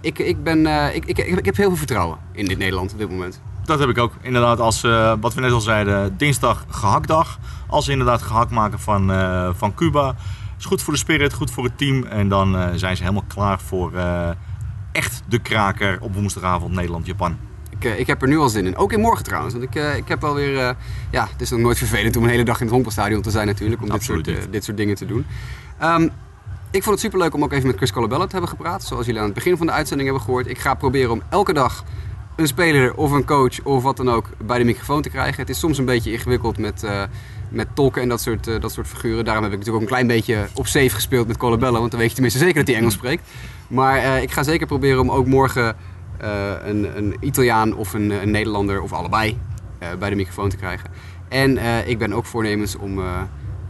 Ik, 0.00 0.18
ik, 0.18 0.42
ben, 0.42 0.66
ik, 0.94 1.04
ik, 1.04 1.18
ik, 1.18 1.44
heb 1.44 1.56
heel 1.56 1.68
veel 1.68 1.76
vertrouwen 1.76 2.18
in 2.32 2.44
dit 2.44 2.58
Nederland 2.58 2.92
op 2.92 2.98
dit 2.98 3.10
moment. 3.10 3.40
Dat 3.64 3.78
heb 3.78 3.88
ik 3.88 3.98
ook. 3.98 4.12
Inderdaad, 4.20 4.60
als 4.60 4.80
wat 5.20 5.34
we 5.34 5.40
net 5.40 5.52
al 5.52 5.60
zeiden, 5.60 6.16
dinsdag 6.16 6.64
gehaktdag. 6.68 7.38
Als 7.66 7.84
ze 7.84 7.90
inderdaad 7.90 8.22
gehakt 8.22 8.50
maken 8.50 8.78
van, 8.78 9.12
van 9.56 9.74
Cuba. 9.74 10.14
Is 10.58 10.64
goed 10.64 10.82
voor 10.82 10.92
de 10.92 10.98
spirit, 10.98 11.32
goed 11.32 11.50
voor 11.50 11.64
het 11.64 11.78
team. 11.78 12.04
En 12.04 12.28
dan 12.28 12.78
zijn 12.78 12.96
ze 12.96 13.02
helemaal 13.02 13.24
klaar 13.28 13.60
voor 13.60 13.92
echt 14.92 15.22
de 15.28 15.38
kraker 15.38 15.98
op 16.00 16.14
woensdagavond 16.14 16.74
Nederland-Japan. 16.74 17.36
Ik, 17.78 17.84
ik 17.84 18.06
heb 18.06 18.22
er 18.22 18.28
nu 18.28 18.38
al 18.38 18.48
zin 18.48 18.66
in. 18.66 18.76
Ook 18.76 18.92
in 18.92 19.00
morgen 19.00 19.24
trouwens. 19.24 19.54
Want 19.54 19.64
ik, 19.64 19.96
ik 19.96 20.08
heb 20.08 20.20
wel 20.20 20.34
weer... 20.34 20.76
Ja, 21.10 21.28
het 21.32 21.40
is 21.40 21.50
nog 21.50 21.60
nooit 21.60 21.78
vervelend 21.78 22.16
om 22.16 22.24
een 22.24 22.30
hele 22.30 22.44
dag 22.44 22.56
in 22.56 22.62
het 22.62 22.70
honkbalstadion 22.70 23.22
te 23.22 23.30
zijn 23.30 23.46
natuurlijk. 23.46 23.82
Om 23.82 23.90
dit 23.90 24.02
soort, 24.02 24.24
dit 24.50 24.64
soort, 24.64 24.76
dingen 24.76 24.94
te 24.94 25.06
doen. 25.06 25.26
Um, 25.82 26.10
Ik 26.74 26.82
vond 26.82 26.94
het 26.94 27.04
superleuk 27.04 27.34
om 27.34 27.42
ook 27.42 27.52
even 27.52 27.66
met 27.66 27.76
Chris 27.76 27.92
Colabella 27.92 28.24
te 28.24 28.32
hebben 28.32 28.48
gepraat. 28.48 28.84
Zoals 28.84 29.06
jullie 29.06 29.20
aan 29.20 29.26
het 29.26 29.34
begin 29.34 29.56
van 29.56 29.66
de 29.66 29.72
uitzending 29.72 30.08
hebben 30.08 30.26
gehoord. 30.26 30.46
Ik 30.46 30.58
ga 30.58 30.74
proberen 30.74 31.10
om 31.10 31.22
elke 31.28 31.52
dag 31.52 31.84
een 32.36 32.46
speler 32.46 32.94
of 32.94 33.10
een 33.10 33.24
coach 33.24 33.62
of 33.64 33.82
wat 33.82 33.96
dan 33.96 34.10
ook 34.10 34.28
bij 34.44 34.58
de 34.58 34.64
microfoon 34.64 35.02
te 35.02 35.08
krijgen. 35.08 35.40
Het 35.40 35.48
is 35.48 35.58
soms 35.58 35.78
een 35.78 35.84
beetje 35.84 36.12
ingewikkeld 36.12 36.58
met, 36.58 36.82
uh, 36.84 37.02
met 37.48 37.68
tolken 37.74 38.02
en 38.02 38.08
dat 38.08 38.20
soort, 38.20 38.46
uh, 38.46 38.60
dat 38.60 38.72
soort 38.72 38.86
figuren. 38.86 39.24
Daarom 39.24 39.42
heb 39.42 39.52
ik 39.52 39.58
natuurlijk 39.58 39.84
ook 39.84 39.90
een 39.90 39.96
klein 39.96 40.16
beetje 40.16 40.46
op 40.54 40.66
safe 40.66 40.90
gespeeld 40.90 41.26
met 41.26 41.36
Colabella. 41.36 41.78
Want 41.78 41.90
dan 41.90 42.00
weet 42.00 42.08
je 42.08 42.14
tenminste 42.14 42.40
zeker 42.40 42.58
dat 42.58 42.66
hij 42.66 42.76
Engels 42.76 42.94
spreekt. 42.94 43.22
Maar 43.68 43.98
uh, 43.98 44.22
ik 44.22 44.30
ga 44.30 44.42
zeker 44.42 44.66
proberen 44.66 45.00
om 45.00 45.10
ook 45.10 45.26
morgen 45.26 45.76
een, 46.64 46.96
een, 46.96 47.16
Italiaan 47.20 47.74
of 47.74 47.92
een, 47.92 48.10
een 48.10 48.30
Nederlander 48.30 48.80
of 48.80 48.92
allebei 48.92 49.38
bij 49.98 50.10
de 50.10 50.16
microfoon 50.16 50.48
te 50.48 50.56
krijgen. 50.56 50.90
En 51.28 51.58
ik 51.88 51.98
ben 51.98 52.12
ook 52.12 52.24
voornemens 52.24 52.76
om 52.76 53.00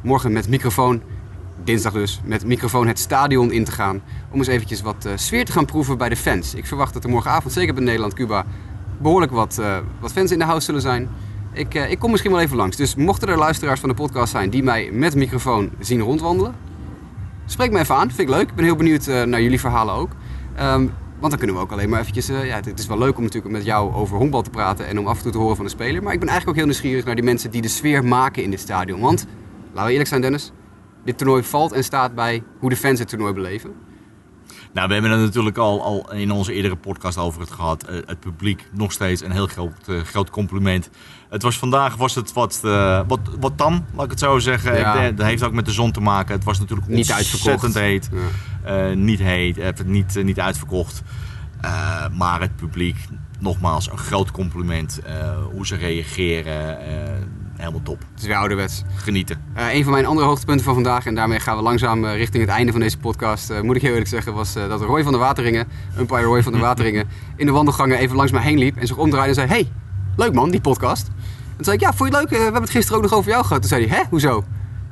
morgen 0.03 0.33
met 0.33 0.49
microfoon 0.49 1.03
dinsdag 1.65 1.93
dus, 1.93 2.21
met 2.25 2.45
microfoon 2.45 2.87
het 2.87 2.99
stadion 2.99 3.53
in 3.53 3.65
te 3.65 3.73
gaan. 3.73 4.03
Om 4.31 4.39
eens 4.39 4.47
eventjes 4.47 4.83
wat 4.83 5.05
uh, 5.07 5.13
sfeer 5.15 5.45
te 5.45 5.53
gaan 5.53 5.65
proeven 5.65 5.99
bij 5.99 6.09
de 6.09 6.17
fans. 6.17 6.55
Ik 6.55 6.67
verwacht 6.67 6.95
dat 6.95 7.05
er 7.05 7.11
morgenavond, 7.11 7.53
zeker 7.53 7.75
bij 7.75 7.85
Nederland-Cuba, 7.85 8.45
behoorlijk 8.99 9.33
wat, 9.33 9.57
uh, 9.61 9.77
wat 10.01 10.13
fans 10.13 10.31
in 10.31 10.39
de 10.39 10.45
house 10.45 10.65
zullen 10.65 10.81
zijn. 10.81 11.09
Ik, 11.53 11.75
uh, 11.75 11.91
ik 11.91 11.99
kom 11.99 12.11
misschien 12.11 12.33
wel 12.33 12.41
even 12.41 12.57
langs. 12.57 12.77
Dus 12.77 12.95
mochten 12.95 13.29
er 13.29 13.39
luisteraars 13.39 13.81
van 13.81 13.89
de 13.89 13.95
podcast 13.95 14.31
zijn 14.31 14.51
die 14.51 14.63
mij 14.63 14.91
met 14.93 15.15
microfoon 15.15 15.71
zien 15.79 16.01
rondwandelen, 16.01 16.55
spreek 17.47 17.71
me 17.71 17.79
even 17.79 17.95
aan. 17.95 18.09
Vind 18.09 18.29
ik 18.29 18.35
leuk. 18.35 18.49
Ik 18.49 18.55
ben 18.55 18.65
heel 18.65 18.77
benieuwd 18.77 19.07
naar 19.07 19.43
jullie 19.43 19.61
verhalen 19.61 19.95
ook. 19.95 20.11
Um, 20.61 20.93
want 21.19 21.31
dan 21.31 21.39
kunnen 21.39 21.57
we 21.57 21.63
ook 21.63 21.73
alleen 21.73 21.89
maar 21.89 22.01
eventjes... 22.01 22.27
ja, 22.27 22.61
het 22.65 22.79
is 22.79 22.87
wel 22.87 22.99
leuk 22.99 23.17
om 23.17 23.23
natuurlijk 23.23 23.55
met 23.55 23.65
jou 23.65 23.95
over 23.95 24.17
honkbal 24.17 24.43
te 24.43 24.51
praten 24.51 24.87
en 24.87 24.99
om 24.99 25.07
af 25.07 25.17
en 25.17 25.23
toe 25.23 25.33
te 25.33 25.39
horen 25.39 25.57
van 25.57 25.65
de 25.65 25.71
speler. 25.71 26.03
Maar 26.03 26.13
ik 26.13 26.19
ben 26.19 26.29
eigenlijk 26.29 26.49
ook 26.49 26.65
heel 26.65 26.73
nieuwsgierig 26.73 27.05
naar 27.05 27.15
die 27.15 27.25
mensen 27.25 27.51
die 27.51 27.63
de 27.63 27.69
sfeer 27.69 28.05
maken 28.05 28.43
in 28.43 28.51
dit 28.51 28.61
stadion. 28.61 29.01
Want, 29.01 29.27
laten 29.67 29.85
we 29.85 29.91
eerlijk 29.91 30.09
zijn 30.09 30.21
Dennis, 30.21 30.53
dit 31.05 31.19
toernooi 31.19 31.43
valt 31.43 31.73
en 31.73 31.85
staat 31.85 32.15
bij 32.15 32.43
hoe 32.59 32.71
de 32.71 32.77
fans 32.77 32.99
het 32.99 33.09
toernooi 33.09 33.33
beleven? 33.33 33.75
Nou, 34.75 34.87
we 34.87 34.93
hebben 34.93 35.11
het 35.11 35.21
natuurlijk 35.21 35.57
al, 35.57 35.83
al 35.83 36.13
in 36.13 36.31
onze 36.31 36.53
eerdere 36.53 36.77
podcast 36.77 37.19
over 37.19 37.41
het 37.41 37.51
gehad. 37.51 37.91
Uh, 37.91 37.97
het 38.07 38.21
publiek 38.21 38.69
nog 38.73 38.93
steeds 38.93 39.23
een 39.23 39.31
heel 39.31 39.47
groot, 39.47 39.73
uh, 39.87 40.01
groot 40.01 40.31
compliment. 40.31 40.91
Het 41.29 41.43
was 41.43 41.59
vandaag 41.59 41.97
was 41.97 42.15
het 42.15 42.33
wat, 42.33 42.61
uh, 42.65 43.01
wat, 43.07 43.21
wat 43.41 43.57
tam, 43.57 43.85
laat 43.95 44.05
ik 44.05 44.11
het 44.11 44.19
zo 44.19 44.39
zeggen. 44.39 44.79
Ja. 44.79 45.11
Dat 45.11 45.27
heeft 45.27 45.43
ook 45.43 45.53
met 45.53 45.65
de 45.65 45.73
zon 45.73 45.93
te 45.93 46.01
maken. 46.01 46.35
Het 46.35 46.45
was 46.45 46.59
natuurlijk 46.59 46.89
niet 46.89 47.13
ontzettend 47.13 47.75
heet. 47.75 48.11
Ja. 48.65 48.95
niet 48.95 49.19
heet, 49.19 49.87
niet, 49.87 50.25
niet 50.25 50.41
uitverkocht. 50.41 51.03
maar 52.13 52.41
het 52.41 52.57
publiek, 52.57 52.97
nogmaals, 53.39 53.91
een 53.91 53.99
groot 53.99 54.31
compliment. 54.31 55.01
hoe 55.53 55.67
ze 55.67 55.77
reageren 55.77 56.79
helemaal 57.57 57.83
top. 57.83 57.99
Het 58.11 58.21
is 58.21 58.27
weer 58.27 58.37
ouderwets. 58.37 58.83
Genieten. 58.97 59.45
Uh, 59.57 59.75
een 59.75 59.83
van 59.83 59.93
mijn 59.93 60.07
andere 60.07 60.27
hoogtepunten 60.27 60.65
van 60.65 60.75
vandaag, 60.75 61.07
en 61.07 61.15
daarmee 61.15 61.41
gaan 61.41 61.57
we 61.57 61.63
langzaam 61.63 62.05
uh, 62.05 62.17
richting 62.17 62.43
het 62.43 62.53
einde 62.53 62.73
van 62.73 62.81
deze 62.81 62.99
podcast, 62.99 63.51
uh, 63.51 63.61
moet 63.61 63.77
ik 63.77 63.83
heel 63.83 63.91
eerlijk 63.91 64.11
zeggen, 64.11 64.35
was 64.35 64.53
dat 64.53 64.81
Roy 64.81 65.03
van 65.03 65.13
der 65.13 65.21
Wateringen, 65.21 65.69
umpire 65.99 66.23
Roy 66.23 66.43
van 66.43 66.53
der 66.53 66.61
Wateringen, 66.69 67.09
in 67.37 67.47
de 67.47 67.53
wandelgangen 67.53 67.99
even 67.99 68.17
langs 68.17 68.33
mij 68.33 68.43
heen 68.43 68.59
liep 68.59 68.77
en 68.77 68.87
zich 68.87 68.97
omdraaide 68.97 69.29
en 69.29 69.35
zei: 69.35 69.49
Hey, 69.49 69.69
leuk 70.17 70.33
man, 70.33 70.51
die 70.51 70.61
podcast. 70.61 71.07
En 71.07 71.55
toen 71.57 71.65
zei 71.65 71.77
ik: 71.77 71.83
Ja, 71.83 71.93
vond 71.93 72.13
je 72.13 72.19
het 72.19 72.31
leuk? 72.31 72.39
we 72.39 72.45
hebben 72.45 72.63
het 72.63 72.71
gisteren 72.71 72.97
ook 72.97 73.05
nog 73.05 73.15
over 73.15 73.31
jou 73.31 73.45
gehad. 73.45 73.61
Toen 73.61 73.71
zei 73.71 73.87
hij: 73.87 73.99
Hè, 73.99 74.03
hoezo? 74.11 74.45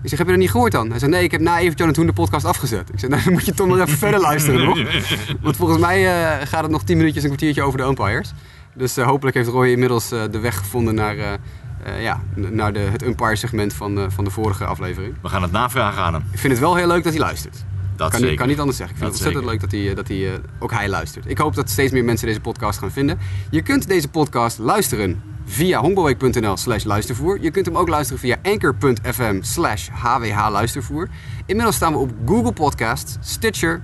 Ik 0.02 0.08
zeg, 0.08 0.18
heb 0.18 0.26
je 0.26 0.32
dat 0.32 0.42
niet 0.42 0.50
gehoord 0.50 0.72
dan? 0.72 0.90
Hij 0.90 0.98
zei, 0.98 1.10
nee, 1.10 1.22
ik 1.22 1.30
heb 1.30 1.40
na 1.40 1.58
even 1.58 1.76
John 1.76 1.92
toen 1.92 2.06
de 2.06 2.12
podcast 2.12 2.44
afgezet. 2.44 2.88
Ik 2.92 2.98
zei, 2.98 3.10
nou, 3.10 3.24
dan 3.24 3.32
moet 3.32 3.44
je 3.44 3.54
toch 3.54 3.66
nog 3.66 3.78
even 3.78 3.98
verder 3.98 4.20
luisteren 4.20 4.64
nog. 4.64 4.78
Want 5.42 5.56
volgens 5.56 5.78
mij 5.78 6.04
gaat 6.46 6.62
het 6.62 6.70
nog 6.70 6.82
tien 6.82 6.96
minuutjes, 6.96 7.22
een 7.22 7.28
kwartiertje 7.28 7.62
over 7.62 7.78
de 7.78 7.84
umpires. 7.84 8.32
Dus 8.74 8.96
hopelijk 8.96 9.36
heeft 9.36 9.48
Roy 9.48 9.68
inmiddels 9.68 10.08
de 10.08 10.38
weg 10.40 10.58
gevonden 10.58 10.94
naar 10.94 11.38
uh, 11.86 12.02
ja, 12.02 12.20
naar 12.34 12.72
de, 12.72 12.78
het 12.78 13.02
umpire 13.02 13.36
segment 13.36 13.72
van, 13.72 13.98
uh, 13.98 14.04
van 14.08 14.24
de 14.24 14.30
vorige 14.30 14.64
aflevering. 14.64 15.14
We 15.22 15.28
gaan 15.28 15.42
het 15.42 15.52
navragen 15.52 16.02
aan 16.02 16.12
hem. 16.12 16.22
Ik 16.30 16.38
vind 16.38 16.52
het 16.52 16.62
wel 16.62 16.74
heel 16.74 16.86
leuk 16.86 17.04
dat 17.04 17.12
hij 17.12 17.22
luistert. 17.22 17.64
Dat 17.96 18.10
kan, 18.10 18.20
zeker. 18.20 18.36
kan 18.36 18.48
niet 18.48 18.58
anders 18.58 18.76
zeggen. 18.76 18.96
Ik 18.96 19.02
vind 19.02 19.12
dat 19.12 19.26
het 19.26 19.34
ontzettend 19.36 19.70
zeker. 19.70 19.80
leuk 19.80 19.94
dat, 19.94 20.08
hij, 20.08 20.18
dat 20.18 20.32
hij, 20.32 20.44
uh, 20.48 20.62
ook 20.62 20.72
hij 20.72 20.88
luistert. 20.88 21.30
Ik 21.30 21.38
hoop 21.38 21.54
dat 21.54 21.70
steeds 21.70 21.92
meer 21.92 22.04
mensen 22.04 22.26
deze 22.26 22.40
podcast 22.40 22.78
gaan 22.78 22.90
vinden. 22.90 23.18
Je 23.50 23.62
kunt 23.62 23.88
deze 23.88 24.08
podcast 24.08 24.58
luisteren 24.58 25.22
via 25.44 25.80
honkbalweek.nl 25.80 26.56
slash 26.56 26.84
luistervoer. 26.84 27.40
Je 27.40 27.50
kunt 27.50 27.66
hem 27.66 27.76
ook 27.76 27.88
luisteren 27.88 28.20
via 28.20 28.36
anchor.fm 28.42 29.38
slash 29.40 29.88
hwh 29.88 30.48
luistervoer. 30.50 31.08
Inmiddels 31.46 31.76
staan 31.76 31.92
we 31.92 31.98
op 31.98 32.10
Google 32.26 32.52
Podcast, 32.52 33.18
Stitcher 33.20 33.82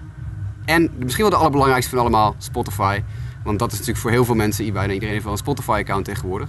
en 0.64 0.90
misschien 0.98 1.22
wel 1.22 1.30
de 1.30 1.36
allerbelangrijkste 1.36 1.90
van 1.90 2.00
allemaal, 2.00 2.34
Spotify. 2.38 3.02
Want 3.44 3.58
dat 3.58 3.68
is 3.68 3.78
natuurlijk 3.78 4.02
voor 4.02 4.10
heel 4.10 4.24
veel 4.24 4.34
mensen, 4.34 4.72
bijna 4.72 4.92
iedereen 4.92 5.12
heeft 5.12 5.24
wel 5.24 5.32
een 5.32 5.38
Spotify-account 5.38 6.04
tegenwoordig. 6.04 6.48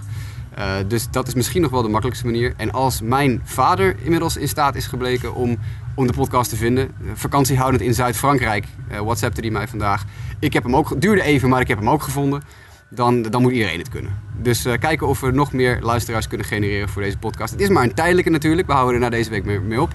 Uh, 0.58 0.74
dus 0.86 1.10
dat 1.10 1.26
is 1.26 1.34
misschien 1.34 1.62
nog 1.62 1.70
wel 1.70 1.82
de 1.82 1.88
makkelijkste 1.88 2.26
manier. 2.26 2.54
En 2.56 2.70
als 2.70 3.00
mijn 3.00 3.40
vader 3.44 3.96
inmiddels 4.02 4.36
in 4.36 4.48
staat 4.48 4.74
is 4.74 4.86
gebleken 4.86 5.34
om, 5.34 5.58
om 5.94 6.06
de 6.06 6.12
podcast 6.12 6.50
te 6.50 6.56
vinden, 6.56 6.90
vakantiehoudend 7.14 7.82
in 7.82 7.94
Zuid-Frankrijk, 7.94 8.64
uh, 8.90 8.98
WhatsAppte 8.98 9.40
die 9.40 9.50
mij 9.50 9.68
vandaag. 9.68 10.04
Ik 10.38 10.52
heb 10.52 10.62
hem 10.62 10.76
ook, 10.76 11.00
duurde 11.00 11.22
even, 11.22 11.48
maar 11.48 11.60
ik 11.60 11.68
heb 11.68 11.78
hem 11.78 11.90
ook 11.90 12.02
gevonden. 12.02 12.42
Dan, 12.88 13.22
dan 13.22 13.42
moet 13.42 13.52
iedereen 13.52 13.78
het 13.78 13.88
kunnen. 13.88 14.18
Dus 14.42 14.62
kijken 14.80 15.08
of 15.08 15.20
we 15.20 15.30
nog 15.30 15.52
meer 15.52 15.78
luisteraars 15.82 16.28
kunnen 16.28 16.46
genereren 16.46 16.88
voor 16.88 17.02
deze 17.02 17.18
podcast. 17.18 17.52
Het 17.52 17.60
is 17.60 17.68
maar 17.68 17.82
een 17.82 17.94
tijdelijke 17.94 18.30
natuurlijk. 18.30 18.66
We 18.66 18.72
houden 18.72 18.94
er 18.94 19.00
na 19.00 19.08
deze 19.08 19.30
week 19.30 19.44
mee, 19.44 19.60
mee 19.60 19.80
op. 19.80 19.90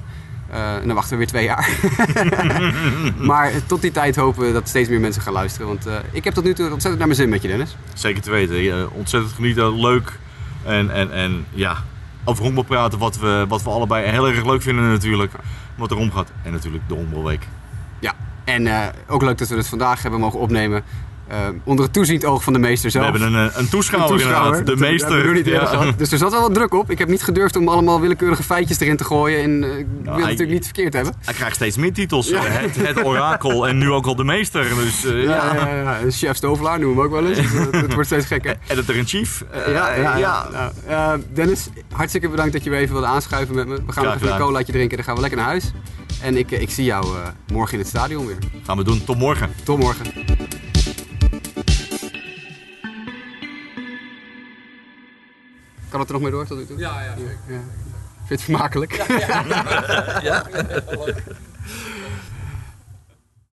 en 0.49 0.85
dan 0.85 0.95
wachten 0.95 1.11
we 1.11 1.17
weer 1.17 1.27
twee 1.27 1.45
jaar. 1.45 1.69
maar 3.29 3.51
tot 3.65 3.81
die 3.81 3.91
tijd 3.91 4.15
hopen 4.15 4.45
we 4.45 4.51
dat 4.51 4.67
steeds 4.67 4.89
meer 4.89 4.99
mensen 4.99 5.21
gaan 5.21 5.33
luisteren. 5.33 5.67
Want 5.67 5.87
ik 6.11 6.23
heb 6.23 6.33
tot 6.33 6.43
nu 6.43 6.53
toe 6.53 6.65
ontzettend 6.65 6.97
naar 6.97 7.07
mijn 7.07 7.19
zin 7.19 7.29
met 7.29 7.41
je, 7.41 7.47
Dennis. 7.47 7.77
Zeker 7.93 8.21
te 8.21 8.31
weten. 8.31 8.91
ontzettend 8.91 9.33
genieten. 9.33 9.79
Leuk 9.79 10.19
en, 10.65 10.89
en, 10.89 11.11
en 11.11 11.45
ja, 11.49 11.77
over 12.23 12.43
honkbal 12.43 12.63
praten, 12.63 12.99
wat 12.99 13.17
we, 13.17 13.45
wat 13.47 13.63
we 13.63 13.69
allebei 13.69 14.07
heel 14.07 14.27
erg 14.27 14.45
leuk 14.45 14.61
vinden 14.61 14.89
natuurlijk. 14.89 15.33
Wat 15.75 15.91
erom 15.91 16.11
gaat. 16.11 16.31
En 16.43 16.51
natuurlijk 16.51 16.83
de 16.87 16.93
honkbalweek. 16.93 17.47
Ja, 17.99 18.13
en 18.43 18.65
uh, 18.65 18.85
ook 19.07 19.21
leuk 19.21 19.37
dat 19.37 19.49
we 19.49 19.55
het 19.55 19.67
vandaag 19.67 20.01
hebben 20.01 20.19
mogen 20.19 20.39
opnemen. 20.39 20.83
Uh, 21.31 21.37
onder 21.63 21.85
het 21.85 21.93
toeziend 21.93 22.25
oog 22.25 22.43
van 22.43 22.53
de 22.53 22.59
meester 22.59 22.91
zelf. 22.91 23.11
We 23.11 23.19
hebben 23.19 23.33
een, 23.33 23.51
een 23.53 23.69
toeschouwer, 23.69 24.11
een 24.11 24.17
toeschouwer. 24.17 24.65
De 24.65 24.75
meester. 24.75 25.33
Niet 25.33 25.45
ja. 25.45 25.91
Dus 25.97 26.11
er 26.11 26.17
zat 26.17 26.31
wel 26.31 26.41
wat 26.41 26.53
druk 26.53 26.73
op. 26.73 26.91
Ik 26.91 26.97
heb 26.97 27.07
niet 27.07 27.23
gedurfd 27.23 27.55
om 27.55 27.67
allemaal 27.67 28.01
willekeurige 28.01 28.43
feitjes 28.43 28.79
erin 28.79 28.97
te 28.97 29.03
gooien. 29.03 29.41
En 29.41 29.63
uh, 29.63 29.77
ik 29.77 29.85
nou, 29.85 30.03
wil 30.03 30.13
het 30.13 30.21
natuurlijk 30.21 30.49
niet 30.49 30.63
verkeerd 30.63 30.93
hebben. 30.93 31.13
Hij 31.25 31.33
krijgt 31.33 31.55
steeds 31.55 31.77
meer 31.77 31.93
titels. 31.93 32.27
Ja. 32.27 32.41
Het, 32.43 32.75
het, 32.75 33.03
orakel 33.05 33.67
en 33.67 33.77
nu 33.77 33.91
ook 33.91 34.05
al 34.05 34.15
de 34.15 34.23
meester. 34.23 34.75
Dus, 34.75 35.05
uh, 35.05 35.23
ja, 35.23 35.53
ja. 35.53 35.67
ja, 35.67 35.99
ja. 35.99 36.11
Chef 36.11 36.35
Stovelaar 36.35 36.79
noemen 36.79 36.95
we 36.95 37.01
hem 37.01 37.13
ook 37.13 37.21
wel 37.21 37.31
eens. 37.31 37.51
Het 37.85 37.93
wordt 37.93 38.07
steeds 38.07 38.25
gekker. 38.25 38.57
Editor-in-chief. 38.67 39.43
ja, 39.67 39.93
ja, 39.93 40.17
ja. 40.17 40.71
Nou, 40.87 41.23
Dennis, 41.33 41.69
hartstikke 41.91 42.29
bedankt 42.29 42.53
dat 42.53 42.63
je 42.63 42.69
weer 42.69 42.79
even 42.79 42.93
wilde 42.93 43.07
aanschuiven 43.07 43.55
met 43.55 43.67
me. 43.67 43.75
We 43.85 43.91
gaan 43.91 44.03
nog 44.03 44.15
even 44.15 44.31
een 44.31 44.39
colaatje 44.39 44.71
drinken. 44.71 44.95
Dan 44.95 45.05
gaan 45.05 45.15
we 45.15 45.21
lekker 45.21 45.39
naar 45.39 45.49
huis. 45.49 45.71
En 46.21 46.37
ik, 46.37 46.51
ik 46.51 46.69
zie 46.69 46.85
jou 46.85 47.05
morgen 47.51 47.73
in 47.73 47.79
het 47.79 47.87
stadion 47.87 48.25
weer. 48.25 48.37
Gaan 48.65 48.77
we 48.77 48.83
doen. 48.83 49.03
Tot 49.03 49.17
morgen. 49.17 49.49
Tot 49.63 49.79
morgen. 49.79 50.05
Kan 55.95 56.03
het 56.03 56.13
er 56.13 56.19
nog 56.19 56.29
mee 56.29 56.37
door 56.37 56.47
tot 56.47 56.57
nu 56.57 56.65
toe? 56.65 56.77
Ja, 56.77 57.01
ja, 57.01 57.13
zeker. 57.17 57.37
Ja. 57.47 57.59
Vind 58.25 58.27
je 58.27 58.33
het 58.33 58.41
vermakelijk? 58.41 58.91
Ja, 58.91 59.05
ja. 59.17 60.23
ja. 60.29 60.45